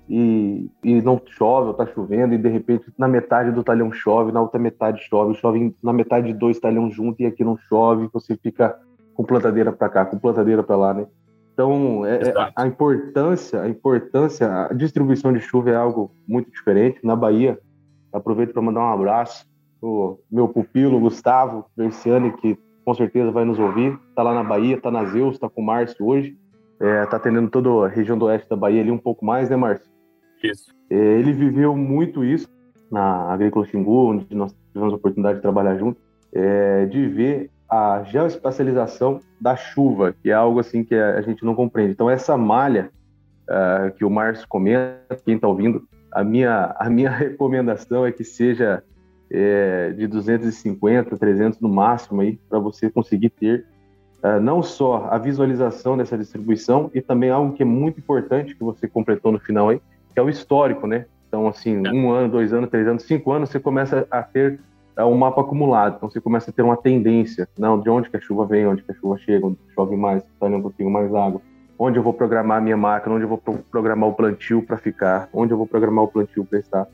e, 0.10 0.70
e 0.84 1.02
não 1.02 1.22
chove, 1.26 1.68
ou 1.68 1.74
tá 1.74 1.86
chovendo, 1.86 2.34
e 2.34 2.38
de 2.38 2.50
repente 2.50 2.86
na 2.98 3.08
metade 3.08 3.52
do 3.52 3.64
talhão 3.64 3.92
chove, 3.92 4.32
na 4.32 4.42
outra 4.42 4.60
metade 4.60 5.02
chove, 5.04 5.36
chove 5.36 5.76
na 5.84 5.92
metade 5.92 6.28
de 6.28 6.34
dois 6.34 6.60
talhões 6.60 6.96
juntos 6.96 7.20
e 7.20 7.26
aqui 7.26 7.44
não 7.44 7.58
chove, 7.58 8.10
você 8.12 8.38
fica 8.38 8.78
com 9.14 9.24
plantadeira 9.24 9.72
para 9.72 9.90
cá, 9.90 10.06
com 10.06 10.18
plantadeira 10.18 10.64
para 10.64 10.76
lá, 10.76 10.94
né? 10.94 11.08
Então, 11.58 12.06
é, 12.06 12.20
é 12.22 12.52
a 12.56 12.68
importância, 12.68 13.62
a 13.62 13.68
importância, 13.68 14.68
a 14.68 14.74
distribuição 14.74 15.34
de 15.34 15.40
chuva 15.40 15.72
é 15.72 15.76
algo 15.76 16.12
muito 16.28 16.52
diferente. 16.52 17.00
Na 17.04 17.16
Bahia, 17.16 17.58
Aproveito 18.12 18.54
para 18.54 18.62
mandar 18.62 18.82
um 18.82 18.94
abraço 18.94 19.46
o 19.80 20.18
meu 20.32 20.48
pupilo 20.48 21.00
Gustavo 21.00 21.66
Versiani, 21.78 22.32
que 22.38 22.58
com 22.84 22.94
certeza 22.96 23.32
vai 23.32 23.46
nos 23.46 23.60
ouvir. 23.60 23.98
Está 24.10 24.24
lá 24.24 24.34
na 24.34 24.44
Bahia, 24.44 24.76
está 24.76 24.90
na 24.90 25.06
Zeus, 25.06 25.36
está 25.36 25.48
com 25.48 25.62
o 25.62 25.66
Márcio 25.66 26.06
hoje. 26.06 26.36
Está 26.74 26.86
é, 26.86 27.06
tá 27.06 27.18
atendendo 27.18 27.50
toda 27.50 27.86
a 27.86 27.88
região 27.88 28.18
do 28.18 28.26
oeste 28.26 28.50
da 28.50 28.56
Bahia 28.56 28.82
ali 28.82 28.92
um 28.92 28.98
pouco 28.98 29.24
mais, 29.24 29.50
né, 29.50 29.56
Márcio? 29.56 29.88
Isso. 30.44 30.74
É, 30.90 30.96
ele 30.96 31.32
viveu 31.32 31.76
muito 31.76 32.24
isso 32.24 32.48
na 32.92 33.32
Agrícola 33.32 33.66
Xingu, 33.66 34.12
onde 34.12 34.34
nós 34.34 34.56
tivemos 34.72 34.94
a 34.94 34.96
oportunidade 34.96 35.38
de 35.38 35.42
trabalhar 35.42 35.78
junto, 35.78 36.00
é, 36.34 36.86
de 36.86 37.08
ver 37.08 37.52
a 37.70 38.04
geoespacialização 38.04 39.20
da 39.40 39.56
chuva, 39.56 40.14
que 40.22 40.30
é 40.30 40.34
algo 40.34 40.60
assim 40.60 40.84
que 40.84 40.96
a 40.96 41.22
gente 41.22 41.44
não 41.44 41.54
compreende. 41.54 41.92
Então, 41.92 42.10
essa 42.10 42.38
malha 42.38 42.90
uh, 43.50 43.92
que 43.96 44.06
o 44.06 44.10
Márcio 44.10 44.48
comenta, 44.48 45.20
quem 45.26 45.36
está 45.36 45.48
ouvindo, 45.48 45.88
a 46.12 46.24
minha, 46.24 46.76
a 46.80 46.90
minha 46.90 47.12
recomendação 47.12 48.06
é 48.06 48.12
que 48.12 48.24
seja 48.24 48.84
é, 49.30 49.92
de 49.92 50.08
250, 50.08 51.18
300 51.18 51.60
no 51.60 51.70
máximo 51.70 52.22
aí, 52.22 52.40
para 52.50 52.60
você 52.60 52.90
conseguir 52.90 53.30
ter 53.30 53.66
uh, 54.24 54.40
não 54.40 54.64
só 54.64 55.08
a 55.12 55.18
visualização 55.18 55.98
dessa 55.98 56.18
distribuição 56.18 56.90
e 56.94 57.02
também 57.02 57.30
algo 57.30 57.54
que 57.54 57.64
é 57.64 57.66
muito 57.66 58.00
importante 58.00 58.56
que 58.56 58.64
você 58.64 58.88
completou 58.88 59.32
no 59.32 59.40
final 59.40 59.70
aí, 59.70 59.82
que 60.14 60.20
é 60.20 60.24
o 60.24 60.30
histórico, 60.30 60.88
né? 60.88 61.06
Então, 61.28 61.48
assim, 61.48 61.86
é. 61.86 61.92
um 61.92 62.12
ano, 62.12 62.30
dois 62.30 62.54
anos, 62.54 62.70
três 62.70 62.88
anos, 62.88 63.04
cinco 63.04 63.32
anos, 63.34 63.50
você 63.50 63.60
começa 63.60 64.08
a 64.10 64.24
ter 64.24 64.60
uh, 64.98 65.06
um 65.06 65.16
mapa 65.16 65.42
acumulado. 65.42 65.96
Então, 65.98 66.10
você 66.10 66.20
começa 66.20 66.50
a 66.50 66.54
ter 66.54 66.62
uma 66.62 66.78
tendência, 66.78 67.48
não, 67.58 67.80
de 67.80 67.90
onde 67.90 68.10
que 68.10 68.18
a 68.18 68.22
chuva 68.22 68.46
vem, 68.46 68.68
onde 68.68 68.84
que 68.84 68.92
a 68.92 68.96
chuva 68.96 69.18
chega, 69.18 69.46
onde 69.46 69.58
chove 69.74 69.96
mais, 69.96 70.24
onde 70.42 70.56
eu 70.56 70.74
tenho 70.78 70.90
mais 70.90 71.14
água, 71.14 71.42
onde 71.78 71.98
eu 71.98 72.04
vou 72.04 72.14
programar 72.14 72.58
a 72.58 72.62
minha 72.62 72.78
máquina, 72.78 73.16
onde 73.16 73.24
eu 73.24 73.30
vou 73.30 73.38
pro 73.38 73.60
programar 73.72 74.10
o 74.10 74.14
plantio 74.14 74.64
para 74.64 74.78
ficar, 74.78 75.30
onde 75.32 75.54
eu 75.54 75.58
vou 75.58 75.68
programar 75.68 76.06
o 76.06 76.08
plantio 76.08 76.44
para 76.44 76.60
estar. 76.60 76.88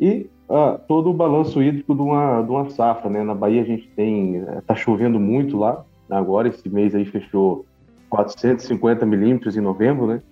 E 0.00 0.30
uh, 0.48 0.78
todo 0.88 1.10
o 1.10 1.14
balanço 1.14 1.62
hídrico 1.62 1.94
de 1.94 2.00
uma, 2.00 2.42
de 2.42 2.50
uma 2.50 2.70
safra, 2.70 3.10
né? 3.10 3.22
Na 3.22 3.34
Bahia 3.34 3.60
a 3.60 3.64
gente 3.64 3.88
tem, 3.88 4.36
está 4.36 4.74
eh, 4.74 4.76
chovendo 4.76 5.20
muito 5.20 5.58
lá, 5.58 5.84
agora 6.08 6.48
esse 6.48 6.68
mês 6.68 6.94
aí 6.94 7.04
fechou 7.04 7.66
450 8.08 9.04
milímetros 9.04 9.56
em 9.56 9.60
novembro, 9.60 10.06
né? 10.06 10.22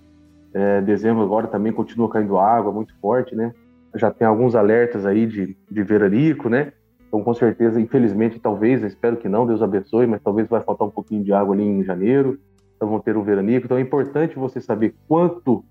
É, 0.51 0.81
dezembro 0.81 1.21
agora 1.21 1.47
também 1.47 1.71
continua 1.71 2.09
caindo 2.09 2.39
água 2.39 2.71
muito 2.71 2.93
forte, 2.99 3.35
né? 3.35 3.53
Já 3.95 4.09
tem 4.09 4.27
alguns 4.27 4.55
alertas 4.55 5.05
aí 5.05 5.27
de, 5.27 5.55
de 5.69 5.83
veranico, 5.83 6.49
né? 6.49 6.73
Então, 7.09 7.23
com 7.23 7.33
certeza, 7.33 7.81
infelizmente, 7.81 8.39
talvez, 8.39 8.83
espero 8.83 9.17
que 9.17 9.27
não, 9.27 9.45
Deus 9.45 9.63
abençoe, 9.63 10.05
mas 10.05 10.21
talvez 10.21 10.47
vai 10.47 10.61
faltar 10.61 10.87
um 10.87 10.91
pouquinho 10.91 11.23
de 11.23 11.33
água 11.33 11.55
ali 11.55 11.63
em 11.63 11.83
janeiro. 11.83 12.39
Então, 12.75 12.87
vão 12.87 12.99
ter 12.99 13.17
o 13.17 13.23
veranico. 13.23 13.65
Então, 13.65 13.77
é 13.77 13.81
importante 13.81 14.37
você 14.37 14.61
saber 14.61 14.95
quanto 15.07 15.65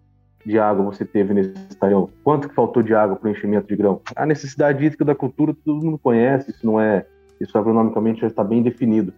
de 0.44 0.58
água 0.58 0.84
você 0.84 1.04
teve 1.04 1.32
nesse 1.32 1.76
talhão, 1.78 2.10
quanto 2.24 2.48
que 2.48 2.54
faltou 2.54 2.82
de 2.82 2.94
água 2.94 3.16
para 3.16 3.28
o 3.28 3.30
enchimento 3.30 3.68
de 3.68 3.76
grão. 3.76 4.00
A 4.16 4.26
necessidade 4.26 4.84
hídrica 4.84 5.04
da 5.04 5.14
cultura 5.14 5.54
todo 5.64 5.84
mundo 5.84 5.98
conhece, 5.98 6.50
isso 6.50 6.66
não 6.66 6.80
é, 6.80 7.06
isso 7.40 7.56
agronomicamente 7.56 8.20
já 8.20 8.26
está 8.26 8.42
bem 8.42 8.62
definido. 8.62 9.12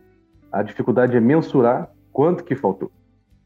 A 0.52 0.62
dificuldade 0.62 1.16
é 1.16 1.20
mensurar 1.20 1.90
quanto 2.12 2.44
que 2.44 2.54
faltou. 2.54 2.90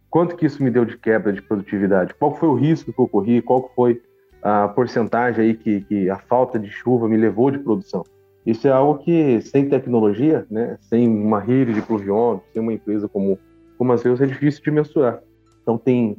Quanto 0.08 0.37
que 0.37 0.46
isso 0.46 0.62
me 0.62 0.70
deu 0.70 0.84
de 0.84 0.96
quebra 0.96 1.32
de 1.32 1.42
produtividade? 1.42 2.14
Qual 2.14 2.34
foi 2.34 2.48
o 2.48 2.54
risco 2.54 2.92
que 2.92 3.00
eu 3.00 3.08
corri? 3.08 3.42
Qual 3.42 3.70
foi 3.74 4.00
a 4.42 4.68
porcentagem 4.68 5.44
aí 5.44 5.54
que, 5.54 5.80
que 5.82 6.08
a 6.08 6.18
falta 6.18 6.58
de 6.58 6.70
chuva 6.70 7.08
me 7.08 7.16
levou 7.16 7.50
de 7.50 7.58
produção? 7.58 8.04
Isso 8.46 8.68
é 8.68 8.70
algo 8.70 8.98
que, 9.02 9.40
sem 9.40 9.68
tecnologia, 9.68 10.46
né, 10.50 10.76
sem 10.80 11.09
uma 11.09 11.40
rede 11.40 11.72
de 11.72 11.80
pluviômetro, 11.80 12.46
sem 12.52 12.61
uma 12.61 12.72
empresa 12.72 13.09
como, 13.09 13.38
como 13.78 13.92
a 13.92 13.96
Zeus, 13.96 14.20
é 14.20 14.26
difícil 14.26 14.62
de 14.62 14.70
mensurar. 14.70 15.22
Então, 15.62 15.78
tem, 15.78 16.18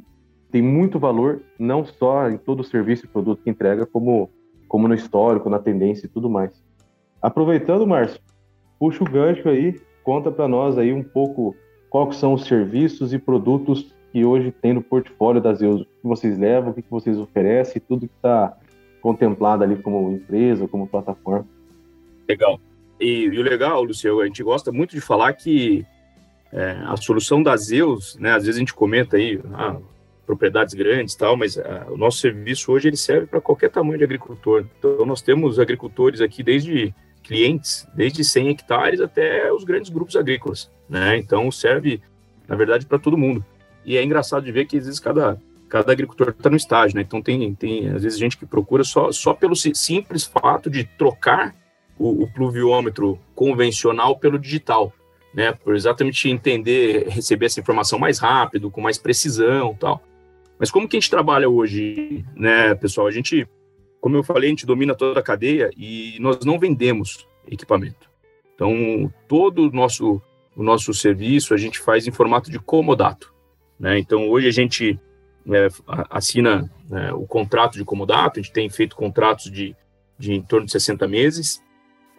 tem 0.50 0.60
muito 0.60 0.98
valor, 0.98 1.40
não 1.58 1.84
só 1.84 2.28
em 2.28 2.36
todo 2.36 2.60
o 2.60 2.64
serviço 2.64 3.04
e 3.04 3.08
produto 3.08 3.42
que 3.44 3.50
entrega, 3.50 3.86
como, 3.86 4.28
como 4.66 4.88
no 4.88 4.94
histórico, 4.94 5.48
na 5.48 5.60
tendência 5.60 6.06
e 6.06 6.08
tudo 6.08 6.28
mais. 6.28 6.50
Aproveitando, 7.22 7.86
Márcio, 7.86 8.20
puxa 8.78 9.04
o 9.04 9.10
gancho 9.10 9.48
aí, 9.48 9.80
conta 10.02 10.30
para 10.30 10.48
nós 10.48 10.76
aí 10.78 10.92
um 10.92 11.02
pouco 11.02 11.54
quais 11.90 12.16
são 12.16 12.34
os 12.34 12.44
serviços 12.44 13.12
e 13.12 13.18
produtos 13.18 13.94
que 14.12 14.24
hoje 14.24 14.50
tem 14.50 14.72
no 14.72 14.82
portfólio 14.82 15.40
da 15.40 15.54
Zeus, 15.54 15.82
o 15.82 15.84
que 15.84 15.90
vocês 16.02 16.38
levam, 16.38 16.70
o 16.70 16.74
que 16.74 16.82
vocês 16.90 17.18
oferecem, 17.18 17.82
tudo 17.86 18.08
que 18.08 18.14
está 18.14 18.56
contemplado 19.00 19.62
ali 19.62 19.76
como 19.76 20.10
empresa, 20.10 20.66
como 20.66 20.86
plataforma. 20.86 21.46
Legal. 22.28 22.60
E, 23.00 23.24
e, 23.24 23.38
o 23.38 23.42
legal, 23.42 23.82
Luciano, 23.82 24.20
a 24.20 24.26
gente 24.26 24.42
gosta 24.42 24.72
muito 24.72 24.92
de 24.92 25.00
falar 25.00 25.32
que 25.34 25.84
é, 26.52 26.78
a 26.86 26.96
solução 26.96 27.42
da 27.42 27.56
Zeus, 27.56 28.16
né, 28.16 28.32
às 28.32 28.44
vezes 28.44 28.56
a 28.56 28.60
gente 28.60 28.74
comenta 28.74 29.16
aí, 29.16 29.40
ah, 29.52 29.76
propriedades 30.26 30.74
grandes 30.74 31.14
tal, 31.14 31.36
mas 31.36 31.56
ah, 31.56 31.86
o 31.88 31.96
nosso 31.96 32.18
serviço 32.18 32.72
hoje 32.72 32.88
ele 32.88 32.96
serve 32.96 33.26
para 33.26 33.40
qualquer 33.40 33.70
tamanho 33.70 33.98
de 33.98 34.04
agricultor. 34.04 34.66
Então 34.78 35.06
nós 35.06 35.22
temos 35.22 35.60
agricultores 35.60 36.20
aqui 36.20 36.42
desde 36.42 36.94
clientes, 37.22 37.86
desde 37.94 38.24
100 38.24 38.48
hectares 38.50 39.00
até 39.00 39.52
os 39.52 39.64
grandes 39.64 39.90
grupos 39.90 40.16
agrícolas, 40.16 40.70
né? 40.88 41.16
Então 41.16 41.50
serve, 41.50 42.00
na 42.46 42.56
verdade, 42.56 42.86
para 42.86 42.98
todo 42.98 43.18
mundo. 43.18 43.44
E 43.84 43.96
é 43.96 44.02
engraçado 44.02 44.44
de 44.44 44.52
ver 44.52 44.66
que 44.66 44.78
às 44.78 44.86
vezes 44.86 45.00
cada 45.00 45.38
cada 45.68 45.90
agricultor 45.90 46.28
está 46.28 46.48
no 46.48 46.56
estágio, 46.56 46.96
né? 46.96 47.02
Então 47.02 47.20
tem 47.20 47.54
tem 47.54 47.88
às 47.88 48.02
vezes 48.02 48.18
gente 48.18 48.36
que 48.36 48.46
procura 48.46 48.84
só 48.84 49.10
só 49.12 49.34
pelo 49.34 49.54
simples 49.56 50.24
fato 50.24 50.70
de 50.70 50.84
trocar 50.84 51.54
o, 51.98 52.24
o 52.24 52.32
pluviômetro 52.32 53.18
convencional 53.34 54.18
pelo 54.18 54.38
digital, 54.38 54.92
né? 55.34 55.52
Por 55.52 55.74
exatamente 55.74 56.28
entender, 56.28 57.08
receber 57.08 57.46
essa 57.46 57.60
informação 57.60 57.98
mais 57.98 58.18
rápido, 58.18 58.70
com 58.70 58.80
mais 58.80 58.98
precisão, 58.98 59.74
tal. 59.74 60.02
Mas 60.58 60.70
como 60.70 60.88
que 60.88 60.96
a 60.96 61.00
gente 61.00 61.10
trabalha 61.10 61.48
hoje, 61.48 62.24
né, 62.34 62.74
pessoal? 62.74 63.06
A 63.06 63.10
gente 63.10 63.46
como 64.06 64.16
eu 64.16 64.22
falei, 64.22 64.48
a 64.48 64.50
gente 64.50 64.64
domina 64.64 64.94
toda 64.94 65.18
a 65.18 65.22
cadeia 65.22 65.68
e 65.76 66.16
nós 66.20 66.44
não 66.44 66.60
vendemos 66.60 67.26
equipamento. 67.44 68.08
Então, 68.54 69.12
todo 69.26 69.68
o 69.68 69.72
nosso, 69.72 70.22
o 70.54 70.62
nosso 70.62 70.94
serviço 70.94 71.52
a 71.52 71.56
gente 71.56 71.80
faz 71.80 72.06
em 72.06 72.12
formato 72.12 72.48
de 72.48 72.60
comodato. 72.60 73.34
Né? 73.76 73.98
Então, 73.98 74.28
hoje 74.28 74.46
a 74.46 74.52
gente 74.52 74.96
é, 75.50 75.66
assina 76.08 76.70
é, 76.92 77.12
o 77.12 77.26
contrato 77.26 77.76
de 77.76 77.84
comodato, 77.84 78.38
a 78.38 78.42
gente 78.44 78.52
tem 78.52 78.70
feito 78.70 78.94
contratos 78.94 79.50
de, 79.50 79.74
de 80.16 80.34
em 80.34 80.42
torno 80.42 80.66
de 80.66 80.72
60 80.72 81.08
meses. 81.08 81.60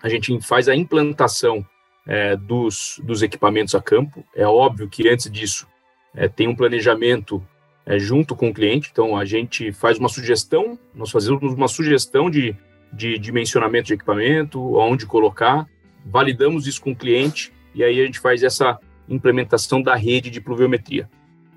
A 0.01 0.09
gente 0.09 0.39
faz 0.41 0.67
a 0.67 0.75
implantação 0.75 1.65
é, 2.05 2.35
dos, 2.35 3.01
dos 3.03 3.21
equipamentos 3.21 3.75
a 3.75 3.81
campo. 3.81 4.23
É 4.35 4.45
óbvio 4.45 4.87
que 4.87 5.07
antes 5.09 5.29
disso 5.29 5.67
é, 6.15 6.27
tem 6.27 6.47
um 6.47 6.55
planejamento 6.55 7.43
é, 7.85 7.97
junto 7.99 8.35
com 8.35 8.49
o 8.49 8.53
cliente. 8.53 8.89
Então, 8.91 9.17
a 9.17 9.25
gente 9.25 9.71
faz 9.71 9.97
uma 9.97 10.09
sugestão, 10.09 10.77
nós 10.93 11.09
fazemos 11.09 11.53
uma 11.53 11.67
sugestão 11.67 12.29
de, 12.29 12.55
de 12.91 13.17
dimensionamento 13.17 13.87
de 13.87 13.93
equipamento, 13.93 14.77
onde 14.77 15.05
colocar, 15.05 15.67
validamos 16.05 16.67
isso 16.67 16.81
com 16.81 16.91
o 16.91 16.95
cliente 16.95 17.51
e 17.73 17.83
aí 17.83 18.01
a 18.01 18.05
gente 18.05 18.19
faz 18.19 18.43
essa 18.43 18.79
implementação 19.07 19.81
da 19.81 19.95
rede 19.95 20.29
de 20.29 20.41
pluviometria. 20.41 21.09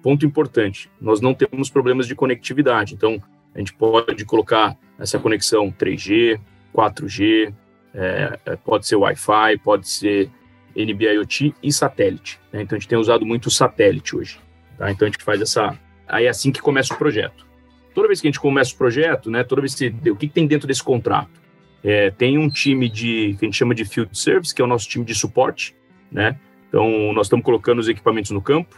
Ponto 0.03 0.25
importante, 0.25 0.91
nós 1.01 1.21
não 1.21 1.35
temos 1.35 1.69
problemas 1.69 2.07
de 2.07 2.15
conectividade, 2.15 2.95
então 2.95 3.23
a 3.55 3.59
gente 3.59 3.75
pode 3.75 4.25
colocar 4.25 4.77
essa 4.99 5.19
conexão 5.19 5.71
3G, 5.73 6.41
4G, 6.75 7.53
é, 7.95 8.39
é, 8.45 8.57
pode 8.57 8.87
ser 8.87 8.97
Wi-Fi, 8.97 9.59
pode 9.63 9.89
ser 9.89 10.31
NB-IoT 10.77 11.55
e 11.63 11.73
satélite. 11.73 12.39
Né? 12.53 12.63
Então 12.63 12.77
a 12.77 12.79
gente 12.79 12.89
tem 12.89 12.99
usado 12.99 13.27
muito 13.27 13.51
satélite 13.51 14.17
hoje. 14.17 14.41
Tá? 14.79 14.91
Então 14.91 15.07
a 15.07 15.11
gente 15.11 15.23
faz 15.23 15.41
essa, 15.41 15.77
Aí 16.11 16.27
é 16.27 16.29
assim 16.29 16.51
que 16.51 16.61
começa 16.61 16.93
o 16.93 16.99
projeto. 16.99 17.47
Toda 17.95 18.09
vez 18.09 18.21
que 18.21 18.27
a 18.27 18.31
gente 18.31 18.41
começa 18.41 18.75
o 18.75 18.77
projeto, 18.77 19.31
né, 19.31 19.45
toda 19.45 19.61
vez 19.61 19.75
que 19.75 19.95
o 20.11 20.17
que 20.17 20.29
tem 20.29 20.47
dentro 20.47 20.67
desse 20.67 20.83
contrato? 20.83 21.41
É, 21.83 22.11
tem 22.11 22.37
um 22.37 22.49
time 22.49 22.89
de 22.89 23.37
que 23.39 23.45
a 23.45 23.47
gente 23.47 23.57
chama 23.57 23.75
de 23.75 23.85
field 23.85 24.17
service, 24.17 24.55
que 24.55 24.61
é 24.61 24.65
o 24.65 24.69
nosso 24.69 24.89
time 24.89 25.05
de 25.05 25.15
suporte, 25.15 25.75
né? 26.13 26.39
Então 26.69 27.13
nós 27.15 27.27
estamos 27.27 27.45
colocando 27.45 27.79
os 27.79 27.89
equipamentos 27.89 28.33
no 28.33 28.43
campo. 28.43 28.77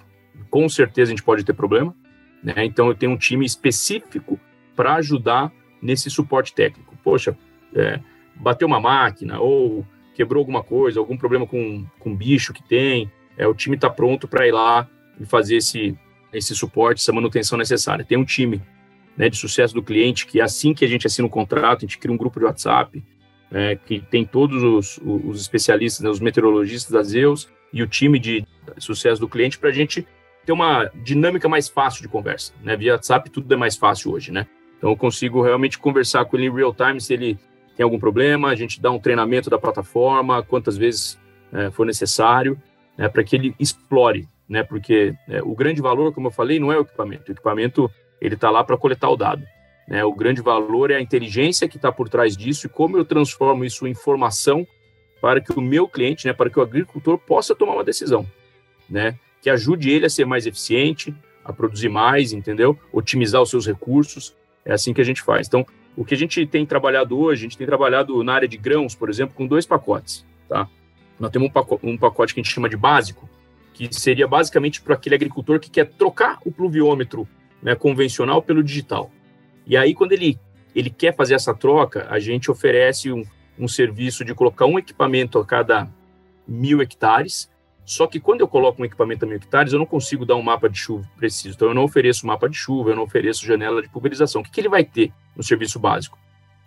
Com 0.49 0.69
certeza 0.69 1.11
a 1.11 1.13
gente 1.15 1.23
pode 1.23 1.43
ter 1.43 1.53
problema, 1.53 1.95
né? 2.43 2.55
Então 2.59 2.87
eu 2.87 2.95
tenho 2.95 3.13
um 3.13 3.17
time 3.17 3.45
específico 3.45 4.39
para 4.77 4.95
ajudar 4.95 5.51
nesse 5.81 6.09
suporte 6.09 6.55
técnico. 6.55 6.97
Poxa, 7.03 7.37
é, 7.75 7.99
bateu 8.43 8.67
uma 8.67 8.81
máquina 8.81 9.41
ou 9.41 9.87
quebrou 10.15 10.41
alguma 10.41 10.63
coisa, 10.63 10.99
algum 10.99 11.17
problema 11.17 11.47
com, 11.47 11.87
com 11.99 12.15
bicho 12.15 12.53
que 12.53 12.63
tem, 12.63 13.11
é, 13.39 13.47
o 13.47 13.55
time 13.55 13.77
está 13.77 13.89
pronto 13.89 14.29
para 14.29 14.47
ir 14.47 14.53
lá 14.53 14.87
e 15.19 15.25
fazer 15.25 15.57
esse, 15.57 15.97
esse 16.33 16.55
suporte, 16.55 17.01
essa 17.01 17.13
manutenção 17.13 17.57
necessária. 17.57 18.05
Tem 18.05 18.19
um 18.19 18.25
time 18.25 18.61
né, 19.17 19.29
de 19.29 19.37
sucesso 19.37 19.73
do 19.73 19.83
cliente 19.83 20.27
que 20.27 20.41
assim 20.41 20.75
que 20.75 20.85
a 20.85 20.89
gente 20.89 21.07
assina 21.07 21.27
um 21.27 21.31
contrato, 21.31 21.79
a 21.79 21.81
gente 21.89 21.99
cria 21.99 22.13
um 22.13 22.17
grupo 22.17 22.39
de 22.39 22.47
WhatsApp 22.47 23.03
é, 23.51 23.77
que 23.77 24.01
tem 24.01 24.25
todos 24.25 24.63
os, 24.63 25.01
os 25.03 25.41
especialistas, 25.41 26.03
né, 26.03 26.11
os 26.11 26.21
meteorologistas 26.21 26.91
da 26.91 27.03
Zeus 27.03 27.49
e 27.73 27.83
o 27.83 27.87
time 27.87 28.19
de 28.19 28.45
sucesso 28.79 29.21
do 29.21 29.29
cliente 29.29 29.59
para 29.59 29.71
a 29.71 29.73
gente 29.73 30.07
ter 30.45 30.53
uma 30.53 30.91
dinâmica 31.03 31.49
mais 31.49 31.69
fácil 31.69 32.03
de 32.03 32.09
conversa. 32.09 32.53
Né? 32.63 32.77
Via 32.77 32.95
WhatsApp 32.95 33.31
tudo 33.31 33.53
é 33.53 33.57
mais 33.57 33.77
fácil 33.77 34.13
hoje, 34.13 34.33
né? 34.33 34.47
Então 34.77 34.91
eu 34.91 34.97
consigo 34.97 35.43
realmente 35.43 35.79
conversar 35.79 36.25
com 36.25 36.37
ele 36.37 36.47
em 36.47 36.53
real 36.53 36.75
time 36.75 37.01
se 37.01 37.15
ele 37.15 37.39
tem 37.77 37.85
algum 37.85 37.99
problema, 37.99 38.49
a 38.49 38.55
gente 38.55 38.81
dá 38.81 38.91
um 38.91 38.99
treinamento 38.99 39.49
da 39.49 39.59
plataforma, 39.59 40.43
quantas 40.43 40.77
vezes 40.77 41.19
é, 41.53 41.71
for 41.71 41.87
necessário, 41.87 42.61
né, 42.97 43.09
para 43.09 43.25
que 43.25 43.37
ele 43.37 43.55
explore 43.59 44.29
né? 44.53 44.63
Porque 44.63 45.15
é, 45.29 45.43
o 45.43 45.55
grande 45.55 45.81
valor, 45.81 46.13
como 46.13 46.29
eu 46.29 46.31
falei, 46.31 46.61
não 46.61 46.71
é 46.71 46.77
o 46.77 46.83
equipamento. 46.83 47.31
O 47.31 47.33
equipamento 47.33 47.91
ele 48.21 48.35
está 48.35 48.51
lá 48.51 48.63
para 48.63 48.77
coletar 48.77 49.09
o 49.09 49.17
dado. 49.17 49.43
Né? 49.89 50.05
O 50.05 50.13
grande 50.13 50.43
valor 50.43 50.91
é 50.91 50.97
a 50.97 51.01
inteligência 51.01 51.67
que 51.67 51.77
está 51.77 51.91
por 51.91 52.07
trás 52.07 52.37
disso 52.37 52.67
e 52.67 52.69
como 52.69 52.99
eu 52.99 53.05
transformo 53.05 53.65
isso 53.65 53.87
em 53.87 53.91
informação 53.91 54.67
para 55.23 55.41
que 55.41 55.53
o 55.53 55.61
meu 55.63 55.89
cliente, 55.89 56.27
né, 56.27 56.35
para 56.35 56.51
que 56.51 56.59
o 56.59 56.63
agricultor 56.63 57.17
possa 57.17 57.55
tomar 57.55 57.73
uma 57.73 57.85
decisão, 57.85 58.27
né, 58.91 59.17
que 59.41 59.49
ajude 59.49 59.89
ele 59.89 60.05
a 60.05 60.11
ser 60.11 60.27
mais 60.27 60.47
eficiente, 60.47 61.15
a 61.43 61.53
produzir 61.53 61.89
mais, 61.89 62.33
entendeu? 62.33 62.79
Otimizar 62.93 63.41
os 63.41 63.49
seus 63.49 63.67
recursos. 63.67 64.37
É 64.65 64.73
assim 64.75 64.93
que 64.93 65.01
a 65.01 65.05
gente 65.05 65.23
faz. 65.23 65.47
Então, 65.47 65.67
o 65.97 66.05
que 66.05 66.15
a 66.15 66.19
gente 66.19 66.47
tem 66.47 66.65
trabalhado 66.65 67.19
hoje, 67.19 67.43
a 67.43 67.45
gente 67.45 67.59
tem 67.59 67.67
trabalhado 67.67 68.23
na 68.25 68.35
área 68.35 68.49
de 68.49 68.57
grãos, 68.57 68.95
por 68.95 69.11
exemplo, 69.11 69.35
com 69.35 69.47
dois 69.47 69.67
pacotes, 69.67 70.25
tá? 70.49 70.69
Nós 71.19 71.31
temos 71.31 71.49
um 71.49 71.53
pacote, 71.53 71.87
um 71.87 71.97
pacote 71.97 72.35
que 72.35 72.41
a 72.41 72.43
gente 72.43 72.53
chama 72.53 72.69
de 72.69 72.77
básico, 72.77 73.29
que 73.75 73.93
seria 73.93 74.27
basicamente 74.27 74.81
para 74.81 74.95
aquele 74.95 75.15
agricultor 75.15 75.61
que 75.61 75.71
quer 75.71 75.87
trocar 75.87 76.39
o 76.45 76.51
pluviômetro 76.51 77.29
né, 77.63 77.75
convencional 77.75 78.43
pelo 78.43 78.63
digital. 78.63 79.11
E 79.67 79.77
aí, 79.77 79.95
quando 79.95 80.13
ele, 80.13 80.39
ele 80.75 80.91
quer 80.91 81.15
fazer 81.15 81.35
essa 81.35 81.55
troca, 81.55 82.07
a 82.11 82.19
gente 82.19 82.51
oferece 82.51 83.13
um, 83.13 83.25
um 83.59 83.69
serviço 83.69 84.25
de 84.25 84.35
colocar 84.35 84.67
um 84.67 84.79
equipamento 84.79 85.39
a 85.39 85.47
cada 85.47 85.89
mil 86.47 86.83
hectares. 86.83 87.51
Só 87.85 88.07
que 88.07 88.19
quando 88.19 88.41
eu 88.41 88.49
coloco 88.49 88.83
um 88.83 88.85
equipamento 88.85 89.25
a 89.25 89.29
mil 89.29 89.37
hectares, 89.37 89.73
eu 89.73 89.79
não 89.79 89.87
consigo 89.87 90.27
dar 90.27 90.37
um 90.37 90.43
mapa 90.43 90.69
de 90.69 90.79
chuva 90.79 91.09
preciso. 91.17 91.55
Então, 91.55 91.69
eu 91.69 91.75
não 91.75 91.85
ofereço 91.85 92.27
mapa 92.27 92.49
de 92.49 92.57
chuva, 92.57 92.91
eu 92.91 92.97
não 92.97 93.05
ofereço 93.05 93.47
janela 93.47 93.83
de 93.83 93.89
pulverização. 93.89 94.41
O 94.41 94.45
que, 94.45 94.51
que 94.51 94.61
ele 94.61 94.69
vai 94.69 94.85
ter 94.85 95.13
no 95.37 95.43
serviço 95.43 95.79
básico? 95.79 96.19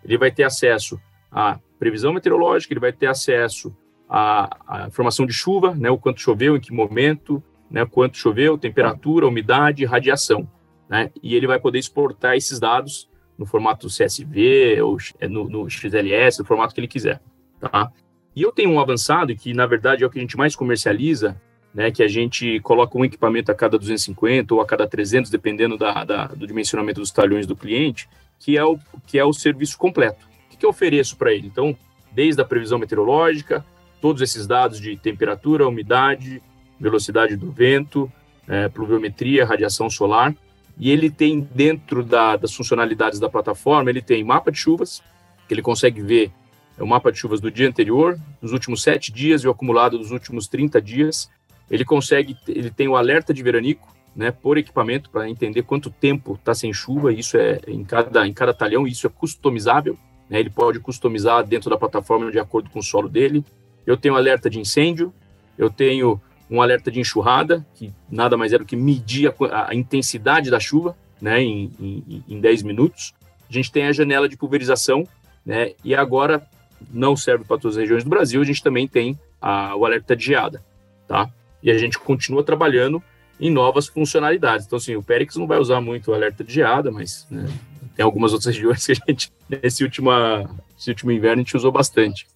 Ele 0.04 0.18
vai 0.18 0.30
ter 0.30 0.44
acesso 0.44 1.00
à 1.30 1.58
previsão 1.78 2.12
meteorológica, 2.12 2.72
ele 2.72 2.80
vai 2.80 2.92
ter 2.92 3.06
acesso 3.06 3.74
à, 4.08 4.84
à 4.84 4.88
de 5.26 5.32
chuva, 5.32 5.74
né, 5.74 5.90
o 5.90 5.98
quanto 5.98 6.20
choveu, 6.20 6.56
em 6.56 6.60
que 6.60 6.72
momento, 6.72 7.42
né, 7.70 7.84
quanto 7.84 8.16
choveu, 8.16 8.56
temperatura, 8.56 9.26
umidade, 9.26 9.84
radiação. 9.84 10.48
Né, 10.88 11.10
e 11.22 11.34
ele 11.34 11.46
vai 11.46 11.58
poder 11.58 11.78
exportar 11.78 12.36
esses 12.36 12.60
dados 12.60 13.08
no 13.36 13.44
formato 13.44 13.88
CSV 13.88 14.80
ou 14.82 14.96
é, 15.18 15.28
no, 15.28 15.48
no 15.48 15.68
XLS, 15.68 16.38
no 16.38 16.44
formato 16.44 16.74
que 16.74 16.80
ele 16.80 16.88
quiser, 16.88 17.20
tá? 17.60 17.92
E 18.34 18.42
eu 18.42 18.52
tenho 18.52 18.70
um 18.70 18.78
avançado 18.78 19.34
que, 19.34 19.54
na 19.54 19.66
verdade, 19.66 20.04
é 20.04 20.06
o 20.06 20.10
que 20.10 20.18
a 20.18 20.20
gente 20.20 20.36
mais 20.36 20.54
comercializa, 20.54 21.40
né, 21.74 21.90
que 21.90 22.02
a 22.02 22.08
gente 22.08 22.60
coloca 22.60 22.96
um 22.96 23.04
equipamento 23.04 23.50
a 23.50 23.54
cada 23.54 23.78
250 23.78 24.54
ou 24.54 24.60
a 24.60 24.66
cada 24.66 24.86
300, 24.86 25.30
dependendo 25.30 25.76
da, 25.76 26.04
da 26.04 26.26
do 26.28 26.46
dimensionamento 26.46 27.00
dos 27.00 27.10
talhões 27.10 27.46
do 27.46 27.56
cliente, 27.56 28.08
que 28.38 28.56
é 28.56 28.64
o, 28.64 28.78
que 29.06 29.18
é 29.18 29.24
o 29.24 29.32
serviço 29.32 29.78
completo. 29.78 30.26
O 30.46 30.50
que, 30.50 30.56
que 30.56 30.66
eu 30.66 30.70
ofereço 30.70 31.16
para 31.16 31.32
ele? 31.32 31.46
Então, 31.46 31.76
desde 32.12 32.40
a 32.40 32.44
previsão 32.44 32.78
meteorológica, 32.78 33.64
todos 34.00 34.22
esses 34.22 34.46
dados 34.46 34.80
de 34.80 34.96
temperatura, 34.96 35.68
umidade, 35.68 36.42
velocidade 36.78 37.36
do 37.36 37.50
vento, 37.50 38.10
é, 38.46 38.68
pluviometria, 38.68 39.44
radiação 39.44 39.90
solar, 39.90 40.34
e 40.78 40.90
ele 40.90 41.10
tem 41.10 41.40
dentro 41.40 42.02
da, 42.02 42.36
das 42.36 42.54
funcionalidades 42.54 43.18
da 43.18 43.28
plataforma, 43.28 43.90
ele 43.90 44.02
tem 44.02 44.22
mapa 44.22 44.52
de 44.52 44.58
chuvas, 44.58 45.02
que 45.48 45.54
ele 45.54 45.62
consegue 45.62 46.02
ver 46.02 46.30
é 46.78 46.82
o 46.82 46.86
mapa 46.86 47.10
de 47.10 47.18
chuvas 47.18 47.40
do 47.40 47.50
dia 47.50 47.66
anterior, 47.66 48.18
dos 48.40 48.52
últimos 48.52 48.82
sete 48.82 49.10
dias 49.10 49.42
e 49.42 49.48
o 49.48 49.50
acumulado 49.50 49.96
dos 49.96 50.10
últimos 50.10 50.46
30 50.46 50.80
dias. 50.80 51.30
Ele 51.70 51.84
consegue, 51.84 52.36
ele 52.46 52.70
tem 52.70 52.86
o 52.86 52.96
alerta 52.96 53.32
de 53.32 53.42
veranico, 53.42 53.95
né, 54.16 54.30
por 54.30 54.56
equipamento 54.56 55.10
para 55.10 55.28
entender 55.28 55.62
quanto 55.62 55.90
tempo 55.90 56.34
está 56.34 56.54
sem 56.54 56.72
chuva. 56.72 57.12
Isso 57.12 57.36
é 57.36 57.60
em 57.68 57.84
cada 57.84 58.26
em 58.26 58.32
cada 58.32 58.54
talhão, 58.54 58.86
isso 58.86 59.06
é 59.06 59.10
customizável. 59.10 59.98
Né, 60.28 60.40
ele 60.40 60.50
pode 60.50 60.80
customizar 60.80 61.44
dentro 61.44 61.68
da 61.68 61.76
plataforma 61.76 62.32
de 62.32 62.38
acordo 62.38 62.70
com 62.70 62.78
o 62.78 62.82
solo 62.82 63.08
dele. 63.08 63.44
Eu 63.86 63.96
tenho 63.96 64.16
alerta 64.16 64.48
de 64.48 64.58
incêndio, 64.58 65.12
eu 65.58 65.68
tenho 65.68 66.20
um 66.50 66.62
alerta 66.62 66.90
de 66.90 66.98
enxurrada, 66.98 67.64
que 67.74 67.92
nada 68.10 68.36
mais 68.36 68.52
é 68.52 68.58
do 68.58 68.64
que 68.64 68.74
medir 68.74 69.32
a, 69.50 69.70
a 69.70 69.74
intensidade 69.74 70.50
da 70.50 70.58
chuva 70.58 70.96
né, 71.20 71.42
em, 71.42 71.70
em, 71.78 72.24
em 72.28 72.40
10 72.40 72.62
minutos. 72.62 73.14
A 73.48 73.52
gente 73.52 73.70
tem 73.70 73.86
a 73.86 73.92
janela 73.92 74.28
de 74.28 74.36
pulverização, 74.36 75.06
né, 75.44 75.72
e 75.84 75.94
agora 75.94 76.44
não 76.90 77.16
serve 77.16 77.44
para 77.44 77.58
todas 77.58 77.76
as 77.76 77.80
regiões 77.80 78.04
do 78.04 78.10
Brasil, 78.10 78.40
a 78.40 78.44
gente 78.44 78.62
também 78.62 78.86
tem 78.88 79.18
a, 79.40 79.76
o 79.76 79.84
alerta 79.84 80.16
de 80.16 80.24
geada. 80.24 80.64
Tá? 81.06 81.28
E 81.62 81.70
a 81.70 81.78
gente 81.78 81.98
continua 81.98 82.42
trabalhando 82.42 83.02
em 83.40 83.50
novas 83.50 83.86
funcionalidades. 83.86 84.66
Então, 84.66 84.78
assim, 84.78 84.96
o 84.96 85.02
Perix 85.02 85.36
não 85.36 85.46
vai 85.46 85.58
usar 85.58 85.80
muito 85.80 86.10
o 86.10 86.14
alerta 86.14 86.42
de 86.42 86.52
geada, 86.52 86.90
mas 86.90 87.26
né, 87.30 87.46
tem 87.94 88.04
algumas 88.04 88.32
outras 88.32 88.54
regiões 88.54 88.84
que 88.86 88.92
a 88.92 88.94
gente, 88.94 89.32
nesse, 89.48 89.84
última, 89.84 90.48
nesse 90.74 90.90
último 90.90 91.12
inverno, 91.12 91.42
a 91.42 91.44
gente 91.44 91.56
usou 91.56 91.70
bastante 91.70 92.26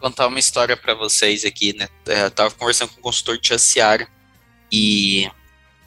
contar 0.00 0.28
uma 0.28 0.38
história 0.38 0.76
para 0.76 0.94
vocês 0.94 1.44
aqui, 1.44 1.72
né? 1.76 1.88
É, 2.06 2.24
eu 2.24 2.30
tava 2.30 2.54
conversando 2.54 2.90
com 2.90 3.00
um 3.00 3.02
consultor 3.02 3.38
de 3.38 3.48
Jaciara 3.48 4.08
e 4.70 5.30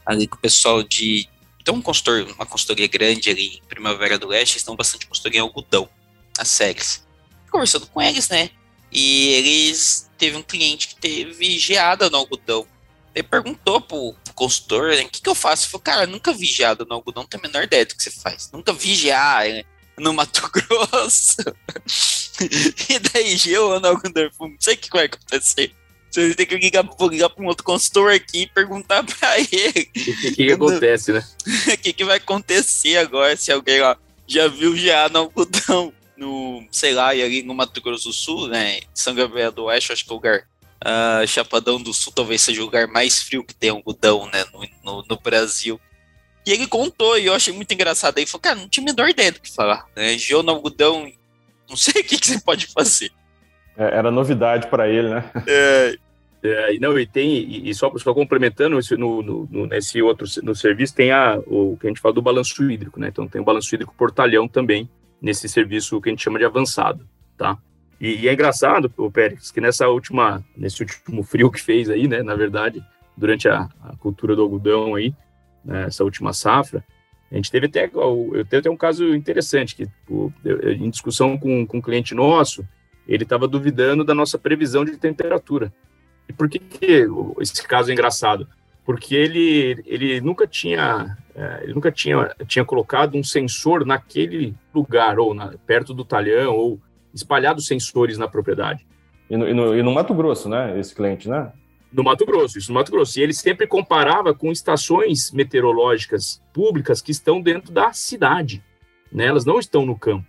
ali 0.05 0.27
com 0.27 0.35
o 0.35 0.39
pessoal 0.39 0.83
de. 0.83 1.27
Tem 1.63 1.73
um 1.73 1.81
consultor, 1.81 2.27
uma 2.35 2.45
consultoria 2.45 2.87
grande 2.87 3.29
ali 3.29 3.57
em 3.57 3.67
Primavera 3.67 4.17
do 4.17 4.27
Leste, 4.27 4.57
estão 4.57 4.75
bastante 4.75 5.05
consultoria 5.05 5.39
em 5.39 5.43
algodão, 5.43 5.87
as 6.37 6.47
séries. 6.47 7.05
Conversando 7.49 7.85
com 7.87 8.01
eles, 8.01 8.29
né? 8.29 8.49
E 8.91 9.27
eles 9.33 10.09
teve 10.17 10.37
um 10.37 10.43
cliente 10.43 10.89
que 10.89 10.95
teve 10.95 11.59
geada 11.59 12.09
no 12.09 12.17
algodão. 12.17 12.65
Ele 13.13 13.27
perguntou 13.27 13.79
pro, 13.79 14.15
consultor, 14.41 14.89
né, 14.89 15.03
o 15.03 15.09
que, 15.09 15.21
que 15.21 15.29
eu 15.29 15.35
faço? 15.35 15.65
Ele 15.65 15.71
falou, 15.71 15.83
cara, 15.83 16.07
nunca 16.07 16.33
vi 16.33 16.47
geada 16.47 16.83
no 16.83 16.95
algodão, 16.95 17.21
não 17.21 17.29
tenho 17.29 17.43
a 17.43 17.47
menor 17.47 17.63
ideia 17.63 17.85
do 17.85 17.95
que 17.95 18.01
você 18.01 18.09
faz. 18.09 18.49
Nunca 18.51 18.73
vi 18.73 18.95
geada 18.95 19.47
né, 19.47 19.63
no 19.99 20.13
Mato 20.13 20.41
Grosso. 20.49 21.37
e 22.89 22.97
daí 22.97 23.37
gelo 23.37 23.79
no 23.79 23.87
Algodorfum, 23.87 24.47
não 24.47 24.57
sei 24.59 24.73
o 24.73 24.77
que 24.77 24.89
vai 24.89 25.05
acontecer. 25.05 25.71
Você 26.09 26.33
tem 26.33 26.47
que 26.47 26.57
ligar, 26.57 26.83
ligar 27.01 27.29
para 27.29 27.43
um 27.43 27.47
outro 27.47 27.63
consultor 27.63 28.11
aqui 28.11 28.41
e 28.41 28.47
perguntar 28.47 29.03
para 29.03 29.37
ele. 29.51 29.69
O 29.69 29.91
que, 29.93 30.13
que, 30.15 30.31
que 30.31 30.51
acontece, 30.51 31.13
né? 31.13 31.23
O 31.67 31.77
que, 31.77 31.93
que 31.93 32.03
vai 32.03 32.17
acontecer 32.17 32.97
agora 32.97 33.37
se 33.37 33.51
alguém 33.51 33.79
ó, 33.81 33.95
já 34.25 34.47
viu 34.47 34.75
já 34.75 35.07
no 35.07 35.19
algodão, 35.19 35.93
no, 36.17 36.67
sei 36.71 36.93
lá, 36.95 37.13
e 37.13 37.21
ali 37.21 37.43
no 37.43 37.53
Mato 37.53 37.79
Grosso 37.79 38.09
do 38.09 38.13
Sul, 38.13 38.47
né? 38.47 38.79
São 38.91 39.13
Gabriel 39.13 39.51
do 39.51 39.65
Oeste, 39.65 39.93
acho 39.93 40.03
que 40.03 40.09
é 40.09 40.13
o 40.13 40.15
lugar. 40.15 40.47
Uh, 40.83 41.27
Chapadão 41.27 41.81
do 41.81 41.93
Sul 41.93 42.11
talvez 42.11 42.41
seja 42.41 42.61
o 42.61 42.65
lugar 42.65 42.87
mais 42.87 43.21
frio 43.21 43.43
que 43.43 43.53
tem 43.53 43.69
algodão, 43.69 44.29
né? 44.31 44.43
No, 44.51 44.67
no, 44.83 45.05
no 45.09 45.19
Brasil. 45.19 45.79
E 46.45 46.51
ele 46.51 46.65
contou, 46.65 47.17
e 47.19 47.27
eu 47.27 47.35
achei 47.35 47.53
muito 47.53 47.71
engraçado. 47.71 48.17
Aí 48.17 48.25
falou, 48.25 48.41
cara, 48.41 48.55
não 48.55 48.67
tinha 48.67 48.83
a 48.83 48.91
menor 48.91 49.09
ideia 49.09 49.31
do 49.31 49.39
que 49.39 49.53
falar. 49.53 49.85
Né? 49.95 50.17
Geo 50.17 50.41
no 50.41 50.51
algodão 50.51 51.11
não 51.71 51.77
sei 51.77 52.01
o 52.01 52.05
que, 52.05 52.19
que 52.19 52.27
você 52.27 52.39
pode 52.39 52.67
fazer. 52.67 53.11
É, 53.77 53.97
era 53.97 54.11
novidade 54.11 54.67
para 54.67 54.89
ele, 54.89 55.09
né? 55.09 55.31
É, 55.47 55.95
é, 56.43 56.79
não, 56.79 56.99
e 56.99 57.07
tem, 57.07 57.29
e, 57.29 57.69
e 57.69 57.73
só, 57.73 57.91
só 57.97 58.13
complementando, 58.13 58.77
no, 58.97 59.21
no, 59.21 59.47
no, 59.49 59.67
nesse 59.67 60.01
outro 60.01 60.27
no 60.43 60.53
serviço 60.53 60.93
tem 60.93 61.11
a, 61.11 61.39
o 61.47 61.77
que 61.79 61.87
a 61.87 61.89
gente 61.89 62.01
fala 62.01 62.13
do 62.13 62.21
balanço 62.21 62.69
hídrico, 62.69 62.99
né? 62.99 63.07
Então 63.07 63.27
tem 63.27 63.39
o 63.39 63.45
balanço 63.45 63.73
hídrico 63.73 63.95
portalhão 63.97 64.47
também, 64.47 64.89
nesse 65.21 65.47
serviço 65.47 66.01
que 66.01 66.09
a 66.09 66.11
gente 66.11 66.23
chama 66.23 66.39
de 66.39 66.45
avançado, 66.45 67.07
tá? 67.37 67.57
E, 68.01 68.21
e 68.21 68.27
é 68.27 68.33
engraçado, 68.33 68.91
o 68.97 69.11
Pérez, 69.11 69.51
que 69.51 69.61
nessa 69.61 69.87
última, 69.87 70.43
nesse 70.57 70.81
último 70.81 71.21
frio 71.21 71.51
que 71.51 71.61
fez 71.61 71.87
aí, 71.87 72.07
né, 72.07 72.23
na 72.23 72.33
verdade, 72.35 72.83
durante 73.15 73.47
a, 73.47 73.69
a 73.79 73.95
cultura 73.97 74.35
do 74.35 74.41
algodão 74.41 74.95
aí, 74.95 75.13
né, 75.63 75.85
essa 75.85 76.03
última 76.03 76.33
safra, 76.33 76.83
a 77.31 77.35
gente 77.35 77.51
teve 77.51 77.67
até, 77.67 77.89
eu 77.93 78.45
teve 78.49 78.57
até 78.57 78.69
um 78.71 78.75
caso 78.75 79.15
interessante, 79.15 79.75
que 79.75 79.87
em 80.79 80.89
discussão 80.89 81.37
com, 81.37 81.65
com 81.65 81.77
um 81.77 81.81
cliente 81.81 82.15
nosso, 82.15 82.67
ele 83.07 83.23
estava 83.23 83.47
duvidando 83.47 84.03
da 84.03 84.15
nossa 84.15 84.37
previsão 84.37 84.83
de 84.83 84.97
temperatura. 84.97 85.71
E 86.27 86.33
por 86.33 86.49
que, 86.49 86.59
que 86.59 87.07
esse 87.39 87.65
caso 87.65 87.89
é 87.89 87.93
engraçado? 87.93 88.47
Porque 88.83 89.15
ele, 89.15 89.81
ele 89.85 90.19
nunca 90.19 90.45
tinha 90.45 91.15
é, 91.33 91.63
ele 91.63 91.73
nunca 91.73 91.91
tinha, 91.91 92.35
tinha 92.45 92.65
colocado 92.65 93.15
um 93.15 93.23
sensor 93.23 93.85
naquele 93.85 94.53
lugar, 94.73 95.17
ou 95.17 95.33
na, 95.33 95.53
perto 95.65 95.93
do 95.93 96.03
talhão, 96.03 96.53
ou 96.53 96.79
espalhado 97.13 97.61
sensores 97.61 98.17
na 98.17 98.27
propriedade. 98.27 98.85
E 99.29 99.37
no, 99.37 99.47
e 99.47 99.53
no, 99.53 99.75
e 99.75 99.83
no 99.83 99.91
Mato 99.91 100.13
Grosso, 100.13 100.49
né? 100.49 100.79
Esse 100.79 100.93
cliente, 100.93 101.29
né? 101.29 101.51
no 101.91 102.03
Mato 102.03 102.25
Grosso, 102.25 102.57
isso 102.57 102.71
no 102.71 102.75
Mato 102.75 102.91
Grosso. 102.91 103.19
E 103.19 103.23
ele 103.23 103.33
sempre 103.33 103.67
comparava 103.67 104.33
com 104.33 104.51
estações 104.51 105.31
meteorológicas 105.31 106.41
públicas 106.53 107.01
que 107.01 107.11
estão 107.11 107.41
dentro 107.41 107.71
da 107.71 107.91
cidade, 107.91 108.63
né? 109.11 109.25
Elas 109.25 109.45
não 109.45 109.59
estão 109.59 109.85
no 109.85 109.97
campo. 109.97 110.25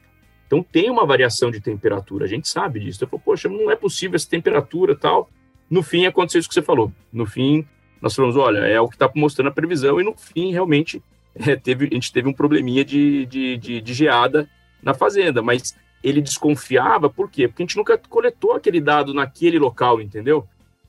Então 0.47 0.63
tem 0.63 0.91
uma 0.91 1.07
variação 1.07 1.51
de 1.51 1.61
temperatura, 1.61 2.25
a 2.25 2.29
gente 2.29 2.49
sabe 2.49 2.81
disso. 2.81 3.03
Eu 3.03 3.09
falei, 3.09 3.23
poxa, 3.25 3.49
não 3.49 3.71
é 3.71 3.77
possível 3.77 4.17
essa 4.17 4.29
temperatura 4.29 4.97
tal. 4.97 5.31
No 5.71 5.83
fim, 5.83 6.05
aconteceu 6.05 6.41
isso 6.41 6.49
que 6.49 6.55
você 6.55 6.63
falou. 6.63 6.93
No 7.13 7.25
fim, 7.25 7.67
nós 8.01 8.15
falamos, 8.15 8.37
olha, 8.37 8.59
é 8.59 8.81
o 8.81 8.89
que 8.89 8.97
está 8.97 9.11
mostrando 9.15 9.49
a 9.49 9.53
previsão, 9.53 10.01
e 10.01 10.05
no 10.05 10.15
fim, 10.17 10.53
realmente, 10.53 11.03
é, 11.35 11.57
teve, 11.57 11.89
a 11.91 11.95
gente 11.95 12.13
teve 12.13 12.29
um 12.29 12.33
probleminha 12.33 12.85
de, 12.85 13.25
de, 13.27 13.57
de, 13.57 13.81
de 13.81 13.95
geada 13.95 14.49
na 14.83 14.93
fazenda, 14.93 15.41
mas 15.41 15.75
ele 16.03 16.21
desconfiava, 16.21 17.09
por 17.09 17.31
quê? 17.31 17.47
Porque 17.47 17.63
a 17.63 17.67
gente 17.67 17.77
nunca 17.77 17.97
coletou 17.97 18.53
aquele 18.53 18.81
dado 18.81 19.15
naquele 19.15 19.59
local, 19.59 20.01
entendeu? 20.01 20.47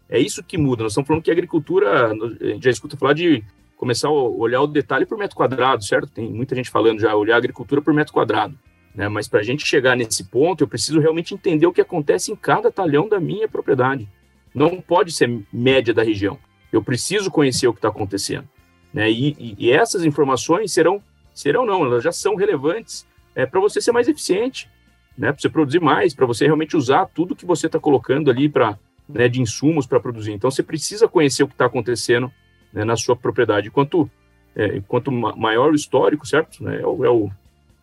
É 0.09 0.19
isso 0.19 0.43
que 0.43 0.57
muda. 0.57 0.83
Nós 0.83 0.91
estamos 0.91 1.07
falando 1.07 1.23
que 1.23 1.29
a 1.29 1.33
agricultura, 1.33 2.11
a 2.11 2.45
gente 2.45 2.63
já 2.63 2.71
escuta 2.71 2.97
falar 2.97 3.13
de 3.13 3.43
começar 3.77 4.07
a 4.07 4.11
olhar 4.11 4.61
o 4.61 4.67
detalhe 4.67 5.05
por 5.05 5.17
metro 5.17 5.35
quadrado, 5.35 5.83
certo? 5.83 6.07
Tem 6.07 6.31
muita 6.31 6.55
gente 6.55 6.69
falando 6.69 6.99
já, 6.99 7.15
olhar 7.15 7.35
a 7.35 7.37
agricultura 7.37 7.81
por 7.81 7.93
metro 7.93 8.13
quadrado. 8.13 8.57
Né? 8.93 9.07
Mas 9.07 9.27
para 9.27 9.39
a 9.39 9.43
gente 9.43 9.65
chegar 9.65 9.95
nesse 9.95 10.23
ponto, 10.23 10.63
eu 10.63 10.67
preciso 10.67 10.99
realmente 10.99 11.33
entender 11.33 11.65
o 11.65 11.73
que 11.73 11.81
acontece 11.81 12.31
em 12.31 12.35
cada 12.35 12.71
talhão 12.71 13.07
da 13.07 13.19
minha 13.19 13.47
propriedade. 13.47 14.07
Não 14.53 14.79
pode 14.79 15.11
ser 15.11 15.41
média 15.51 15.93
da 15.93 16.03
região. 16.03 16.37
Eu 16.71 16.83
preciso 16.83 17.31
conhecer 17.31 17.67
o 17.67 17.73
que 17.73 17.79
está 17.79 17.89
acontecendo. 17.89 18.47
Né? 18.93 19.11
E, 19.11 19.35
e, 19.39 19.55
e, 19.57 19.71
essas 19.71 20.05
informações 20.05 20.71
serão 20.71 21.01
serão 21.33 21.65
não, 21.65 21.83
elas 21.83 22.03
já 22.03 22.11
são 22.11 22.35
relevantes 22.35 23.07
é, 23.33 23.43
para 23.43 23.59
você 23.59 23.81
ser 23.81 23.91
mais 23.91 24.07
eficiente, 24.07 24.69
né? 25.17 25.31
Para 25.31 25.41
você 25.41 25.49
produzir 25.49 25.79
mais, 25.79 26.13
para 26.13 26.25
você 26.25 26.45
realmente 26.45 26.75
usar 26.75 27.05
tudo 27.07 27.35
que 27.35 27.45
você 27.45 27.67
está 27.67 27.79
colocando 27.79 28.29
ali 28.29 28.49
para 28.49 28.77
né, 29.07 29.27
de 29.27 29.41
insumos 29.41 29.85
para 29.85 29.99
produzir. 29.99 30.31
Então 30.31 30.49
você 30.49 30.63
precisa 30.63 31.07
conhecer 31.07 31.43
o 31.43 31.47
que 31.47 31.53
está 31.53 31.65
acontecendo 31.65 32.31
né, 32.71 32.83
na 32.83 32.95
sua 32.95 33.15
propriedade. 33.15 33.69
Quanto 33.69 34.09
é, 34.55 34.81
quanto 34.87 35.11
maior 35.11 35.71
o 35.71 35.75
histórico, 35.75 36.27
certo? 36.27 36.67
É, 36.69 36.85
o, 36.85 37.05
é 37.05 37.09
o 37.09 37.31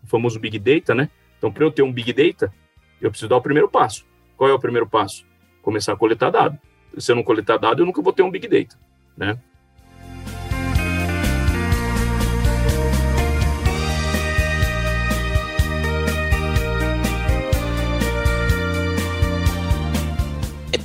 famoso 0.05 0.39
Big 0.39 0.59
Data, 0.59 0.95
né? 0.95 1.11
Então, 1.37 1.51
para 1.51 1.65
eu 1.65 1.71
ter 1.71 1.83
um 1.83 1.93
Big 1.93 2.13
Data, 2.13 2.53
eu 3.01 3.11
preciso 3.11 3.29
dar 3.29 3.37
o 3.37 3.43
primeiro 3.43 3.69
passo. 3.69 4.05
Qual 4.37 4.49
é 4.49 4.53
o 4.53 4.59
primeiro 4.59 4.87
passo? 4.87 5.27
Começar 5.63 5.93
a 5.93 5.97
coletar 5.97 6.31
dado. 6.31 6.59
Se 6.97 7.13
eu 7.13 7.17
não 7.17 7.23
coletar 7.23 7.57
dado, 7.57 7.83
eu 7.83 7.87
nunca 7.87 8.03
vou 8.03 8.13
ter 8.13 8.23
um 8.23 8.31
Big 8.31 8.47
Data, 8.47 8.79
né? 9.17 9.39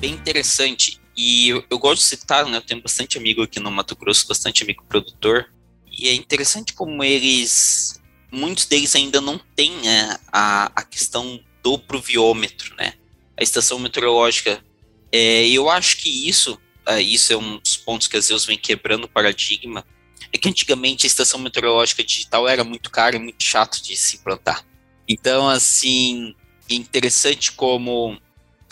Bem 0.05 0.13
interessante 0.13 1.01
e 1.17 1.49
eu, 1.49 1.65
eu, 1.67 1.79
gosto 1.79 2.03
de 2.03 2.07
citar, 2.09 2.45
né, 2.45 2.57
eu 2.57 2.61
tenho 2.61 2.81
bastante 2.81 3.17
amigo 3.17 3.41
aqui 3.41 3.59
no 3.59 3.71
Mato 3.71 3.95
Grosso, 3.95 4.27
bastante 4.27 4.63
amigo 4.63 4.83
produtor, 4.87 5.51
e 5.91 6.07
é 6.07 6.13
interessante 6.13 6.73
como 6.73 7.03
eles, 7.03 7.99
muitos 8.31 8.65
deles 8.65 8.95
ainda 8.95 9.19
não 9.19 9.39
têm 9.55 9.71
né, 9.77 10.15
a, 10.31 10.65
a 10.75 10.83
questão 10.83 11.39
do 11.63 11.79
pluviômetro, 11.79 12.75
né, 12.75 12.93
a 13.35 13.41
estação 13.41 13.79
meteorológica. 13.79 14.63
É, 15.11 15.47
eu 15.47 15.69
acho 15.69 15.97
que 15.97 16.29
isso, 16.29 16.59
é, 16.85 17.01
isso 17.01 17.33
é 17.33 17.37
um 17.37 17.57
dos 17.57 17.77
pontos 17.77 18.07
que 18.07 18.17
às 18.17 18.27
vezes 18.27 18.45
vem 18.45 18.57
quebrando 18.57 19.05
o 19.05 19.09
paradigma, 19.09 19.83
é 20.31 20.37
que 20.37 20.49
antigamente 20.49 21.05
a 21.05 21.07
estação 21.07 21.39
meteorológica 21.39 22.03
digital 22.03 22.47
era 22.47 22.63
muito 22.63 22.91
cara 22.91 23.15
e 23.15 23.19
muito 23.19 23.43
chato 23.43 23.81
de 23.81 23.97
se 23.97 24.17
implantar. 24.17 24.63
Então, 25.07 25.47
assim, 25.47 26.35
é 26.69 26.75
interessante 26.75 27.53
como 27.53 28.19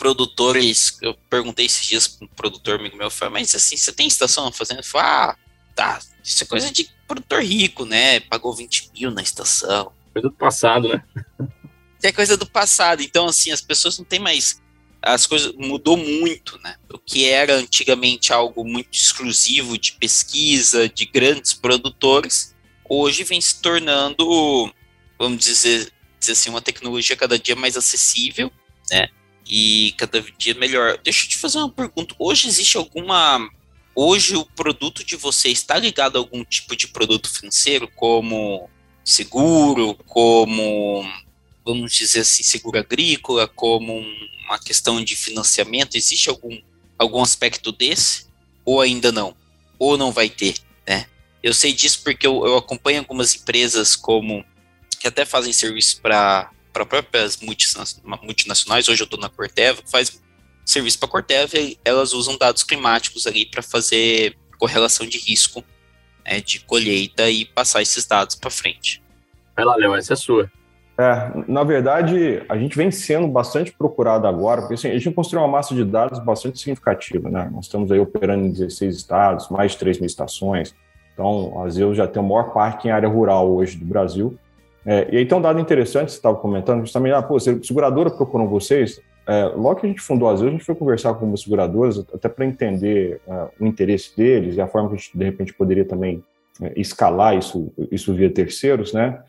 produtores, 0.04 0.98
eu 1.00 1.14
perguntei 1.30 1.64
esses 1.64 1.86
dias 1.86 2.06
para 2.06 2.26
um 2.26 2.28
produtor 2.28 2.78
amigo 2.78 2.94
meu, 2.94 3.10
falei, 3.10 3.40
mas 3.40 3.54
assim, 3.54 3.74
você 3.74 3.90
tem 3.90 4.06
estação 4.06 4.52
fazendo? 4.52 4.82
Falei, 4.82 5.08
ah, 5.08 5.36
tá, 5.74 5.98
isso 6.22 6.44
é 6.44 6.46
coisa 6.46 6.70
de 6.70 6.90
produtor 7.08 7.42
rico, 7.42 7.86
né? 7.86 8.20
Pagou 8.20 8.54
20 8.54 8.90
mil 8.92 9.10
na 9.10 9.22
estação. 9.22 9.92
Coisa 10.12 10.28
do 10.28 10.34
passado, 10.34 10.88
né? 10.88 11.02
É 12.02 12.12
coisa 12.12 12.36
do 12.36 12.44
passado. 12.44 13.02
Então, 13.02 13.24
assim, 13.24 13.50
as 13.50 13.62
pessoas 13.62 13.98
não 13.98 14.04
têm 14.04 14.18
mais. 14.18 14.60
As 15.00 15.26
coisas 15.26 15.54
mudou 15.54 15.96
muito, 15.96 16.60
né? 16.62 16.76
O 16.92 16.98
que 16.98 17.24
era 17.24 17.54
antigamente 17.54 18.30
algo 18.30 18.62
muito 18.62 18.90
exclusivo 18.92 19.78
de 19.78 19.92
pesquisa, 19.92 20.86
de 20.86 21.06
grandes 21.06 21.54
produtores, 21.54 22.54
hoje 22.86 23.24
vem 23.24 23.40
se 23.40 23.58
tornando, 23.62 24.70
vamos 25.18 25.42
dizer, 25.42 25.90
dizer 26.20 26.32
assim, 26.32 26.50
uma 26.50 26.60
tecnologia 26.60 27.16
cada 27.16 27.38
dia 27.38 27.56
mais 27.56 27.74
acessível, 27.74 28.52
né? 28.90 29.08
E 29.46 29.94
cada 29.96 30.20
dia 30.38 30.54
melhor. 30.54 30.98
Deixa 31.02 31.24
eu 31.24 31.28
te 31.28 31.36
fazer 31.36 31.58
uma 31.58 31.70
pergunta. 31.70 32.14
Hoje 32.18 32.48
existe 32.48 32.76
alguma 32.76 33.50
hoje 33.94 34.36
o 34.36 34.44
produto 34.44 35.04
de 35.04 35.16
você 35.16 35.50
está 35.50 35.78
ligado 35.78 36.16
a 36.16 36.18
algum 36.18 36.44
tipo 36.44 36.74
de 36.74 36.88
produto 36.88 37.32
financeiro, 37.32 37.88
como 37.94 38.68
seguro, 39.04 39.94
como, 40.06 41.06
vamos 41.64 41.92
dizer 41.92 42.20
assim, 42.20 42.42
seguro 42.42 42.78
agrícola, 42.78 43.46
como 43.46 44.04
uma 44.46 44.58
questão 44.58 45.02
de 45.02 45.14
financiamento? 45.14 45.96
Existe 45.96 46.28
algum, 46.28 46.58
algum 46.98 47.22
aspecto 47.22 47.70
desse? 47.70 48.26
Ou 48.64 48.80
ainda 48.80 49.12
não? 49.12 49.36
Ou 49.78 49.96
não 49.96 50.10
vai 50.10 50.28
ter, 50.28 50.56
né? 50.86 51.06
Eu 51.42 51.52
sei 51.52 51.72
disso 51.72 52.00
porque 52.02 52.26
eu, 52.26 52.44
eu 52.46 52.56
acompanho 52.56 53.00
algumas 53.00 53.34
empresas 53.34 53.94
como 53.94 54.44
que 54.98 55.06
até 55.06 55.26
fazem 55.26 55.52
serviço 55.52 56.00
para 56.00 56.50
próprias 56.84 57.38
multinacionais. 57.38 58.88
Hoje 58.88 59.02
eu 59.02 59.04
estou 59.04 59.20
na 59.20 59.28
Corteva, 59.28 59.82
faz 59.86 60.20
serviço 60.64 60.98
para 60.98 61.08
a 61.08 61.12
Corteva, 61.12 61.52
elas 61.84 62.12
usam 62.12 62.38
dados 62.38 62.62
climáticos 62.62 63.26
ali 63.26 63.46
para 63.46 63.62
fazer 63.62 64.36
correlação 64.58 65.06
de 65.06 65.18
risco 65.18 65.62
né, 66.24 66.40
de 66.40 66.60
colheita 66.60 67.28
e 67.28 67.44
passar 67.44 67.82
esses 67.82 68.06
dados 68.06 68.34
para 68.34 68.50
frente. 68.50 69.02
Vai 69.54 69.64
lá, 69.64 69.76
Léo, 69.76 69.94
essa 69.94 70.14
é 70.14 70.16
sua. 70.16 70.50
É, 70.96 71.32
na 71.48 71.64
verdade, 71.64 72.42
a 72.48 72.56
gente 72.56 72.76
vem 72.76 72.90
sendo 72.90 73.26
bastante 73.26 73.72
procurado 73.72 74.26
agora, 74.26 74.62
porque 74.62 74.74
assim, 74.74 74.88
a 74.88 74.94
gente 74.94 75.10
construiu 75.10 75.44
uma 75.44 75.50
massa 75.50 75.74
de 75.74 75.84
dados 75.84 76.18
bastante 76.20 76.58
significativa, 76.58 77.28
né? 77.28 77.50
Nós 77.52 77.64
estamos 77.64 77.90
aí 77.90 77.98
operando 77.98 78.46
em 78.46 78.52
16 78.52 78.96
estados, 78.96 79.48
mais 79.48 79.72
de 79.72 79.78
3 79.78 79.98
mil 79.98 80.06
estações, 80.06 80.74
então 81.12 81.62
a 81.62 81.68
Zeu 81.68 81.94
já 81.94 82.06
tem 82.06 82.22
o 82.22 82.24
maior 82.24 82.52
parque 82.52 82.88
em 82.88 82.90
área 82.90 83.08
rural 83.08 83.52
hoje 83.52 83.76
do 83.76 83.84
Brasil. 83.84 84.38
É, 84.86 85.08
e 85.10 85.16
aí 85.18 85.26
tem 85.26 85.36
um 85.36 85.40
dado 85.40 85.58
interessante, 85.58 86.12
você 86.12 86.16
estava 86.16 86.36
comentando, 86.36 86.80
justamente, 86.80 87.14
ah, 87.14 87.22
pô, 87.22 87.38
seguradora 87.40 88.10
procurou 88.10 88.48
vocês, 88.48 89.00
é, 89.26 89.44
logo 89.44 89.76
que 89.76 89.86
a 89.86 89.88
gente 89.88 90.02
fundou 90.02 90.28
a 90.28 90.36
Zeu, 90.36 90.48
a 90.48 90.50
gente 90.50 90.64
foi 90.64 90.74
conversar 90.74 91.10
com 91.10 91.20
algumas 91.20 91.40
seguradoras, 91.40 91.98
até 92.12 92.28
para 92.28 92.44
entender 92.44 93.20
uh, 93.26 93.48
o 93.58 93.66
interesse 93.66 94.14
deles 94.14 94.56
e 94.56 94.60
a 94.60 94.66
forma 94.66 94.88
que 94.88 94.94
a 94.94 94.98
gente, 94.98 95.16
de 95.16 95.24
repente, 95.24 95.54
poderia 95.54 95.84
também 95.84 96.22
uh, 96.60 96.70
escalar 96.76 97.36
isso, 97.36 97.72
isso 97.90 98.12
via 98.12 98.28
terceiros, 98.28 98.92
né? 98.92 99.22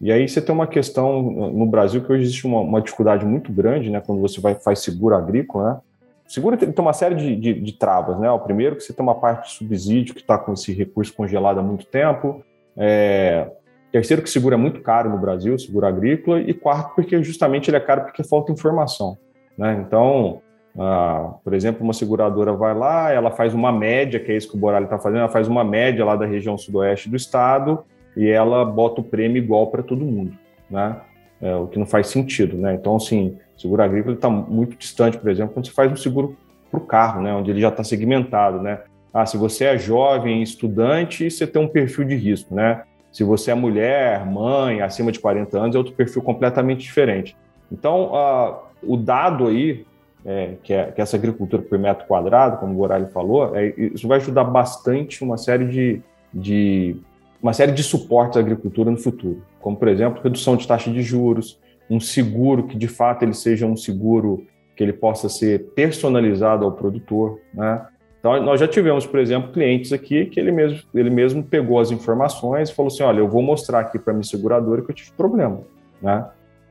E 0.00 0.10
aí 0.10 0.26
você 0.26 0.40
tem 0.40 0.54
uma 0.54 0.66
questão 0.66 1.20
no 1.20 1.66
Brasil 1.66 2.02
que 2.02 2.10
hoje 2.10 2.22
existe 2.22 2.46
uma, 2.46 2.60
uma 2.60 2.80
dificuldade 2.80 3.26
muito 3.26 3.52
grande, 3.52 3.90
né? 3.90 4.00
Quando 4.00 4.20
você 4.20 4.40
vai 4.40 4.54
faz 4.54 4.78
seguro 4.78 5.14
agrícola, 5.14 5.74
né? 5.74 5.80
Seguro 6.26 6.56
tem, 6.56 6.70
tem 6.70 6.82
uma 6.82 6.92
série 6.92 7.16
de, 7.16 7.36
de, 7.36 7.54
de, 7.60 7.72
travas, 7.72 8.18
né? 8.18 8.30
O 8.30 8.38
primeiro 8.38 8.76
que 8.76 8.82
você 8.82 8.92
tem 8.92 9.02
uma 9.02 9.16
parte 9.16 9.48
de 9.48 9.56
subsídio 9.56 10.14
que 10.14 10.20
está 10.20 10.38
com 10.38 10.52
esse 10.52 10.72
recurso 10.72 11.12
congelado 11.12 11.58
há 11.58 11.62
muito 11.62 11.84
tempo. 11.86 12.42
É, 12.76 13.50
terceiro 13.92 14.22
que 14.22 14.30
seguro 14.30 14.54
é 14.54 14.58
muito 14.58 14.80
caro 14.80 15.10
no 15.10 15.18
Brasil, 15.18 15.58
seguro 15.58 15.86
agrícola. 15.86 16.40
E 16.40 16.54
quarto 16.54 16.94
porque 16.94 17.22
justamente 17.22 17.70
ele 17.70 17.76
é 17.76 17.80
caro 17.80 18.02
porque 18.02 18.22
falta 18.24 18.52
informação. 18.52 19.18
Né? 19.56 19.82
Então, 19.86 20.40
ah, 20.78 21.34
por 21.42 21.52
exemplo, 21.54 21.82
uma 21.82 21.92
seguradora 21.92 22.52
vai 22.52 22.74
lá, 22.74 23.12
ela 23.12 23.30
faz 23.30 23.52
uma 23.54 23.72
média, 23.72 24.20
que 24.20 24.30
é 24.30 24.36
isso 24.36 24.50
que 24.50 24.56
o 24.56 24.60
Borali 24.60 24.84
está 24.84 24.98
fazendo, 24.98 25.20
ela 25.20 25.28
faz 25.28 25.48
uma 25.48 25.64
média 25.64 26.04
lá 26.04 26.16
da 26.16 26.26
região 26.26 26.56
sudoeste 26.56 27.08
do 27.08 27.16
estado 27.16 27.84
e 28.16 28.28
ela 28.28 28.64
bota 28.64 29.00
o 29.00 29.04
prêmio 29.04 29.42
igual 29.42 29.66
para 29.68 29.82
todo 29.82 30.04
mundo, 30.04 30.32
né? 30.70 30.96
É, 31.40 31.54
o 31.54 31.66
que 31.66 31.78
não 31.78 31.86
faz 31.86 32.08
sentido, 32.08 32.56
né? 32.56 32.74
Então, 32.74 32.96
assim, 32.96 33.38
seguro 33.56 33.82
agrícola 33.82 34.14
está 34.14 34.28
muito 34.28 34.76
distante, 34.76 35.18
por 35.18 35.30
exemplo, 35.30 35.54
quando 35.54 35.66
você 35.66 35.72
faz 35.72 35.90
um 35.90 35.96
seguro 35.96 36.36
para 36.70 36.78
o 36.78 36.84
carro, 36.84 37.22
né? 37.22 37.32
Onde 37.34 37.50
ele 37.50 37.60
já 37.60 37.68
está 37.68 37.82
segmentado, 37.82 38.60
né? 38.60 38.80
Ah, 39.12 39.26
se 39.26 39.36
você 39.36 39.64
é 39.64 39.78
jovem, 39.78 40.42
estudante, 40.42 41.30
você 41.30 41.46
tem 41.46 41.60
um 41.60 41.66
perfil 41.66 42.04
de 42.04 42.14
risco, 42.14 42.54
né? 42.54 42.82
Se 43.12 43.24
você 43.24 43.50
é 43.50 43.54
mulher, 43.54 44.24
mãe, 44.24 44.80
acima 44.82 45.10
de 45.10 45.18
40 45.18 45.58
anos, 45.58 45.74
é 45.74 45.78
outro 45.78 45.94
perfil 45.94 46.22
completamente 46.22 46.80
diferente. 46.80 47.36
Então, 47.70 48.14
ah, 48.14 48.62
o 48.82 48.96
dado 48.96 49.46
aí, 49.46 49.84
é, 50.24 50.54
que, 50.62 50.72
é, 50.72 50.90
que 50.92 51.00
é 51.00 51.02
essa 51.02 51.16
agricultura 51.16 51.62
por 51.62 51.78
metro 51.78 52.06
quadrado, 52.06 52.58
como 52.58 52.72
o 52.72 52.76
Gorali 52.76 53.06
falou, 53.06 53.56
é, 53.56 53.68
isso 53.76 54.06
vai 54.06 54.18
ajudar 54.18 54.44
bastante 54.44 55.24
uma 55.24 55.36
série 55.36 55.66
de, 55.66 56.02
de 56.32 56.96
uma 57.42 57.52
série 57.52 57.72
de 57.72 57.82
suportes 57.82 58.36
à 58.36 58.40
agricultura 58.40 58.90
no 58.90 58.98
futuro, 58.98 59.42
como 59.60 59.76
por 59.76 59.88
exemplo 59.88 60.22
redução 60.22 60.56
de 60.56 60.66
taxa 60.66 60.90
de 60.90 61.02
juros, 61.02 61.58
um 61.88 61.98
seguro 61.98 62.64
que 62.64 62.76
de 62.76 62.86
fato 62.86 63.24
ele 63.24 63.34
seja 63.34 63.66
um 63.66 63.76
seguro 63.76 64.46
que 64.76 64.84
ele 64.84 64.92
possa 64.92 65.28
ser 65.28 65.70
personalizado 65.74 66.64
ao 66.64 66.72
produtor, 66.72 67.40
né? 67.52 67.84
Então 68.20 68.40
nós 68.42 68.60
já 68.60 68.68
tivemos, 68.68 69.06
por 69.06 69.18
exemplo, 69.18 69.50
clientes 69.50 69.92
aqui 69.92 70.26
que 70.26 70.38
ele 70.38 70.52
mesmo 70.52 70.80
ele 70.94 71.10
mesmo 71.10 71.42
pegou 71.42 71.80
as 71.80 71.90
informações 71.90 72.68
e 72.68 72.74
falou 72.74 72.88
assim, 72.88 73.02
olha, 73.02 73.18
eu 73.18 73.28
vou 73.28 73.42
mostrar 73.42 73.80
aqui 73.80 73.98
para 73.98 74.12
minha 74.12 74.22
seguradora 74.22 74.82
que 74.82 74.90
eu 74.90 74.94
tive 74.94 75.10
problema, 75.12 75.62
né? 76.00 76.26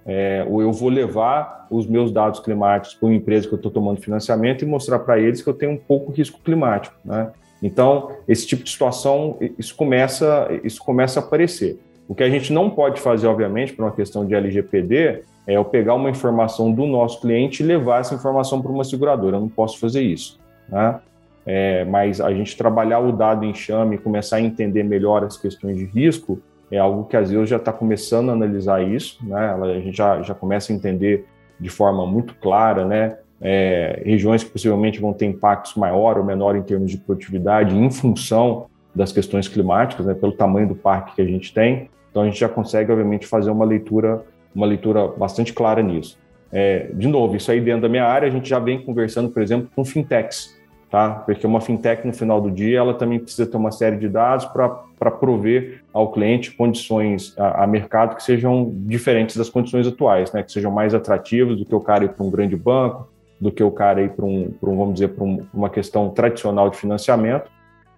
É, 0.05 0.45
ou 0.47 0.61
eu 0.61 0.71
vou 0.71 0.89
levar 0.89 1.67
os 1.69 1.85
meus 1.85 2.11
dados 2.11 2.39
climáticos 2.39 2.97
para 2.97 3.07
uma 3.07 3.15
empresa 3.15 3.47
que 3.47 3.53
eu 3.53 3.57
estou 3.57 3.71
tomando 3.71 3.99
financiamento 3.99 4.63
e 4.63 4.65
mostrar 4.65 4.99
para 4.99 5.19
eles 5.19 5.41
que 5.41 5.49
eu 5.49 5.53
tenho 5.53 5.73
um 5.73 5.77
pouco 5.77 6.11
risco 6.11 6.39
climático, 6.43 6.95
né? 7.03 7.31
Então, 7.61 8.11
esse 8.27 8.47
tipo 8.47 8.63
de 8.63 8.71
situação, 8.71 9.37
isso 9.57 9.75
começa, 9.75 10.47
isso 10.63 10.81
começa 10.81 11.19
a 11.19 11.23
aparecer. 11.23 11.77
O 12.07 12.15
que 12.15 12.23
a 12.23 12.29
gente 12.29 12.53
não 12.53 12.69
pode 12.69 13.01
fazer, 13.01 13.27
obviamente, 13.27 13.73
por 13.73 13.83
uma 13.83 13.91
questão 13.91 14.25
de 14.25 14.33
LGPD, 14.33 15.23
é 15.45 15.57
eu 15.57 15.65
pegar 15.65 15.93
uma 15.93 16.09
informação 16.09 16.71
do 16.71 16.85
nosso 16.85 17.21
cliente 17.21 17.61
e 17.61 17.65
levar 17.65 17.99
essa 17.99 18.15
informação 18.15 18.61
para 18.61 18.71
uma 18.71 18.83
seguradora. 18.83 19.35
Eu 19.35 19.41
não 19.41 19.49
posso 19.49 19.77
fazer 19.77 20.01
isso, 20.01 20.39
né? 20.69 20.99
É, 21.45 21.83
mas 21.85 22.21
a 22.21 22.31
gente 22.33 22.55
trabalhar 22.55 22.99
o 22.99 23.11
dado 23.11 23.45
em 23.45 23.53
chame 23.53 23.95
e 23.95 23.99
começar 23.99 24.37
a 24.37 24.41
entender 24.41 24.83
melhor 24.83 25.23
as 25.23 25.37
questões 25.37 25.77
de 25.77 25.85
risco, 25.85 26.41
é 26.71 26.77
algo 26.77 27.05
que 27.05 27.17
a 27.17 27.23
Zeus 27.23 27.49
já 27.49 27.57
está 27.57 27.73
começando 27.73 28.29
a 28.29 28.33
analisar 28.33 28.83
isso, 28.83 29.17
né? 29.25 29.55
a 29.59 29.79
gente 29.79 29.97
já, 29.97 30.21
já 30.21 30.35
começa 30.35 30.71
a 30.71 30.75
entender 30.75 31.25
de 31.59 31.69
forma 31.69 32.05
muito 32.05 32.35
clara, 32.35 32.85
né? 32.85 33.17
É, 33.41 34.01
regiões 34.05 34.43
que 34.43 34.51
possivelmente 34.51 34.99
vão 34.99 35.13
ter 35.13 35.25
impactos 35.25 35.75
maior 35.75 36.17
ou 36.17 36.23
menor 36.23 36.55
em 36.55 36.61
termos 36.61 36.91
de 36.91 36.97
produtividade 36.97 37.75
em 37.75 37.89
função 37.89 38.67
das 38.93 39.11
questões 39.11 39.47
climáticas, 39.47 40.05
né? 40.05 40.13
Pelo 40.13 40.31
tamanho 40.31 40.67
do 40.67 40.75
parque 40.75 41.15
que 41.15 41.21
a 41.21 41.25
gente 41.25 41.53
tem, 41.53 41.89
então 42.11 42.23
a 42.23 42.25
gente 42.25 42.39
já 42.39 42.49
consegue 42.49 42.91
obviamente 42.91 43.25
fazer 43.25 43.49
uma 43.49 43.65
leitura, 43.65 44.23
uma 44.53 44.65
leitura 44.65 45.07
bastante 45.07 45.53
clara 45.53 45.81
nisso. 45.81 46.17
É, 46.51 46.89
de 46.93 47.07
novo, 47.07 47.35
isso 47.35 47.51
aí 47.51 47.61
dentro 47.61 47.81
da 47.81 47.89
minha 47.89 48.05
área 48.05 48.27
a 48.27 48.31
gente 48.31 48.49
já 48.49 48.59
vem 48.59 48.83
conversando, 48.83 49.29
por 49.29 49.41
exemplo, 49.41 49.69
com 49.75 49.85
fintechs, 49.85 50.58
tá? 50.89 51.11
Porque 51.25 51.45
uma 51.45 51.61
fintech, 51.61 52.05
no 52.05 52.13
final 52.13 52.41
do 52.41 52.49
dia, 52.49 52.79
ela 52.79 52.93
também 52.93 53.19
precisa 53.19 53.45
ter 53.45 53.57
uma 53.57 53.71
série 53.71 53.97
de 53.97 54.09
dados 54.09 54.45
para 54.45 55.11
prover 55.11 55.83
ao 55.93 56.11
cliente 56.11 56.51
condições 56.51 57.33
a, 57.37 57.63
a, 57.63 57.67
mercado 57.67 58.15
que 58.15 58.23
sejam 58.23 58.71
diferentes 58.73 59.37
das 59.37 59.49
condições 59.49 59.85
atuais, 59.85 60.31
né? 60.33 60.41
Que 60.43 60.51
sejam 60.51 60.71
mais 60.71 60.93
atrativas 60.93 61.57
do 61.57 61.65
que 61.65 61.75
o 61.75 61.79
cara 61.79 62.05
ir 62.05 62.09
para 62.09 62.25
um 62.25 62.31
grande 62.31 62.55
banco, 62.55 63.07
do 63.39 63.51
que 63.51 63.63
o 63.63 63.71
cara 63.71 64.01
ir 64.01 64.09
para 64.09 64.25
um, 64.25 64.53
um, 64.61 64.77
vamos 64.77 64.95
dizer, 64.95 65.09
para 65.09 65.23
um, 65.23 65.45
uma 65.53 65.69
questão 65.69 66.09
tradicional 66.09 66.69
de 66.69 66.77
financiamento. 66.77 67.49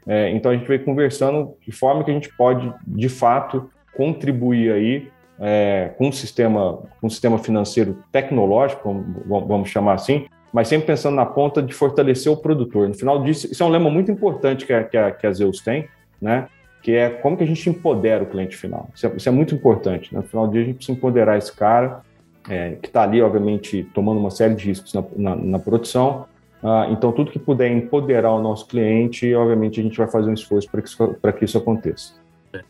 É, 0.06 0.30
então 0.32 0.52
a 0.52 0.56
gente 0.56 0.68
veio 0.68 0.84
conversando 0.84 1.54
de 1.66 1.72
forma 1.72 2.04
que 2.04 2.12
a 2.12 2.14
gente 2.14 2.30
pode, 2.36 2.72
de 2.86 3.08
fato, 3.08 3.70
contribuir 3.96 4.72
aí 4.72 5.08
é, 5.40 5.92
com 5.98 6.10
um 6.10 6.12
sistema, 6.12 6.80
um 7.02 7.10
sistema 7.10 7.38
financeiro 7.38 7.98
tecnológico, 8.12 9.04
vamos 9.26 9.70
chamar 9.70 9.94
assim, 9.94 10.28
mas 10.52 10.68
sempre 10.68 10.88
pensando 10.88 11.16
na 11.16 11.26
ponta 11.26 11.62
de 11.62 11.74
fortalecer 11.74 12.32
o 12.32 12.38
produtor. 12.38 12.88
No 12.88 12.94
final 12.94 13.24
disso, 13.24 13.52
isso 13.52 13.64
é 13.64 13.66
um 13.66 13.70
lema 13.70 13.90
muito 13.90 14.12
importante 14.12 14.66
que 14.66 14.74
a, 14.74 14.84
que 14.84 14.98
a, 14.98 15.12
que 15.12 15.26
a 15.26 15.32
Zeus 15.32 15.62
tem, 15.62 15.88
né? 16.22 16.48
que 16.82 16.94
é 16.94 17.10
como 17.10 17.38
que 17.38 17.44
a 17.44 17.48
gente 17.48 17.70
empodera 17.70 18.24
o 18.24 18.28
cliente 18.28 18.58
final. 18.58 18.90
Isso 18.94 19.06
é, 19.06 19.14
isso 19.16 19.30
é 19.30 19.32
muito 19.32 19.54
importante. 19.54 20.14
Né? 20.14 20.22
No 20.22 20.28
final 20.28 20.48
do 20.48 20.54
dia, 20.54 20.62
a 20.62 20.66
gente 20.66 20.76
precisa 20.78 20.98
empoderar 20.98 21.38
esse 21.38 21.54
cara, 21.54 22.02
é, 22.50 22.72
que 22.82 22.88
está 22.88 23.04
ali, 23.04 23.22
obviamente, 23.22 23.84
tomando 23.94 24.20
uma 24.20 24.32
série 24.32 24.56
de 24.56 24.66
riscos 24.66 24.94
na, 24.94 25.04
na, 25.16 25.36
na 25.36 25.60
produção. 25.60 26.26
Ah, 26.64 26.88
então, 26.90 27.12
tudo 27.12 27.32
que 27.32 27.40
puder 27.40 27.72
empoderar 27.72 28.32
o 28.32 28.42
nosso 28.42 28.68
cliente, 28.68 29.34
obviamente, 29.34 29.80
a 29.80 29.84
gente 29.84 29.98
vai 29.98 30.08
fazer 30.08 30.30
um 30.30 30.34
esforço 30.34 30.70
para 30.70 30.82
que, 30.82 30.88
isso, 30.88 31.16
que 31.38 31.46
isso 31.46 31.58
aconteça. 31.58 32.14
É, 32.54 32.62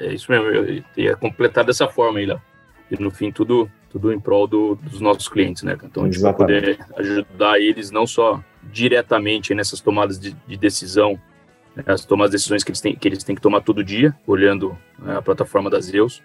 é 0.00 0.12
isso 0.12 0.30
mesmo, 0.30 0.46
eu 0.46 0.82
ia 0.96 1.16
completar 1.16 1.64
dessa 1.64 1.88
forma 1.88 2.18
aí, 2.18 2.26
Léo. 2.26 2.40
E 2.90 3.00
no 3.02 3.10
fim, 3.10 3.32
tudo 3.32 3.70
tudo 3.92 4.10
em 4.10 4.18
prol 4.18 4.46
do, 4.46 4.74
dos 4.74 5.00
nossos 5.00 5.28
clientes, 5.28 5.62
né? 5.62 5.76
Então 5.84 6.04
a 6.04 6.06
gente 6.06 6.18
vai 6.18 6.32
poder 6.32 6.78
ajudar 6.96 7.60
eles 7.60 7.90
não 7.90 8.06
só 8.06 8.42
diretamente 8.62 9.54
nessas 9.54 9.80
tomadas 9.80 10.18
de, 10.18 10.34
de 10.46 10.56
decisão, 10.56 11.20
né? 11.76 11.84
as 11.86 12.04
tomadas 12.06 12.30
de 12.30 12.38
decisões 12.38 12.64
que 12.64 12.70
eles 12.70 12.80
têm 12.80 12.96
que 12.96 13.06
eles 13.06 13.22
têm 13.22 13.36
que 13.36 13.42
tomar 13.42 13.60
todo 13.60 13.84
dia, 13.84 14.16
olhando 14.26 14.76
né, 14.98 15.18
a 15.18 15.22
plataforma 15.22 15.68
das 15.68 15.84
Zeus, 15.84 16.22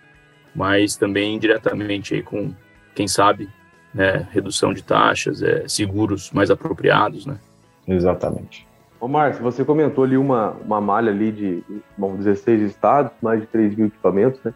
mas 0.55 0.95
também 0.95 1.35
indiretamente 1.35 2.15
aí 2.15 2.23
com 2.23 2.53
quem 2.95 3.07
sabe, 3.07 3.49
né, 3.93 4.25
redução 4.31 4.73
de 4.73 4.81
taxas, 4.81 5.43
é, 5.43 5.67
seguros 5.67 6.31
mais 6.31 6.49
apropriados, 6.49 7.25
né? 7.25 7.37
Exatamente. 7.85 8.65
Ô 8.99 9.07
Márcio, 9.07 9.43
você 9.43 9.63
comentou 9.63 10.05
ali 10.05 10.17
uma, 10.17 10.51
uma 10.65 10.81
malha 10.81 11.11
ali 11.11 11.31
de 11.31 11.63
bom, 11.97 12.15
16 12.15 12.61
estados, 12.61 13.11
mais 13.21 13.41
de 13.41 13.47
3 13.47 13.75
mil 13.75 13.87
equipamentos, 13.87 14.41
né? 14.43 14.53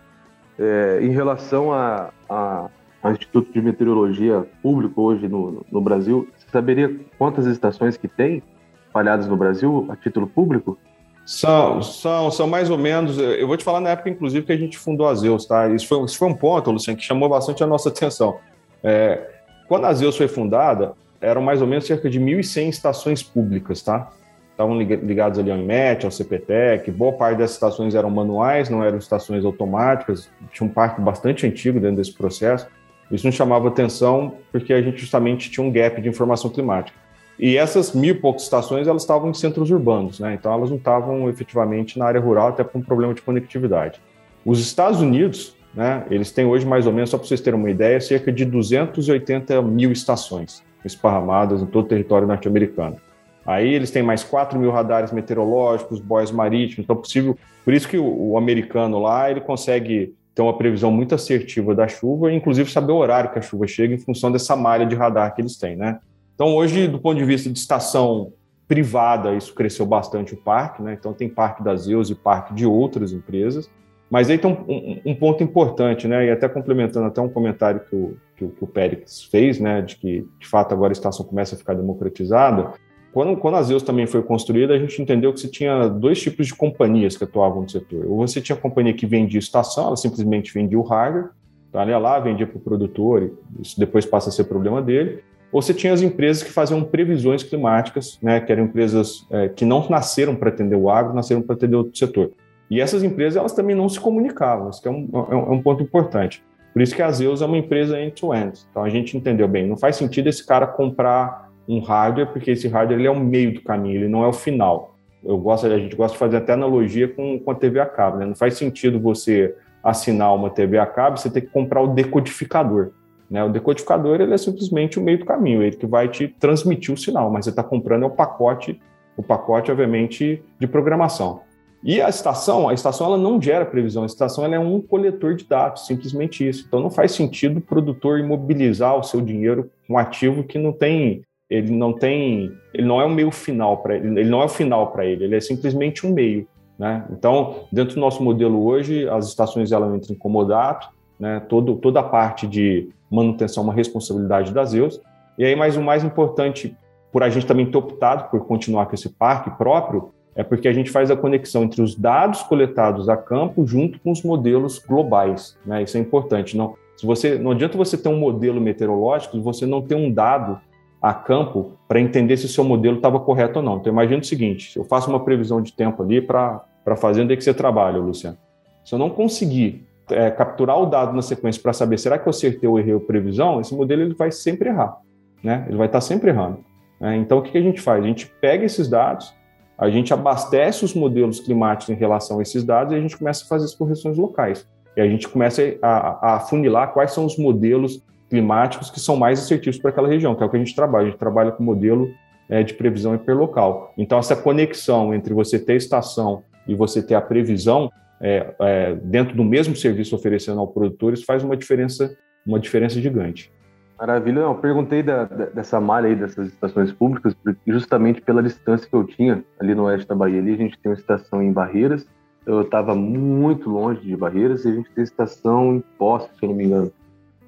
É, 0.57 0.99
em 1.01 1.09
relação 1.09 1.74
a, 1.74 2.09
a 2.30 2.70
ao 3.02 3.12
Instituto 3.12 3.52
de 3.52 3.62
Meteorologia 3.62 4.45
Público 4.62 5.02
hoje 5.02 5.28
no, 5.28 5.66
no 5.72 5.82
Brasil, 5.82 6.28
você 6.38 6.45
saberia 6.52 6.99
quantas 7.18 7.45
estações 7.45 7.97
que 7.97 8.08
tem 8.08 8.43
espalhadas 8.86 9.28
no 9.28 9.36
Brasil 9.36 9.88
a 9.89 9.95
título 9.95 10.28
público? 10.28 10.78
São, 11.26 11.82
são, 11.82 12.32
são 12.32 12.47
mais 12.47 12.70
ou 12.70 12.78
menos. 12.78 13.18
Eu 13.18 13.47
vou 13.47 13.56
te 13.56 13.64
falar 13.64 13.80
na 13.80 13.91
época, 13.91 14.10
inclusive, 14.10 14.45
que 14.45 14.52
a 14.52 14.58
gente 14.58 14.78
fundou 14.78 15.08
a 15.08 15.16
Zeus, 15.16 15.45
tá? 15.45 15.70
Isso 15.70 15.88
foi, 15.88 16.04
isso 16.04 16.18
foi 16.18 16.28
um 16.28 16.36
ponto, 16.36 16.72
Luciano, 16.72 16.97
que 16.97 17.06
chamou 17.06 17.30
bastante 17.30 17.64
a 17.64 17.68
nossa 17.68 17.89
atenção. 17.89 18.38
É, 18.84 19.30
quando 19.68 19.86
a 19.86 19.93
Zeus 19.93 20.18
foi 20.18 20.28
fundada, 20.28 20.93
eram 21.22 21.41
mais 21.41 21.62
ou 21.62 21.68
menos 21.68 21.86
cerca 21.86 22.10
de 22.10 22.20
1.100 22.20 22.70
estações 22.70 23.24
públicas, 23.24 23.82
tá? 23.82 24.12
Estavam 24.52 24.80
ligados 24.80 25.39
ali 25.39 25.49
ao 25.49 25.58
IMET, 25.58 26.06
ao 26.06 26.12
CPTEC. 26.12 26.91
Boa 26.91 27.14
parte 27.14 27.38
dessas 27.38 27.56
estações 27.56 27.95
eram 27.95 28.10
manuais, 28.10 28.70
não 28.70 28.84
eram 28.84 28.97
estações 28.97 29.45
automáticas. 29.45 30.30
Tinha 30.52 30.68
um 30.68 30.72
parque 30.72 30.99
bastante 31.02 31.47
antigo 31.47 31.80
dentro 31.80 31.97
desse 31.97 32.14
processo. 32.14 32.68
Isso 33.12 33.26
nos 33.28 33.36
chamava 33.36 33.68
atenção 33.68 34.36
porque 34.51 34.74
a 34.74 34.82
gente 34.82 34.97
justamente 34.99 35.49
tinha 35.49 35.66
um 35.66 35.72
gap 35.72 36.01
de 36.01 36.07
informação 36.07 36.49
climática. 36.49 36.97
E 37.38 37.57
essas 37.57 37.93
mil 37.93 38.12
e 38.12 38.18
poucas 38.18 38.43
estações, 38.43 38.88
elas 38.88 39.01
estavam 39.01 39.30
em 39.30 39.34
centros 39.34 39.72
urbanos, 39.72 40.20
né? 40.20 40.36
Então 40.36 40.53
elas 40.53 40.70
não 40.70 40.78
estavam 40.78 41.28
efetivamente 41.28 41.97
na 41.97 42.05
área 42.05 42.22
rural, 42.22 42.49
até 42.49 42.64
por 42.64 42.78
um 42.78 42.84
problema 42.84 43.14
de 43.14 43.22
conectividade. 43.22 43.99
Os 44.45 44.59
Estados 44.59 45.01
Unidos, 45.01 45.55
né, 45.74 46.05
eles 46.09 46.32
têm 46.32 46.45
hoje 46.45 46.66
mais 46.66 46.86
ou 46.86 46.93
menos, 46.93 47.09
só 47.09 47.18
para 47.18 47.28
vocês 47.28 47.41
terem 47.41 47.59
uma 47.59 47.70
ideia, 47.70 47.99
cerca 47.99 48.32
de 48.32 48.45
280 48.45 49.62
mil 49.62 49.91
estações 49.91 50.64
esparramadas 50.86 51.62
em 51.62 51.66
todo 51.66 51.86
o 51.86 51.88
território 51.88 52.28
norte-americano. 52.28 52.97
Aí 53.45 53.74
eles 53.74 53.89
têm 53.89 54.03
mais 54.03 54.24
4 54.24 54.59
mil 54.59 54.72
radares 54.72 55.12
meteorológicos, 55.12 55.99
boias 55.99 56.32
marítimos, 56.32 56.84
então 56.84 56.95
é 56.95 56.99
possível. 56.99 57.38
Por 57.66 57.74
isso 57.74 57.88
que 57.88 57.97
o, 57.97 58.32
o 58.32 58.38
americano 58.38 58.99
lá 58.99 59.32
ele 59.32 59.41
consegue 59.41 60.14
ter 60.41 60.45
uma 60.45 60.57
previsão 60.57 60.91
muito 60.91 61.13
assertiva 61.13 61.75
da 61.75 61.87
chuva, 61.87 62.33
inclusive 62.33 62.69
saber 62.69 62.91
o 62.91 62.97
horário 62.97 63.31
que 63.31 63.37
a 63.37 63.41
chuva 63.41 63.67
chega 63.67 63.93
em 63.93 63.99
função 63.99 64.31
dessa 64.31 64.55
malha 64.55 64.85
de 64.85 64.95
radar 64.95 65.33
que 65.35 65.41
eles 65.41 65.55
têm, 65.55 65.75
né? 65.75 65.99
Então, 66.33 66.55
hoje, 66.55 66.87
do 66.87 66.99
ponto 66.99 67.17
de 67.17 67.23
vista 67.23 67.49
de 67.49 67.59
estação 67.59 68.33
privada, 68.67 69.35
isso 69.35 69.53
cresceu 69.53 69.85
bastante 69.85 70.33
o 70.33 70.37
parque, 70.37 70.81
né? 70.81 70.97
Então, 70.99 71.13
tem 71.13 71.29
parque 71.29 71.63
da 71.63 71.75
Zeus 71.75 72.09
e 72.09 72.15
parque 72.15 72.53
de 72.53 72.65
outras 72.65 73.13
empresas. 73.13 73.69
Mas 74.09 74.29
aí 74.29 74.37
tem 74.37 74.51
um, 74.51 74.65
um, 74.67 75.01
um, 75.11 75.15
ponto 75.15 75.43
importante, 75.43 76.07
né? 76.07 76.25
E 76.25 76.31
até 76.31 76.49
complementando 76.49 77.05
até 77.05 77.21
um 77.21 77.29
comentário 77.29 77.81
que 77.81 77.95
o, 77.95 78.17
que 78.35 78.45
o, 78.45 78.49
que 78.49 78.63
o 78.63 78.67
Pérez 78.67 79.23
fez, 79.23 79.59
né? 79.59 79.81
De 79.81 79.95
que, 79.95 80.27
de 80.39 80.47
fato, 80.47 80.73
agora 80.73 80.91
a 80.91 80.93
estação 80.93 81.25
começa 81.25 81.55
a 81.55 81.57
ficar 81.57 81.75
democratizada. 81.75 82.73
Quando, 83.14 83.36
quando 83.38 83.55
a 83.57 83.62
Zeus 83.62 83.84
também 83.84 84.07
foi 84.07 84.22
construída, 84.24 84.74
a 84.74 84.80
gente 84.80 85.01
entendeu 85.01 85.34
que 85.34 85.39
você 85.39 85.47
tinha 85.47 85.88
dois 85.88 86.22
tipos 86.22 86.47
de 86.47 86.55
companhias 86.55 87.18
que 87.18 87.24
atuavam 87.24 87.64
no 87.64 87.70
setor. 87.70 88.05
Ou 88.05 88.18
você 88.18 88.39
tinha 88.39 88.57
a 88.57 88.59
companhia 88.59 88.93
que 88.93 89.05
vendia 89.05 89.39
estação, 89.39 89.88
ela 89.88 89.97
simplesmente 89.97 90.53
vendia 90.53 90.80
o 90.80 90.82
hardware, 90.82 91.30
então 91.68 91.82
ela 91.82 91.91
ia 91.91 91.97
lá, 91.97 92.20
vendia 92.20 92.47
para 92.47 92.57
o 92.57 92.62
produtor, 92.62 93.24
e 93.24 93.62
isso 93.62 93.78
depois 93.78 94.05
passa 94.05 94.30
a 94.30 94.32
ser 94.32 94.45
problema 94.45 94.82
dele. 94.82 95.24
Ou 95.51 95.62
você 95.62 95.74
tinha 95.74 95.91
as 95.91 96.01
empresas 96.01 96.41
que 96.41 96.51
faziam 96.51 96.82
previsões 96.84 97.43
climáticas, 97.43 98.18
né, 98.22 98.39
que 98.39 98.51
eram 98.51 98.64
empresas 98.64 99.28
é, 99.30 99.49
que 99.49 99.66
não 99.66 99.86
nasceram 99.89 100.34
para 100.34 100.49
atender 100.49 100.78
o 100.78 100.89
agro, 100.89 101.14
nasceram 101.14 101.41
para 101.41 101.55
atender 101.55 101.76
outro 101.76 101.97
setor. 101.97 102.32
E 102.70 102.80
essas 102.80 103.03
empresas 103.03 103.36
elas 103.36 103.51
também 103.51 103.76
não 103.76 103.89
se 103.89 103.99
comunicavam, 103.99 104.70
isso 104.70 104.82
é 104.88 104.89
um, 104.89 105.09
é 105.30 105.36
um 105.36 105.59
é 105.59 105.62
ponto 105.62 105.84
importante. 105.84 106.41
Por 106.72 106.82
isso 106.82 106.95
que 106.95 107.01
a 107.01 107.12
Zeus 107.12 107.41
é 107.41 107.45
uma 107.45 107.57
empresa 107.57 107.99
end-to-end. 107.99 108.51
-end. 108.51 108.66
Então 108.72 108.82
a 108.82 108.89
gente 108.89 109.18
entendeu 109.18 109.45
bem, 109.49 109.68
não 109.68 109.76
faz 109.76 109.97
sentido 109.97 110.30
esse 110.30 110.45
cara 110.45 110.66
comprar 110.66 111.51
um 111.68 111.80
hardware, 111.80 112.32
porque 112.32 112.51
esse 112.51 112.68
hardware 112.68 112.99
ele 112.99 113.07
é 113.07 113.12
o 113.12 113.20
meio 113.20 113.53
do 113.53 113.62
caminho, 113.62 113.95
ele 113.95 114.07
não 114.07 114.24
é 114.24 114.28
o 114.28 114.34
final. 114.34 114.95
Eu 115.24 115.38
gosto, 115.38 115.68
a 115.68 115.78
gente 115.78 115.95
gosta 115.95 116.14
de 116.14 116.20
fazer 116.20 116.38
até 116.38 116.53
analogia 116.53 117.07
com, 117.07 117.39
com 117.39 117.51
a 117.51 117.55
TV 117.55 117.80
a 117.80 117.86
cabo, 117.86 118.18
né? 118.18 118.26
Não 118.26 118.36
faz 118.36 118.55
sentido 118.55 118.99
você 118.99 119.55
assinar 119.84 120.36
uma 120.36 120.49
TV 120.49 120.78
a 120.78 120.86
cabo, 120.86 121.18
você 121.18 121.30
ter 121.30 121.41
que 121.41 121.47
comprar 121.47 121.82
o 121.82 121.88
decodificador. 121.88 122.91
Né? 123.30 123.43
O 123.43 123.49
decodificador 123.49 124.20
ele 124.20 124.34
é 124.34 124.38
simplesmente 124.38 124.99
o 124.99 125.01
meio 125.01 125.20
do 125.20 125.26
caminho, 125.26 125.64
ele 125.64 125.76
que 125.76 125.88
vai 125.88 126.07
te 126.07 126.28
transmitir 126.28 126.93
o 126.93 126.97
sinal, 126.97 127.32
mas 127.32 127.45
você 127.45 127.51
está 127.51 127.64
comprando 127.64 128.03
é 128.03 128.05
o 128.05 128.12
pacote, 128.12 128.80
o 129.16 129.24
pacote, 129.24 129.72
obviamente, 129.72 130.43
de 130.59 130.68
programação. 130.68 131.41
E 131.84 131.99
a 131.99 132.09
estação, 132.09 132.70
a 132.70 132.74
estação 132.74 133.07
ela 133.07 133.18
não 133.18 133.41
gera 133.41 133.66
previsão, 133.66 134.03
a 134.03 134.05
estação 134.05 134.45
ela 134.45 134.55
é 134.55 134.59
um 134.59 134.80
coletor 134.80 135.34
de 135.34 135.45
dados, 135.45 135.88
simplesmente 135.88 136.47
isso. 136.47 136.66
Então 136.68 136.80
não 136.80 136.91
faz 136.91 137.14
sentido 137.14 137.57
o 137.57 137.62
produtor 137.62 138.20
imobilizar 138.20 138.95
o 138.95 139.03
seu 139.03 139.20
dinheiro 139.20 139.72
com 139.88 139.93
um 139.93 139.97
ativo 139.97 140.43
que 140.43 140.59
não 140.59 140.72
tem 140.72 141.24
ele 141.52 141.70
não 141.70 141.91
tem, 141.91 142.54
ele 142.74 142.88
não 142.88 143.02
é 143.02 143.06
um 143.06 143.14
meio 143.14 143.30
final 143.30 143.80
para 143.80 143.97
ele, 143.97 144.22
ele 144.22 144.30
não 144.30 144.41
é 144.41 144.45
o 144.45 144.49
final 144.49 144.88
para 144.88 145.06
ele, 145.06 145.26
ele 145.26 145.36
é 145.36 145.41
simplesmente 145.41 146.08
um 146.08 146.14
meio, 146.14 146.47
né? 146.80 147.06
Então, 147.12 147.66
dentro 147.70 147.95
do 147.95 147.99
nosso 147.99 148.24
modelo 148.24 148.66
hoje, 148.66 149.08
as 149.10 149.28
estações 149.28 149.74
elas 149.74 149.93
entram 149.93 150.16
em 150.16 150.18
comodato, 150.18 150.88
né? 151.20 151.41
Todo, 151.49 151.76
toda 151.76 151.99
a 151.99 152.04
parte 152.04 152.47
de 152.47 152.88
manutenção 153.12 153.64
é 153.64 153.66
uma 153.66 153.74
responsabilidade 153.74 154.54
das 154.54 154.74
EUs. 154.74 155.02
E 155.38 155.43
aí, 155.43 155.54
mais 155.54 155.76
o 155.76 155.82
mais 155.82 156.06
importante, 156.06 156.74
por 157.12 157.22
a 157.22 157.30
gente 157.30 157.45
também 157.45 157.66
ter 157.66 157.78
optado 157.78 158.30
por 158.32 158.45
continuar 158.45 158.86
com 158.86 158.95
esse 158.95 159.10
parque 159.10 159.52
próprio, 159.52 160.12
é 160.34 160.43
porque 160.43 160.70
a 160.70 160.74
gente 160.74 160.89
faz 160.89 161.12
a 161.12 161.18
conexão 161.18 161.64
entre 161.64 161.82
os 161.82 161.93
dados 161.93 162.41
coletados 162.43 163.10
a 163.10 163.18
campo 163.18 163.68
junto 163.68 163.99
com 163.99 164.10
os 164.10 164.24
modelos 164.24 164.80
globais, 164.80 165.58
né? 165.66 165.84
Isso 165.84 165.97
é 165.97 165.99
importante. 165.99 166.56
Não, 166.56 166.76
se 166.95 167.06
você, 167.06 167.38
não 167.38 167.52
adianta 167.52 167.78
você 167.78 167.97
ter 167.97 168.08
um 168.08 168.18
modelo 168.18 168.62
meteorológico 168.62 169.36
e 169.36 169.41
você 169.41 169.66
não 169.66 169.82
ter 169.82 169.95
um 169.95 170.10
dado 170.10 170.62
a 171.02 171.14
campo 171.14 171.72
para 171.88 171.99
entender 171.99 172.38
se 172.38 172.45
o 172.45 172.49
seu 172.49 172.64
modelo 172.64 172.97
estava 172.97 173.20
correto 173.20 173.60
ou 173.60 173.66
não. 173.66 173.78
Então, 173.78 173.91
imagine 173.91 174.22
o 174.22 174.26
seguinte: 174.26 174.78
eu 174.78 174.84
faço 174.84 175.10
uma 175.10 175.20
previsão 175.20 175.62
de 175.62 175.74
tempo 175.74 176.04
ali 176.04 176.22
para 176.22 176.64
a 176.86 176.95
fazenda 176.95 177.36
que 177.36 177.43
você 177.43 177.54
trabalha, 177.54 177.97
Luciano. 177.97 178.38
Se 178.86 178.93
eu 178.93 178.99
não 178.99 179.10
conseguir 179.10 179.86
é, 180.10 180.30
capturar 180.30 180.80
o 180.80 180.86
dado 180.86 181.14
na 181.14 181.22
sequência 181.22 181.62
para 181.62 181.74
saber 181.74 181.97
será 181.97 182.18
que 182.18 182.28
eu 182.28 182.30
acertei 182.30 182.68
ou 182.68 182.80
errei 182.80 182.93
a 182.93 182.99
previsão, 182.99 183.60
esse 183.60 183.74
modelo 183.74 184.02
ele 184.02 184.14
vai 184.14 184.32
sempre 184.32 184.70
errar. 184.70 184.97
Né? 185.43 185.66
Ele 185.68 185.78
vai 185.78 185.88
estar 185.88 185.97
tá 185.97 186.02
sempre 186.02 186.30
errando. 186.30 186.60
Né? 186.99 187.18
Então, 187.18 187.39
o 187.39 187.41
que, 187.41 187.52
que 187.52 187.58
a 187.58 187.62
gente 187.62 187.82
faz? 187.82 188.04
A 188.04 188.08
gente 188.08 188.28
pega 188.39 188.66
esses 188.66 188.88
dados, 188.88 189.34
a 189.78 189.89
gente 189.89 190.14
abastece 190.14 190.86
os 190.86 190.93
modelos 190.93 191.39
climáticos 191.39 191.89
em 191.95 191.97
relação 191.97 192.39
a 192.39 192.41
esses 192.41 192.64
dados 192.64 192.93
e 192.93 192.95
a 192.95 193.02
gente 193.02 193.18
começa 193.18 193.43
a 193.43 193.47
fazer 193.47 193.66
as 193.66 193.74
correções 193.74 194.18
locais. 194.18 194.68
E 194.95 195.02
a 195.02 195.08
gente 195.08 195.28
começa 195.28 195.62
a, 195.82 196.34
a 196.34 196.36
afunilar 196.36 196.93
quais 196.93 197.12
são 197.12 197.26
os 197.26 197.38
modelos 197.38 198.04
climáticos 198.32 198.89
que 198.89 198.99
são 198.99 199.17
mais 199.17 199.39
assertivos 199.39 199.77
para 199.77 199.91
aquela 199.91 200.07
região, 200.07 200.34
que 200.34 200.41
é 200.41 200.45
o 200.45 200.49
que 200.49 200.55
a 200.55 200.59
gente 200.59 200.73
trabalha. 200.73 201.07
A 201.07 201.09
gente 201.09 201.19
trabalha 201.19 201.51
com 201.51 201.61
modelo 201.61 202.09
é, 202.49 202.63
de 202.63 202.73
previsão 202.73 203.13
hiperlocal. 203.13 203.93
Então, 203.97 204.17
essa 204.17 204.38
conexão 204.38 205.13
entre 205.13 205.34
você 205.34 205.59
ter 205.59 205.73
a 205.73 205.75
estação 205.75 206.41
e 206.65 206.73
você 206.73 207.03
ter 207.03 207.13
a 207.15 207.21
previsão 207.21 207.91
é, 208.21 208.55
é, 208.59 208.95
dentro 208.95 209.36
do 209.36 209.43
mesmo 209.43 209.75
serviço 209.75 210.15
oferecendo 210.15 210.61
ao 210.61 210.67
produtor, 210.67 211.11
isso 211.11 211.25
faz 211.25 211.43
uma 211.43 211.57
diferença, 211.57 212.17
uma 212.45 212.57
diferença 212.57 213.01
gigante. 213.01 213.51
Maravilha. 213.99 214.43
Não, 214.43 214.55
perguntei 214.55 215.03
da, 215.03 215.25
dessa 215.25 215.82
malha 215.82 216.07
aí, 216.07 216.15
dessas 216.15 216.47
estações 216.47 216.93
públicas, 216.93 217.36
justamente 217.67 218.21
pela 218.21 218.41
distância 218.41 218.88
que 218.89 218.95
eu 218.95 219.03
tinha 219.03 219.43
ali 219.59 219.75
no 219.75 219.84
oeste 219.84 220.07
da 220.07 220.15
Bahia. 220.15 220.39
Ali 220.39 220.53
a 220.53 220.57
gente 220.57 220.79
tem 220.79 220.89
uma 220.89 220.97
estação 220.97 221.43
em 221.43 221.51
Barreiras, 221.51 222.07
eu 222.45 222.61
estava 222.61 222.95
muito 222.95 223.69
longe 223.69 224.01
de 224.01 224.15
Barreiras, 224.15 224.63
e 224.63 224.69
a 224.69 224.73
gente 224.73 224.89
tem 224.91 225.03
estação 225.03 225.75
em 225.75 225.84
Poços, 225.97 226.32
se 226.39 226.45
eu 226.45 226.49
não 226.49 226.55
me 226.55 226.63
engano. 226.63 226.91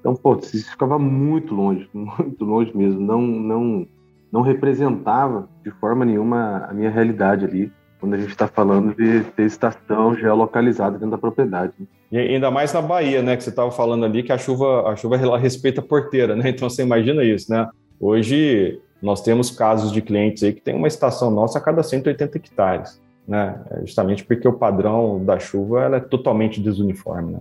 Então, 0.04 0.14
pô, 0.14 0.36
isso 0.36 0.70
ficava 0.70 0.98
muito 0.98 1.54
longe, 1.54 1.88
muito 1.94 2.44
longe 2.44 2.76
mesmo. 2.76 3.00
Não, 3.00 3.22
não, 3.22 3.88
não 4.30 4.42
representava 4.42 5.48
de 5.64 5.70
forma 5.70 6.04
nenhuma 6.04 6.66
a 6.68 6.74
minha 6.74 6.90
realidade 6.90 7.46
ali 7.46 7.72
quando 7.98 8.12
a 8.12 8.18
gente 8.18 8.32
está 8.32 8.46
falando 8.46 8.94
de 8.94 9.24
ter 9.30 9.46
estação 9.46 10.14
geolocalizada 10.14 10.98
dentro 10.98 11.12
da 11.12 11.16
propriedade. 11.16 11.72
E 12.12 12.18
ainda 12.18 12.50
mais 12.50 12.70
na 12.70 12.82
Bahia, 12.82 13.22
né, 13.22 13.34
que 13.34 13.42
você 13.42 13.48
estava 13.48 13.70
falando 13.70 14.04
ali, 14.04 14.22
que 14.22 14.30
a 14.30 14.36
chuva, 14.36 14.90
a 14.90 14.94
chuva 14.94 15.16
ela 15.16 15.38
respeita 15.38 15.80
a 15.80 15.84
porteira, 15.84 16.36
né? 16.36 16.50
Então 16.50 16.68
você 16.68 16.82
imagina 16.82 17.24
isso, 17.24 17.50
né? 17.50 17.66
Hoje 17.98 18.78
nós 19.00 19.22
temos 19.22 19.50
casos 19.50 19.90
de 19.90 20.02
clientes 20.02 20.42
aí 20.42 20.52
que 20.52 20.60
tem 20.60 20.76
uma 20.76 20.86
estação 20.86 21.30
nossa 21.30 21.58
a 21.58 21.62
cada 21.62 21.82
180 21.82 22.36
hectares, 22.36 23.00
né? 23.26 23.58
É 23.70 23.80
justamente 23.80 24.22
porque 24.22 24.46
o 24.46 24.52
padrão 24.52 25.24
da 25.24 25.38
chuva 25.38 25.82
ela 25.82 25.96
é 25.96 26.00
totalmente 26.00 26.60
desuniforme, 26.60 27.32
né? 27.32 27.40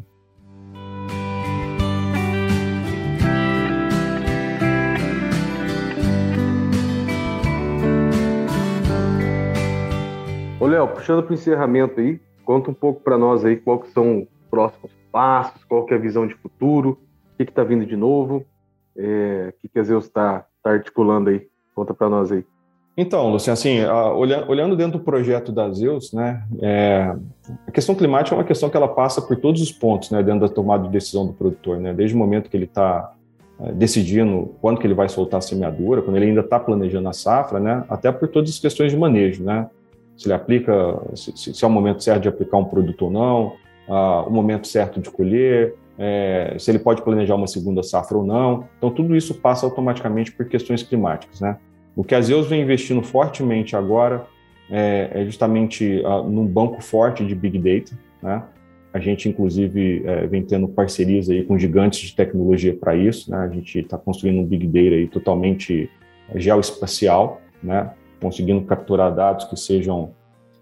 Ô, 10.63 10.65
Léo, 10.65 10.87
puxando 10.87 11.21
para 11.21 11.31
o 11.31 11.33
encerramento 11.33 11.99
aí, 11.99 12.21
conta 12.45 12.71
um 12.71 12.73
pouco 12.73 13.01
para 13.01 13.17
nós 13.17 13.43
aí 13.43 13.57
que 13.57 13.91
são 13.91 14.19
os 14.19 14.27
próximos 14.49 14.93
passos, 15.11 15.61
qual 15.65 15.85
que 15.85 15.93
é 15.93 15.97
a 15.97 15.99
visão 15.99 16.25
de 16.25 16.35
futuro, 16.35 17.01
o 17.33 17.35
que 17.35 17.43
está 17.43 17.65
vindo 17.65 17.85
de 17.85 17.97
novo, 17.97 18.45
é, 18.95 19.49
o 19.49 19.61
que, 19.61 19.67
que 19.67 19.77
a 19.77 19.83
Zeus 19.83 20.05
está 20.05 20.45
tá 20.63 20.71
articulando 20.71 21.31
aí. 21.31 21.45
Conta 21.75 21.93
para 21.93 22.07
nós 22.07 22.31
aí. 22.31 22.45
Então, 22.95 23.29
Luciano, 23.29 23.55
assim, 23.55 23.79
olhando 24.47 24.77
dentro 24.77 24.99
do 24.99 25.03
projeto 25.03 25.51
da 25.51 25.69
Zeus, 25.69 26.13
né, 26.13 26.41
é, 26.61 27.13
a 27.67 27.71
questão 27.71 27.93
climática 27.93 28.33
é 28.33 28.37
uma 28.37 28.45
questão 28.45 28.69
que 28.69 28.77
ela 28.77 28.87
passa 28.87 29.21
por 29.21 29.35
todos 29.35 29.61
os 29.61 29.69
pontos, 29.69 30.11
né, 30.11 30.23
dentro 30.23 30.47
da 30.47 30.49
tomada 30.49 30.83
de 30.83 30.91
decisão 30.91 31.27
do 31.27 31.33
produtor, 31.33 31.77
né, 31.77 31.93
desde 31.93 32.15
o 32.15 32.17
momento 32.17 32.49
que 32.49 32.55
ele 32.55 32.63
está 32.63 33.11
é, 33.59 33.73
decidindo 33.73 34.55
quando 34.61 34.79
que 34.79 34.87
ele 34.87 34.93
vai 34.93 35.09
soltar 35.09 35.39
a 35.39 35.41
semeadura, 35.41 36.01
quando 36.01 36.15
ele 36.15 36.27
ainda 36.27 36.39
está 36.39 36.57
planejando 36.57 37.09
a 37.09 37.13
safra, 37.13 37.59
né, 37.59 37.83
até 37.89 38.13
por 38.13 38.29
todas 38.29 38.51
as 38.51 38.59
questões 38.59 38.93
de 38.93 38.97
manejo, 38.97 39.43
né, 39.43 39.67
se 40.15 40.27
ele 40.27 40.33
aplica, 40.33 40.73
se, 41.15 41.53
se 41.53 41.63
é 41.63 41.67
o 41.67 41.71
momento 41.71 42.03
certo 42.03 42.21
de 42.21 42.27
aplicar 42.27 42.57
um 42.57 42.65
produto 42.65 43.05
ou 43.05 43.11
não, 43.11 43.53
uh, 43.87 44.27
o 44.27 44.31
momento 44.31 44.67
certo 44.67 44.99
de 44.99 45.09
colher, 45.09 45.75
é, 45.97 46.55
se 46.57 46.71
ele 46.71 46.79
pode 46.79 47.01
planejar 47.01 47.35
uma 47.35 47.47
segunda 47.47 47.83
safra 47.83 48.17
ou 48.17 48.25
não. 48.25 48.67
Então, 48.77 48.89
tudo 48.89 49.15
isso 49.15 49.35
passa 49.35 49.65
automaticamente 49.65 50.31
por 50.31 50.47
questões 50.47 50.83
climáticas. 50.83 51.39
Né? 51.39 51.57
O 51.95 52.03
que 52.03 52.15
a 52.15 52.21
Zeus 52.21 52.47
vem 52.47 52.61
investindo 52.61 53.03
fortemente 53.03 53.75
agora 53.75 54.25
é, 54.69 55.09
é 55.13 55.25
justamente 55.25 56.01
uh, 56.05 56.23
num 56.23 56.45
banco 56.45 56.81
forte 56.81 57.25
de 57.25 57.35
Big 57.35 57.59
Data. 57.59 57.97
Né? 58.21 58.43
A 58.93 58.99
gente, 58.99 59.27
inclusive, 59.27 60.03
é, 60.05 60.27
vem 60.27 60.43
tendo 60.43 60.67
parcerias 60.67 61.29
aí 61.29 61.43
com 61.43 61.57
gigantes 61.57 61.99
de 61.99 62.15
tecnologia 62.15 62.75
para 62.75 62.95
isso. 62.95 63.29
Né? 63.29 63.37
A 63.37 63.49
gente 63.49 63.79
está 63.79 63.97
construindo 63.97 64.39
um 64.39 64.45
Big 64.45 64.65
Data 64.67 64.95
aí 64.95 65.07
totalmente 65.07 65.89
geoespacial, 66.35 67.41
né? 67.61 67.91
Conseguindo 68.23 68.61
capturar 68.61 69.13
dados 69.13 69.45
que 69.45 69.55
sejam 69.55 70.11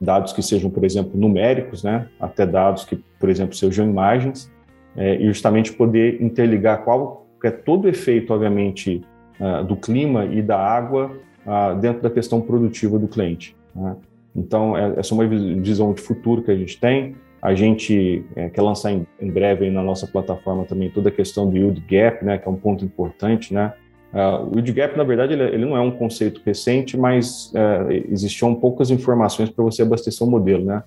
dados 0.01 0.33
que 0.33 0.41
sejam, 0.41 0.69
por 0.71 0.83
exemplo, 0.83 1.11
numéricos, 1.13 1.83
né, 1.83 2.07
até 2.19 2.43
dados 2.43 2.83
que, 2.83 2.95
por 3.19 3.29
exemplo, 3.29 3.55
sejam 3.55 3.87
imagens, 3.87 4.51
é, 4.97 5.15
e 5.17 5.27
justamente 5.27 5.71
poder 5.71 6.19
interligar 6.21 6.83
qual 6.83 7.27
é 7.43 7.51
todo 7.51 7.85
o 7.85 7.87
efeito, 7.87 8.33
obviamente, 8.33 9.01
uh, 9.39 9.63
do 9.63 9.75
clima 9.75 10.25
e 10.25 10.41
da 10.41 10.57
água 10.57 11.11
uh, 11.45 11.79
dentro 11.79 12.01
da 12.01 12.09
questão 12.09 12.41
produtiva 12.41 12.99
do 12.99 13.07
cliente. 13.07 13.55
Né? 13.75 13.95
Então, 14.35 14.77
é, 14.77 14.99
essa 14.99 15.13
é 15.13 15.15
uma 15.15 15.27
visão 15.27 15.93
de 15.93 16.01
futuro 16.01 16.41
que 16.41 16.51
a 16.51 16.55
gente 16.55 16.79
tem. 16.79 17.15
A 17.41 17.55
gente 17.55 18.23
é, 18.35 18.49
quer 18.49 18.61
lançar 18.61 18.91
em, 18.91 19.07
em 19.19 19.31
breve 19.31 19.69
na 19.71 19.81
nossa 19.81 20.05
plataforma 20.05 20.65
também 20.65 20.91
toda 20.91 21.09
a 21.09 21.11
questão 21.11 21.49
do 21.49 21.57
yield 21.57 21.81
gap, 21.89 22.23
né, 22.23 22.37
que 22.37 22.47
é 22.47 22.51
um 22.51 22.55
ponto 22.55 22.85
importante, 22.85 23.53
né? 23.53 23.73
Uh, 24.13 24.49
o 24.49 24.55
yield 24.55 24.73
gap, 24.73 24.97
na 24.97 25.03
verdade, 25.03 25.33
ele, 25.33 25.43
ele, 25.43 25.65
não 25.65 25.77
é 25.77 25.79
um 25.79 25.91
conceito 25.91 26.41
recente, 26.45 26.97
mas 26.97 27.51
uh, 27.53 27.91
existiam 28.11 28.53
poucas 28.53 28.91
informações 28.91 29.49
para 29.49 29.63
você 29.63 29.83
abastecer 29.83 30.27
o 30.27 30.29
modelo, 30.29 30.65
né? 30.65 30.83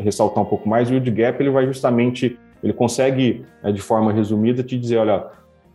Ressaltar 0.00 0.44
um 0.44 0.46
pouco 0.46 0.68
mais, 0.68 0.88
o 0.88 0.92
yield 0.92 1.10
gap 1.10 1.42
ele 1.42 1.50
vai 1.50 1.66
justamente, 1.66 2.38
ele 2.62 2.72
consegue, 2.72 3.44
uh, 3.64 3.72
de 3.72 3.80
forma 3.80 4.12
resumida, 4.12 4.62
te 4.62 4.78
dizer, 4.78 4.98
olha, 4.98 5.26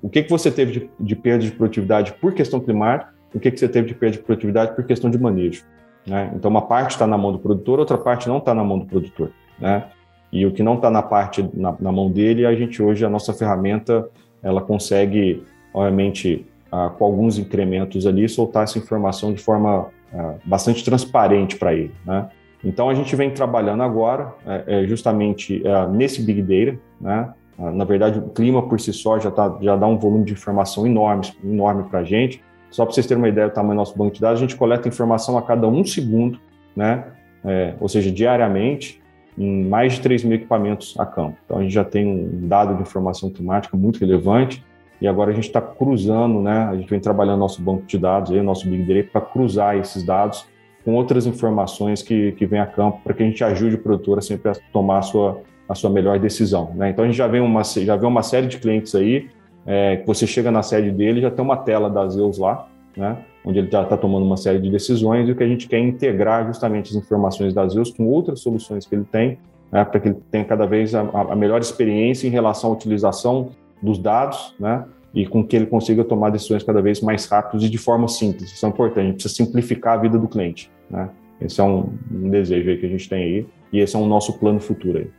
o 0.02 0.10
que, 0.10 0.24
que 0.24 0.30
você 0.30 0.50
teve 0.50 0.72
de, 0.72 0.90
de 0.98 1.16
perda 1.16 1.44
de 1.44 1.52
produtividade 1.52 2.14
por 2.14 2.34
questão 2.34 2.60
climática, 2.60 3.14
o 3.34 3.40
que, 3.40 3.52
que 3.52 3.60
você 3.60 3.68
teve 3.68 3.88
de 3.88 3.94
perda 3.94 4.18
de 4.18 4.24
produtividade 4.24 4.74
por 4.74 4.86
questão 4.86 5.10
de 5.10 5.20
manejo. 5.20 5.64
Né? 6.08 6.32
Então, 6.36 6.50
uma 6.50 6.62
parte 6.62 6.92
está 6.92 7.06
na 7.06 7.18
mão 7.18 7.34
do 7.34 7.40
produtor, 7.40 7.80
outra 7.80 7.98
parte 7.98 8.28
não 8.30 8.38
está 8.38 8.54
na 8.54 8.64
mão 8.64 8.80
do 8.80 8.86
produtor. 8.86 9.32
Né? 9.60 9.84
E 10.32 10.46
o 10.46 10.52
que 10.52 10.64
não 10.64 10.76
está 10.76 10.90
na 10.90 11.02
parte 11.02 11.48
na, 11.54 11.76
na 11.80 11.92
mão 11.92 12.10
dele, 12.10 12.46
a 12.46 12.56
gente 12.56 12.82
hoje, 12.82 13.06
a 13.06 13.10
nossa 13.10 13.34
ferramenta, 13.34 14.08
ela 14.42 14.62
consegue 14.62 15.44
obviamente, 15.74 16.46
ah, 16.72 16.90
com 16.90 17.06
alguns 17.06 17.38
incrementos 17.38 18.06
ali, 18.06 18.28
soltar 18.28 18.64
essa 18.64 18.78
informação 18.78 19.34
de 19.34 19.42
forma 19.42 19.88
ah, 20.14 20.36
bastante 20.46 20.84
transparente 20.84 21.56
para 21.56 21.74
ele. 21.74 21.92
Né? 22.06 22.30
Então, 22.64 22.90
a 22.90 22.94
gente 22.94 23.16
vem 23.16 23.30
trabalhando 23.30 23.84
agora 23.84 24.34
é, 24.46 24.82
é 24.82 24.88
justamente 24.88 25.66
é, 25.66 25.88
nesse 25.88 26.22
Big 26.22 26.42
Data. 26.42 26.80
Né? 27.00 27.34
Ah, 27.58 27.72
na 27.72 27.86
verdade, 27.86 28.20
o 28.20 28.30
clima 28.30 28.68
por 28.68 28.80
si 28.80 28.92
só 28.92 29.20
já, 29.20 29.32
tá, 29.32 29.58
já 29.62 29.76
dá 29.76 29.88
um 29.88 29.98
volume 29.98 30.26
de 30.26 30.34
informação 30.34 30.86
enorme, 30.86 31.28
enorme 31.44 31.84
para 31.84 32.00
a 32.00 32.04
gente. 32.04 32.42
Só 32.70 32.86
para 32.86 32.94
vocês 32.94 33.08
terem 33.08 33.22
uma 33.22 33.30
ideia 33.30 33.48
do 33.48 33.54
tamanho 33.54 33.76
do 33.76 33.78
nosso 33.78 33.98
banco 33.98 34.14
de 34.14 34.22
dados, 34.22 34.40
a 34.40 34.42
gente 34.42 34.56
coleta 34.56 34.88
informação 34.88 35.38
a 35.38 35.42
cada 35.42 35.68
um 35.68 35.84
segundo, 35.84 36.40
né? 36.76 37.06
É, 37.44 37.74
ou 37.80 37.88
seja, 37.88 38.12
diariamente, 38.12 39.02
em 39.38 39.64
mais 39.64 39.94
de 39.94 40.02
3 40.02 40.24
mil 40.24 40.36
equipamentos 40.36 40.94
a 41.00 41.06
campo. 41.06 41.38
Então, 41.46 41.58
a 41.58 41.62
gente 41.62 41.74
já 41.74 41.84
tem 41.84 42.06
um 42.06 42.48
dado 42.48 42.76
de 42.76 42.82
informação 42.82 43.30
climática 43.30 43.76
muito 43.76 44.00
relevante 44.00 44.64
e 45.02 45.08
agora 45.08 45.32
a 45.32 45.34
gente 45.34 45.48
está 45.48 45.62
cruzando, 45.62 46.42
né? 46.42 46.68
A 46.70 46.76
gente 46.76 46.90
vem 46.90 47.00
trabalhando 47.00 47.40
nosso 47.40 47.62
banco 47.62 47.84
de 47.86 47.98
dados, 47.98 48.32
aí, 48.32 48.42
nosso 48.42 48.68
Big 48.68 48.84
Data, 48.84 49.10
para 49.12 49.22
cruzar 49.22 49.78
esses 49.78 50.04
dados 50.04 50.46
com 50.84 50.96
outras 50.96 51.26
informações 51.26 52.02
que, 52.02 52.32
que 52.34 52.46
vêm 52.46 52.60
a 52.60 52.66
campo 52.66 53.00
para 53.04 53.14
que 53.14 53.24
a 53.24 53.26
gente 53.26 53.44
ajude 53.44 53.76
o 53.76 53.80
produtor 53.80 54.18
a 54.18 54.22
sempre 54.22 54.52
a 54.52 54.56
tomar 54.74 55.00
a 55.00 55.02
sua, 55.02 55.42
a 55.68 55.76
sua 55.76 55.90
melhor 55.90 56.20
decisão. 56.20 56.72
Né? 56.76 56.90
Então 56.90 57.04
a 57.04 57.08
gente 57.08 57.18
já 57.18 57.28
vê 57.28 57.40
uma, 57.40 57.64
já 57.64 57.96
vê 57.96 58.06
uma 58.06 58.24
série 58.24 58.48
de 58.48 58.58
clientes 58.58 58.96
aí, 58.96 59.30
é, 59.66 59.98
que 59.98 60.08
você 60.08 60.26
chega 60.26 60.50
na 60.50 60.64
sede 60.64 60.90
dele 60.92 61.22
já 61.22 61.30
tem 61.30 61.44
uma 61.44 61.58
tela 61.58 61.90
da 61.90 62.08
Zeus 62.08 62.38
lá, 62.38 62.68
né? 62.96 63.18
onde 63.46 63.60
ele 63.60 63.70
já 63.70 63.84
está 63.84 63.96
tomando 63.96 64.26
uma 64.26 64.38
série 64.38 64.60
de 64.60 64.70
decisões 64.70 65.28
e 65.28 65.32
o 65.32 65.36
que 65.36 65.44
a 65.44 65.48
gente 65.48 65.68
quer 65.68 65.78
é 65.78 65.80
integrar 65.80 66.46
justamente 66.48 66.90
as 66.90 66.96
informações 66.96 67.54
da 67.54 67.68
Zeus 67.68 67.92
com 67.92 68.08
outras 68.08 68.40
soluções 68.40 68.86
que 68.86 68.96
ele 68.96 69.06
tem, 69.06 69.38
né? 69.72 69.84
para 69.86 70.00
que 70.00 70.08
ele 70.08 70.18
tenha 70.32 70.46
cada 70.46 70.66
vez 70.66 70.96
a, 70.96 71.02
a 71.02 71.36
melhor 71.36 71.62
experiência 71.62 72.28
em 72.28 72.32
relação 72.32 72.72
à 72.72 72.74
utilização 72.74 73.50
dos 73.82 73.98
dados, 73.98 74.56
né? 74.60 74.86
E 75.14 75.26
com 75.26 75.44
que 75.44 75.56
ele 75.56 75.66
consiga 75.66 76.04
tomar 76.04 76.30
decisões 76.30 76.64
cada 76.64 76.82
vez 76.82 77.02
mais 77.02 77.26
rápidas 77.26 77.64
e 77.64 77.70
de 77.70 77.78
forma 77.78 78.08
simples. 78.08 78.52
Isso 78.52 78.66
é 78.66 78.70
importante. 78.70 79.00
A 79.00 79.04
gente 79.04 79.14
precisa 79.16 79.34
simplificar 79.34 79.98
a 79.98 80.02
vida 80.02 80.18
do 80.20 80.28
cliente, 80.28 80.72
né? 80.90 81.10
Esse 81.42 81.62
é 81.62 81.64
um, 81.64 81.94
um 82.12 82.30
desejo 82.30 82.78
que 82.80 82.86
a 82.86 82.90
gente 82.90 83.08
tem 83.10 83.24
aí 83.24 83.48
e 83.72 83.80
esse 83.80 83.96
é 83.96 84.00
o 84.00 84.06
nosso 84.06 84.38
plano 84.38 84.60
futuro 84.60 85.00
aí. 85.00 85.10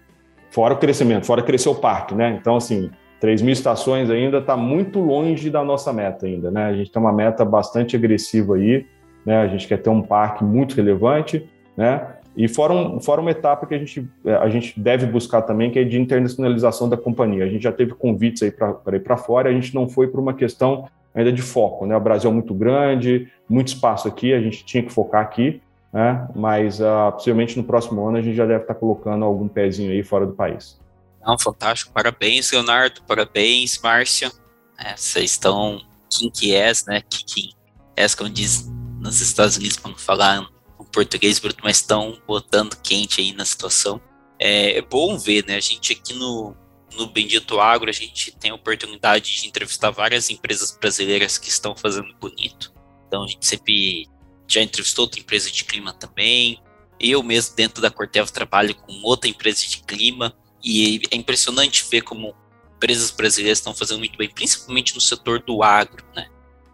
Fora 0.50 0.74
o 0.74 0.78
crescimento, 0.78 1.26
fora 1.26 1.42
crescer 1.42 1.68
o 1.68 1.74
parque, 1.74 2.14
né? 2.14 2.36
Então, 2.40 2.56
assim, 2.56 2.90
3 3.20 3.42
mil 3.42 3.52
estações 3.52 4.10
ainda 4.10 4.38
está 4.38 4.56
muito 4.56 4.98
longe 4.98 5.48
da 5.50 5.64
nossa 5.64 5.92
meta 5.92 6.26
ainda, 6.26 6.50
né? 6.50 6.64
A 6.64 6.74
gente 6.74 6.90
tem 6.90 7.00
uma 7.00 7.12
meta 7.12 7.44
bastante 7.44 7.94
agressiva 7.94 8.56
aí, 8.56 8.86
né? 9.24 9.38
A 9.38 9.46
gente 9.46 9.68
quer 9.68 9.78
ter 9.78 9.90
um 9.90 10.02
parque 10.02 10.42
muito 10.42 10.74
relevante, 10.74 11.48
né? 11.76 12.16
E 12.36 12.48
fora, 12.48 12.72
um, 12.72 13.00
fora 13.00 13.20
uma 13.20 13.30
etapa 13.30 13.66
que 13.66 13.74
a 13.74 13.78
gente, 13.78 14.08
é, 14.24 14.34
a 14.34 14.48
gente 14.48 14.78
deve 14.78 15.06
buscar 15.06 15.42
também, 15.42 15.70
que 15.70 15.78
é 15.78 15.84
de 15.84 16.00
internacionalização 16.00 16.88
da 16.88 16.96
companhia. 16.96 17.44
A 17.44 17.48
gente 17.48 17.62
já 17.62 17.72
teve 17.72 17.92
convites 17.92 18.42
aí 18.42 18.50
para 18.50 18.96
ir 18.96 19.00
para 19.00 19.16
fora, 19.16 19.48
a 19.48 19.52
gente 19.52 19.74
não 19.74 19.88
foi 19.88 20.08
por 20.08 20.20
uma 20.20 20.34
questão 20.34 20.88
ainda 21.14 21.32
de 21.32 21.42
foco. 21.42 21.86
Né? 21.86 21.96
O 21.96 22.00
Brasil 22.00 22.30
é 22.30 22.32
muito 22.32 22.54
grande, 22.54 23.28
muito 23.48 23.68
espaço 23.68 24.06
aqui, 24.06 24.32
a 24.32 24.40
gente 24.40 24.64
tinha 24.64 24.82
que 24.82 24.92
focar 24.92 25.22
aqui, 25.22 25.60
né? 25.92 26.28
mas 26.34 26.80
uh, 26.80 27.12
possivelmente 27.12 27.56
no 27.56 27.64
próximo 27.64 28.06
ano 28.06 28.18
a 28.18 28.22
gente 28.22 28.36
já 28.36 28.46
deve 28.46 28.62
estar 28.62 28.74
tá 28.74 28.80
colocando 28.80 29.24
algum 29.24 29.48
pezinho 29.48 29.90
aí 29.90 30.02
fora 30.02 30.24
do 30.26 30.32
país. 30.32 30.80
Não, 31.24 31.38
fantástico. 31.38 31.92
Parabéns, 31.92 32.50
Leonardo. 32.52 33.02
Parabéns, 33.06 33.78
Márcia. 33.82 34.30
É, 34.78 34.96
vocês 34.96 35.32
estão 35.32 35.80
kink 36.08 36.56
ass, 36.56 36.86
né? 36.86 37.02
Kicking 37.02 37.50
ass, 37.96 38.14
como 38.14 38.30
diz 38.30 38.70
nos 38.98 39.20
Estados 39.20 39.56
Unidos, 39.56 39.76
quando 39.76 39.98
falar 39.98 40.46
português 40.92 41.38
bruto, 41.38 41.60
mas 41.62 41.76
estão 41.76 42.20
botando 42.26 42.76
quente 42.82 43.20
aí 43.20 43.32
na 43.32 43.44
situação. 43.44 44.00
É, 44.38 44.78
é, 44.78 44.82
bom 44.82 45.18
ver, 45.18 45.44
né? 45.46 45.56
A 45.56 45.60
gente 45.60 45.92
aqui 45.92 46.14
no, 46.14 46.56
no 46.96 47.06
Bendito 47.06 47.60
Agro, 47.60 47.90
a 47.90 47.92
gente 47.92 48.32
tem 48.32 48.50
a 48.50 48.54
oportunidade 48.54 49.40
de 49.40 49.46
entrevistar 49.46 49.90
várias 49.90 50.30
empresas 50.30 50.76
brasileiras 50.78 51.38
que 51.38 51.48
estão 51.48 51.76
fazendo 51.76 52.14
bonito. 52.18 52.72
Então 53.06 53.24
a 53.24 53.26
gente 53.26 53.46
sempre 53.46 54.08
já 54.48 54.62
entrevistou 54.62 55.04
outra 55.04 55.20
empresa 55.20 55.50
de 55.50 55.64
clima 55.64 55.92
também. 55.92 56.60
Eu 56.98 57.22
mesmo, 57.22 57.54
dentro 57.54 57.80
da 57.80 57.90
Corteva, 57.90 58.30
trabalho 58.30 58.74
com 58.74 58.92
outra 59.02 59.28
empresa 59.28 59.66
de 59.66 59.82
clima. 59.82 60.34
E 60.62 61.00
é 61.10 61.16
impressionante 61.16 61.86
ver 61.90 62.02
como 62.02 62.34
empresas 62.76 63.10
brasileiras 63.10 63.58
estão 63.58 63.74
fazendo 63.74 63.98
muito 63.98 64.16
bem, 64.16 64.28
principalmente 64.28 64.94
no 64.94 65.00
setor 65.00 65.42
do 65.42 65.62
agro, 65.62 66.04
né? 66.14 66.28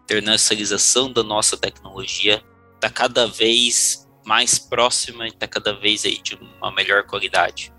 Internacionalização 0.05 1.13
da 1.13 1.23
nossa 1.23 1.57
tecnologia 1.57 2.43
está 2.77 2.89
cada 2.89 3.27
vez 3.27 4.06
mais 4.27 4.59
próxima 4.59 5.25
e 5.25 5.29
está 5.29 5.47
cada 5.47 5.73
vez 5.73 6.05
aí 6.05 6.19
de 6.21 6.39
uma 6.61 6.73
melhor 6.73 7.05
qualidade. 7.05 7.73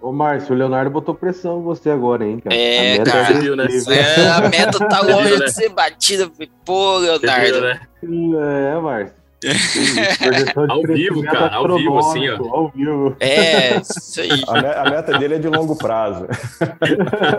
Ô, 0.00 0.12
Márcio, 0.12 0.54
o 0.54 0.58
Leonardo 0.58 0.90
botou 0.90 1.14
pressão 1.14 1.58
em 1.58 1.62
você 1.64 1.88
agora, 1.90 2.24
hein, 2.24 2.38
cara? 2.38 2.54
É, 2.54 2.98
cara. 3.02 3.32
Viu, 3.40 3.56
né? 3.56 3.66
É, 3.88 4.28
a 4.28 4.40
meta 4.42 4.78
tá 4.86 5.00
Viu, 5.02 5.16
longe 5.16 5.38
né? 5.38 5.46
de 5.46 5.52
ser 5.52 5.70
batida. 5.70 6.30
Pô, 6.64 6.98
Leonardo. 6.98 7.60
né? 7.62 7.80
É, 8.04 8.78
Márcio. 8.80 9.16
Ao 10.70 10.82
vivo, 10.82 11.22
cara, 11.22 11.54
ao 11.54 11.76
vivo, 11.76 11.98
assim, 11.98 12.28
ó. 12.30 12.36
Ao 12.54 12.68
vivo. 12.70 13.14
É, 13.20 13.76
isso 13.78 14.20
aí. 14.20 14.42
A, 14.48 14.52
me- 14.62 14.68
a 14.74 14.84
meta 14.90 15.18
dele 15.18 15.34
é 15.34 15.38
de 15.38 15.46
longo 15.48 15.76
prazo. 15.76 16.26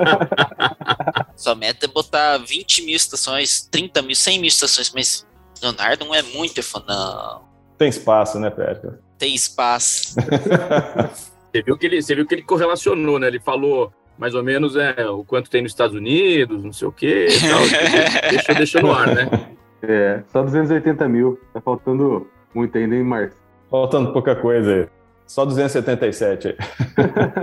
Sua 1.35 1.55
meta 1.55 1.85
é 1.85 1.89
botar 1.89 2.37
20 2.37 2.83
mil 2.83 2.95
estações, 2.95 3.67
30 3.71 4.01
mil, 4.03 4.15
100 4.15 4.39
mil 4.39 4.47
estações, 4.47 4.91
mas 4.93 5.25
Leonardo 5.61 6.05
não 6.05 6.13
é 6.15 6.21
muito, 6.21 6.57
eu 6.59 6.63
falo, 6.63 6.85
não, 6.87 7.41
Tem 7.77 7.89
espaço, 7.89 8.39
né, 8.39 8.49
Pérez? 8.49 8.79
tem 9.17 9.33
espaço. 9.33 10.15
Você 11.51 11.61
viu 11.63 11.77
que 11.77 11.85
ele, 11.85 12.01
você 12.01 12.13
viu 12.13 12.27
que 12.27 12.35
ele 12.35 12.41
correlacionou, 12.43 13.17
né? 13.17 13.27
Ele 13.27 13.39
falou 13.39 13.91
mais 14.17 14.35
ou 14.35 14.43
menos 14.43 14.75
é, 14.75 15.09
o 15.09 15.23
quanto 15.23 15.49
tem 15.49 15.61
nos 15.61 15.71
Estados 15.71 15.95
Unidos, 15.95 16.63
não 16.63 16.73
sei 16.73 16.87
o 16.87 16.91
quê. 16.91 17.27
e 17.29 17.49
tal. 17.49 18.29
deixou, 18.29 18.55
deixou 18.55 18.81
no 18.81 18.91
ar, 18.91 19.07
né? 19.07 19.55
É, 19.81 20.21
só 20.31 20.43
280 20.43 21.07
mil. 21.07 21.39
Tá 21.53 21.61
faltando 21.61 22.29
muito 22.53 22.77
ainda, 22.77 22.95
hein, 22.95 23.03
Márcio? 23.03 23.37
Faltando 23.71 24.11
pouca 24.11 24.35
coisa 24.35 24.71
aí. 24.71 24.87
Só 25.25 25.45
277 25.45 26.49
aí. 26.49 26.55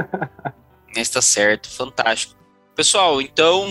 Mas 0.94 1.08
tá 1.08 1.22
certo, 1.22 1.68
fantástico. 1.74 2.36
Pessoal, 2.76 3.20
então 3.20 3.66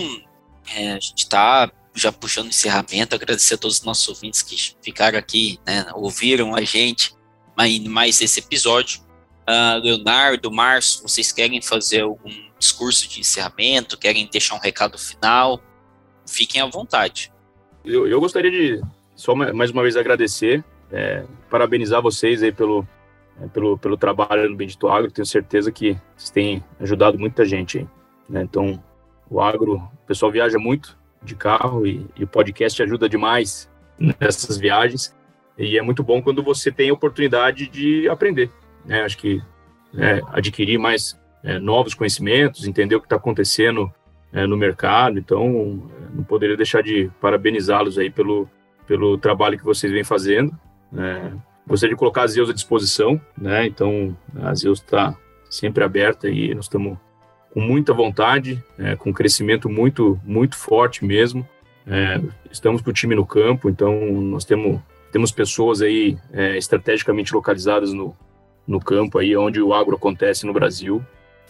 é, 0.75 0.93
a 0.93 0.99
gente 0.99 1.29
tá 1.29 1.71
já 1.93 2.11
puxando 2.11 2.45
o 2.47 2.49
encerramento, 2.49 3.15
agradecer 3.15 3.55
a 3.55 3.57
todos 3.57 3.79
os 3.79 3.83
nossos 3.83 4.07
ouvintes 4.07 4.41
que 4.41 4.55
ficaram 4.81 5.17
aqui, 5.17 5.59
né, 5.65 5.85
ouviram 5.93 6.55
a 6.55 6.61
gente 6.61 7.13
mais, 7.55 8.21
esse 8.21 8.39
episódio. 8.39 9.01
Ah, 9.45 9.79
Leonardo, 9.83 10.51
Márcio, 10.51 11.01
vocês 11.03 11.31
querem 11.31 11.61
fazer 11.61 12.01
algum 12.01 12.31
discurso 12.57 13.07
de 13.07 13.19
encerramento, 13.19 13.97
querem 13.97 14.27
deixar 14.31 14.55
um 14.55 14.59
recado 14.59 14.97
final? 14.97 15.61
Fiquem 16.25 16.61
à 16.61 16.65
vontade. 16.65 17.31
Eu, 17.83 18.07
eu 18.07 18.19
gostaria 18.19 18.49
de 18.49 18.81
só 19.15 19.35
ma- 19.35 19.51
mais 19.53 19.69
uma 19.69 19.83
vez 19.83 19.97
agradecer, 19.97 20.63
é, 20.91 21.25
parabenizar 21.49 22.01
vocês 22.01 22.41
aí 22.41 22.51
pelo, 22.51 22.87
é, 23.41 23.47
pelo, 23.49 23.77
pelo 23.77 23.97
trabalho 23.97 24.49
no 24.49 24.55
Bendito 24.55 24.87
Agro. 24.87 25.11
Tenho 25.11 25.25
certeza 25.25 25.71
que 25.71 25.97
vocês 26.15 26.29
têm 26.29 26.63
ajudado 26.79 27.19
muita 27.19 27.45
gente 27.45 27.85
né? 28.29 28.41
Então, 28.43 28.81
o 29.29 29.41
agro, 29.41 29.75
o 29.75 30.07
pessoal 30.07 30.31
viaja 30.31 30.57
muito 30.57 30.97
de 31.23 31.35
carro 31.35 31.85
e, 31.85 32.05
e 32.15 32.23
o 32.23 32.27
podcast 32.27 32.81
ajuda 32.81 33.07
demais 33.09 33.69
nessas 34.19 34.57
viagens. 34.57 35.15
E 35.57 35.77
é 35.77 35.81
muito 35.81 36.03
bom 36.03 36.21
quando 36.21 36.43
você 36.43 36.71
tem 36.71 36.89
a 36.89 36.93
oportunidade 36.93 37.67
de 37.67 38.07
aprender. 38.09 38.51
Né? 38.85 39.01
Acho 39.03 39.17
que 39.17 39.41
é, 39.95 40.21
adquirir 40.31 40.77
mais 40.77 41.19
é, 41.43 41.59
novos 41.59 41.93
conhecimentos, 41.93 42.67
entender 42.67 42.95
o 42.95 42.99
que 42.99 43.05
está 43.05 43.15
acontecendo 43.15 43.91
é, 44.31 44.47
no 44.47 44.57
mercado. 44.57 45.19
Então, 45.19 45.89
é, 45.95 46.15
não 46.15 46.23
poderia 46.23 46.57
deixar 46.57 46.81
de 46.81 47.11
parabenizá-los 47.21 47.97
aí 47.97 48.09
pelo, 48.09 48.49
pelo 48.87 49.17
trabalho 49.17 49.57
que 49.57 49.63
vocês 49.65 49.91
vêm 49.91 50.03
fazendo. 50.03 50.57
né? 50.91 51.33
gostaria 51.67 51.95
de 51.95 51.99
colocar 51.99 52.23
a 52.23 52.27
Zeus 52.27 52.49
à 52.49 52.53
disposição, 52.53 53.19
né? 53.37 53.65
Então, 53.65 54.15
a 54.41 54.53
Zeus 54.53 54.79
está 54.79 55.15
sempre 55.49 55.83
aberta 55.83 56.29
e 56.29 56.53
nós 56.53 56.65
estamos 56.65 56.97
com 57.53 57.61
muita 57.61 57.93
vontade, 57.93 58.61
é, 58.79 58.95
com 58.95 59.11
um 59.11 59.13
crescimento 59.13 59.69
muito, 59.69 60.19
muito 60.23 60.57
forte 60.57 61.05
mesmo. 61.05 61.47
É, 61.85 62.19
estamos 62.51 62.81
com 62.81 62.89
o 62.89 62.93
time 62.93 63.13
no 63.13 63.25
campo, 63.25 63.69
então 63.69 63.95
nós 64.23 64.43
temos, 64.43 64.81
temos 65.11 65.31
pessoas 65.31 65.81
aí 65.81 66.17
é, 66.31 66.57
estrategicamente 66.57 67.31
localizadas 67.31 67.93
no, 67.93 68.17
no 68.67 68.79
campo 68.79 69.19
aí 69.19 69.37
onde 69.37 69.61
o 69.61 69.71
agro 69.71 69.95
acontece 69.95 70.47
no 70.47 70.53
Brasil. 70.53 71.05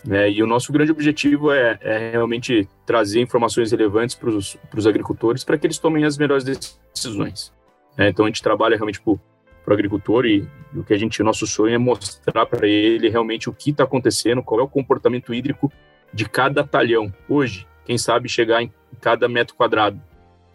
né? 0.05 0.29
e 0.29 0.43
o 0.43 0.47
nosso 0.47 0.73
grande 0.73 0.91
objetivo 0.91 1.53
é, 1.53 1.79
é 1.79 2.11
realmente 2.11 2.67
trazer 2.85 3.21
informações 3.21 3.71
relevantes 3.71 4.13
para 4.13 4.29
os 4.29 4.85
agricultores 4.85 5.45
para 5.45 5.57
que 5.57 5.65
eles 5.65 5.77
tomem 5.77 6.03
as 6.03 6.17
melhores 6.17 6.43
decisões. 6.43 7.53
né? 7.97 8.09
então 8.09 8.25
a 8.25 8.27
gente 8.27 8.43
trabalha 8.43 8.75
realmente 8.75 8.99
para 9.01 9.13
o 9.13 9.73
agricultor 9.73 10.25
e, 10.25 10.45
e 10.73 10.79
o 10.79 10.83
que 10.83 10.93
a 10.93 10.97
gente, 10.97 11.21
o 11.21 11.25
nosso 11.25 11.47
sonho 11.47 11.75
é 11.75 11.77
mostrar 11.77 12.45
para 12.45 12.67
ele 12.67 13.07
realmente 13.07 13.49
o 13.49 13.53
que 13.53 13.69
está 13.69 13.85
acontecendo, 13.85 14.43
qual 14.43 14.59
é 14.59 14.63
o 14.63 14.67
comportamento 14.67 15.33
hídrico 15.33 15.71
de 16.13 16.25
cada 16.27 16.63
talhão. 16.63 17.13
Hoje, 17.27 17.67
quem 17.85 17.97
sabe 17.97 18.29
chegar 18.29 18.61
em 18.61 18.71
cada 19.01 19.27
metro 19.27 19.55
quadrado, 19.55 19.99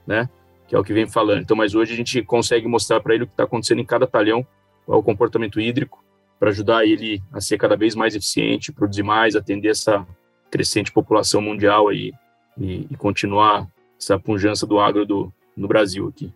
né? 0.06 0.28
Que 0.66 0.74
é 0.74 0.78
o 0.78 0.84
que 0.84 0.92
vem 0.92 1.06
falando. 1.06 1.42
Então, 1.42 1.56
mas 1.56 1.74
hoje 1.74 1.92
a 1.92 1.96
gente 1.96 2.22
consegue 2.22 2.66
mostrar 2.68 3.00
para 3.00 3.14
ele 3.14 3.24
o 3.24 3.26
que 3.26 3.32
está 3.32 3.44
acontecendo 3.44 3.80
em 3.80 3.84
cada 3.84 4.06
talhão, 4.06 4.46
qual 4.86 4.98
é 4.98 5.00
o 5.00 5.04
comportamento 5.04 5.60
hídrico, 5.60 6.04
para 6.38 6.50
ajudar 6.50 6.86
ele 6.86 7.22
a 7.32 7.40
ser 7.40 7.58
cada 7.58 7.76
vez 7.76 7.94
mais 7.94 8.14
eficiente, 8.14 8.72
produzir 8.72 9.02
mais, 9.02 9.34
atender 9.34 9.70
essa 9.70 10.06
crescente 10.50 10.92
população 10.92 11.40
mundial 11.40 11.88
aí 11.88 12.12
e, 12.56 12.86
e 12.90 12.96
continuar 12.96 13.66
essa 13.98 14.18
pujança 14.18 14.66
do 14.66 14.78
agro 14.78 15.04
do, 15.04 15.32
no 15.56 15.66
Brasil 15.66 16.06
aqui. 16.08 16.32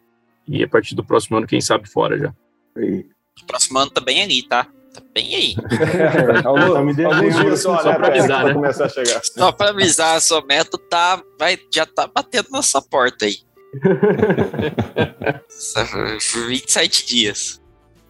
E 0.47 0.63
a 0.63 0.69
partir 0.69 0.95
do 0.95 1.05
próximo 1.05 1.37
ano, 1.37 1.47
quem 1.47 1.61
sabe 1.61 1.89
fora 1.89 2.19
já. 2.19 2.35
O 2.77 3.47
próximo 3.47 3.79
ano 3.79 3.91
tá 3.91 4.01
bem 4.01 4.23
ali, 4.23 4.43
tá? 4.43 4.67
Tá 4.93 5.01
bem 5.15 5.35
aí. 5.35 5.55
Alguns, 6.45 6.97
devendo, 6.97 7.15
alguns 7.15 7.37
dias 7.37 7.63
só, 7.63 7.79
só 7.79 7.89
né, 7.89 7.95
pra 7.95 8.09
avisar, 8.09 8.41
pra 8.41 8.49
né? 8.49 8.55
começar 8.55 8.85
a 8.85 8.89
chegar. 8.89 9.21
Só 9.25 9.53
para 9.53 9.71
avisar, 9.71 10.17
a 10.17 10.21
sua 10.21 10.45
meta 10.45 10.77
tá, 10.91 11.23
vai, 11.39 11.59
já 11.73 11.87
tá 11.87 12.07
batendo 12.07 12.49
na 12.51 12.61
sua 12.63 12.83
porta 12.83 13.25
aí. 13.25 13.37
Essa- 15.49 15.85
27 16.49 17.07
dias. 17.07 17.63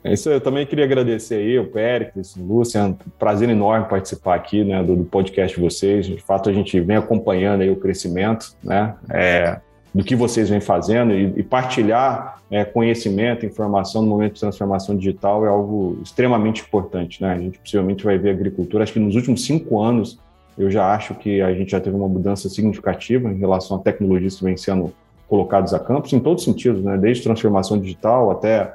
É 0.05 0.12
isso 0.14 0.28
aí, 0.28 0.35
eu 0.35 0.41
também 0.41 0.66
queria 0.66 0.85
agradecer 0.85 1.37
aí 1.37 1.57
o 1.61 1.70
Péricles, 1.70 2.35
o 2.35 2.43
Luciano, 2.43 2.99
prazer 3.16 3.49
enorme 3.49 3.89
participar 3.89 4.35
aqui 4.35 4.64
né, 4.64 4.83
do, 4.83 4.97
do 4.97 5.05
podcast 5.05 5.57
de 5.57 5.62
vocês. 5.62 6.07
De 6.07 6.18
fato, 6.18 6.51
a 6.51 6.53
gente 6.53 6.80
vem 6.80 6.97
acompanhando 6.97 7.61
aí 7.61 7.70
o 7.70 7.76
crescimento 7.76 8.57
né, 8.64 8.97
é, 9.09 9.61
do 9.95 10.03
que 10.03 10.16
vocês 10.16 10.49
vêm 10.49 10.61
fazendo 10.61 11.12
e, 11.12 11.32
e 11.36 11.43
partilhar 11.43 12.40
é, 12.51 12.64
conhecimento, 12.64 13.45
informação 13.45 14.03
no 14.03 14.09
momento 14.09 14.34
de 14.34 14.40
transformação 14.40 14.97
digital 14.97 15.45
é 15.45 15.49
algo 15.49 15.99
extremamente 16.03 16.62
importante. 16.62 17.20
Né? 17.22 17.32
A 17.32 17.38
gente 17.38 17.59
possivelmente 17.59 18.05
vai 18.05 18.16
ver 18.18 18.30
agricultura, 18.30 18.82
acho 18.84 18.93
que 18.93 18.99
nos 18.99 19.14
últimos 19.14 19.45
cinco 19.45 19.80
anos 19.80 20.18
eu 20.57 20.70
já 20.70 20.95
acho 20.95 21.14
que 21.14 21.40
a 21.40 21.55
gente 21.55 21.72
já 21.72 21.80
teve 21.80 21.97
uma 21.97 22.09
mudança 22.09 22.49
significativa 22.49 23.30
em 23.30 23.38
relação 23.38 23.78
a 23.78 23.80
tecnologias 23.80 24.36
que 24.36 24.45
vêm 24.45 24.57
sendo 24.57 24.93
colocadas 25.28 25.72
a 25.72 25.78
campos, 25.78 26.12
em 26.12 26.20
todos 26.20 26.43
os 26.43 26.45
sentidos, 26.45 26.82
né? 26.82 26.99
desde 26.99 27.22
transformação 27.22 27.78
digital 27.78 28.30
até 28.30 28.74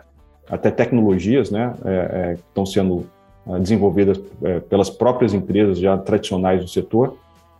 até 0.49 0.72
tecnologias 0.72 1.51
né, 1.51 1.74
é, 1.84 1.91
é, 1.91 2.34
que 2.36 2.41
estão 2.47 2.65
sendo 2.65 3.05
é, 3.47 3.59
desenvolvidas 3.59 4.20
é, 4.43 4.59
pelas 4.61 4.89
próprias 4.89 5.34
empresas 5.34 5.80
já 5.80 5.97
tradicionais 5.97 6.61
do 6.61 6.68
setor. 6.68 7.18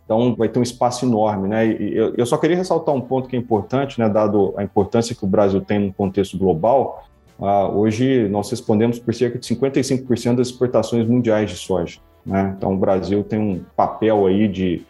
Então, 0.08 0.34
vai 0.34 0.48
ter 0.48 0.58
um 0.58 0.62
espaço 0.62 1.04
enorme. 1.04 1.48
Né? 1.48 1.66
E 1.66 1.94
eu, 1.94 2.24
só 2.24 2.38
queria 2.38 2.56
ressaltar 2.56 2.94
um 2.94 3.00
ponto 3.00 3.28
que 3.28 3.36
é 3.36 3.38
importante, 3.38 4.00
né, 4.00 4.08
dado 4.08 4.54
a 4.56 4.64
importância 4.64 5.14
que 5.14 5.22
o 5.22 5.28
Brasil 5.28 5.60
tem 5.60 5.78
no 5.78 5.92
contexto 5.92 6.38
global. 6.38 7.04
Ah, 7.38 7.68
hoje, 7.68 8.26
nós 8.30 8.50
respondemos 8.50 8.98
por 8.98 9.12
cerca 9.12 9.38
de 9.38 9.46
55% 9.46 10.36
das 10.36 10.48
exportações 10.48 11.06
mundiais 11.06 11.50
de 11.50 11.56
soja. 11.56 11.98
Né? 12.24 12.54
Então, 12.56 12.72
o 12.72 12.76
Brasil 12.78 13.22
tem 13.22 13.38
um 13.38 13.60
papel 13.76 14.26
aí 14.26 14.48
de, 14.48 14.80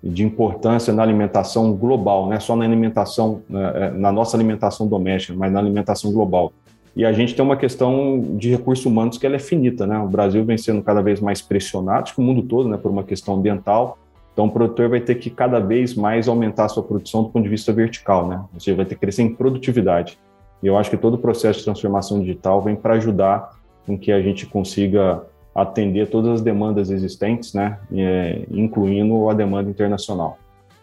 de 0.00 0.22
importância 0.22 0.92
na 0.92 1.02
alimentação 1.02 1.72
global, 1.72 2.26
não 2.26 2.34
é 2.34 2.38
só 2.38 2.54
na 2.54 2.64
alimentação, 2.64 3.42
na, 3.48 3.90
na 3.90 4.12
nossa 4.12 4.36
alimentação 4.36 4.86
doméstica, 4.86 5.36
mas 5.36 5.50
na 5.50 5.58
alimentação 5.58 6.12
global. 6.12 6.52
E 6.94 7.04
a 7.04 7.12
gente 7.12 7.34
tem 7.34 7.44
uma 7.44 7.56
questão 7.56 8.36
de 8.36 8.48
recursos 8.48 8.86
humanos 8.86 9.18
que 9.18 9.26
ela 9.26 9.34
é 9.34 9.40
finita, 9.40 9.88
né? 9.88 9.98
O 9.98 10.08
Brasil 10.08 10.44
vem 10.44 10.56
sendo 10.56 10.82
cada 10.82 11.02
vez 11.02 11.20
mais 11.20 11.42
pressionado, 11.42 12.04
acho 12.04 12.14
que 12.14 12.20
o 12.20 12.24
mundo 12.24 12.42
todo, 12.42 12.68
né, 12.68 12.76
por 12.76 12.92
uma 12.92 13.02
questão 13.02 13.34
ambiental. 13.34 13.98
Então, 14.38 14.46
o 14.46 14.52
produtor 14.52 14.88
vai 14.88 15.00
ter 15.00 15.16
que 15.16 15.30
cada 15.30 15.58
vez 15.58 15.96
mais 15.96 16.28
aumentar 16.28 16.66
a 16.66 16.68
sua 16.68 16.84
produção 16.84 17.24
do 17.24 17.28
ponto 17.28 17.42
de 17.42 17.48
vista 17.48 17.72
vertical, 17.72 18.28
né? 18.28 18.40
Ou 18.54 18.60
seja, 18.60 18.76
vai 18.76 18.86
ter 18.86 18.94
que 18.94 19.00
crescer 19.00 19.22
em 19.22 19.34
produtividade. 19.34 20.16
E 20.62 20.68
eu 20.68 20.78
acho 20.78 20.88
que 20.88 20.96
todo 20.96 21.14
o 21.14 21.18
processo 21.18 21.58
de 21.58 21.64
transformação 21.64 22.20
digital 22.20 22.62
vem 22.62 22.76
para 22.76 22.94
ajudar 22.94 23.50
em 23.88 23.96
que 23.96 24.12
a 24.12 24.22
gente 24.22 24.46
consiga 24.46 25.24
atender 25.52 26.08
todas 26.08 26.34
as 26.34 26.40
demandas 26.40 26.88
existentes, 26.88 27.52
né? 27.52 27.80
E, 27.90 28.46
incluindo 28.48 29.28
a 29.28 29.34
demanda 29.34 29.68
internacional. 29.70 30.38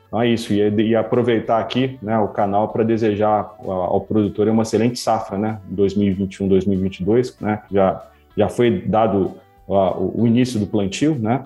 Então 0.10 0.22
é 0.22 0.28
isso, 0.28 0.52
e, 0.52 0.60
e 0.90 0.94
aproveitar 0.94 1.60
aqui 1.60 1.98
né, 2.02 2.20
o 2.20 2.28
canal 2.28 2.68
para 2.68 2.84
desejar 2.84 3.56
ao, 3.64 4.02
produtor 4.02 4.50
uma 4.50 4.64
excelente 4.64 5.00
safra, 5.00 5.38
né, 5.38 5.60
2021-2022, 5.74 7.36
né, 7.40 7.62
já, 7.72 8.06
já 8.38 8.50
foi 8.50 8.82
dado 8.82 9.32
o 9.68 10.28
início 10.28 10.60
do 10.60 10.68
plantio, 10.68 11.16
né, 11.16 11.44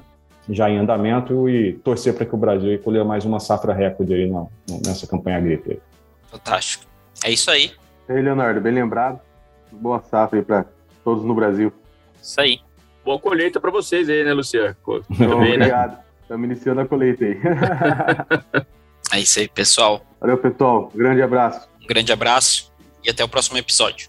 já 0.49 0.69
em 0.69 0.77
andamento, 0.77 1.49
e 1.49 1.73
torcer 1.73 2.13
para 2.13 2.25
que 2.25 2.33
o 2.33 2.37
Brasil 2.37 2.77
colha 2.79 3.03
mais 3.03 3.25
uma 3.25 3.39
safra 3.39 3.73
recorde 3.73 4.13
aí 4.13 4.29
na, 4.29 4.45
nessa 4.85 5.07
campanha 5.07 5.37
agrícola. 5.37 5.77
Fantástico. 6.29 6.85
É 7.23 7.31
isso 7.31 7.49
aí. 7.51 7.71
E 8.07 8.13
aí, 8.13 8.21
Leonardo, 8.21 8.61
bem 8.61 8.73
lembrado. 8.73 9.19
Boa 9.71 10.01
safra 10.01 10.39
aí 10.39 10.45
para 10.45 10.65
todos 11.03 11.23
no 11.23 11.33
Brasil. 11.33 11.71
Isso 12.21 12.39
aí. 12.41 12.59
Boa 13.03 13.19
colheita 13.19 13.59
para 13.59 13.71
vocês 13.71 14.09
aí, 14.09 14.23
né, 14.23 14.33
Luciano? 14.33 14.75
Também, 15.17 15.57
né? 15.57 15.65
obrigado. 15.65 15.99
Estamos 16.21 16.45
iniciando 16.45 16.81
a 16.81 16.85
colheita 16.85 17.25
aí. 17.25 17.37
é 19.13 19.19
isso 19.19 19.39
aí, 19.39 19.47
pessoal. 19.47 20.05
Valeu, 20.19 20.37
pessoal. 20.37 20.91
grande 20.93 21.21
abraço. 21.21 21.67
Um 21.81 21.87
grande 21.87 22.11
abraço 22.11 22.71
e 23.03 23.09
até 23.09 23.23
o 23.23 23.29
próximo 23.29 23.57
episódio. 23.57 24.08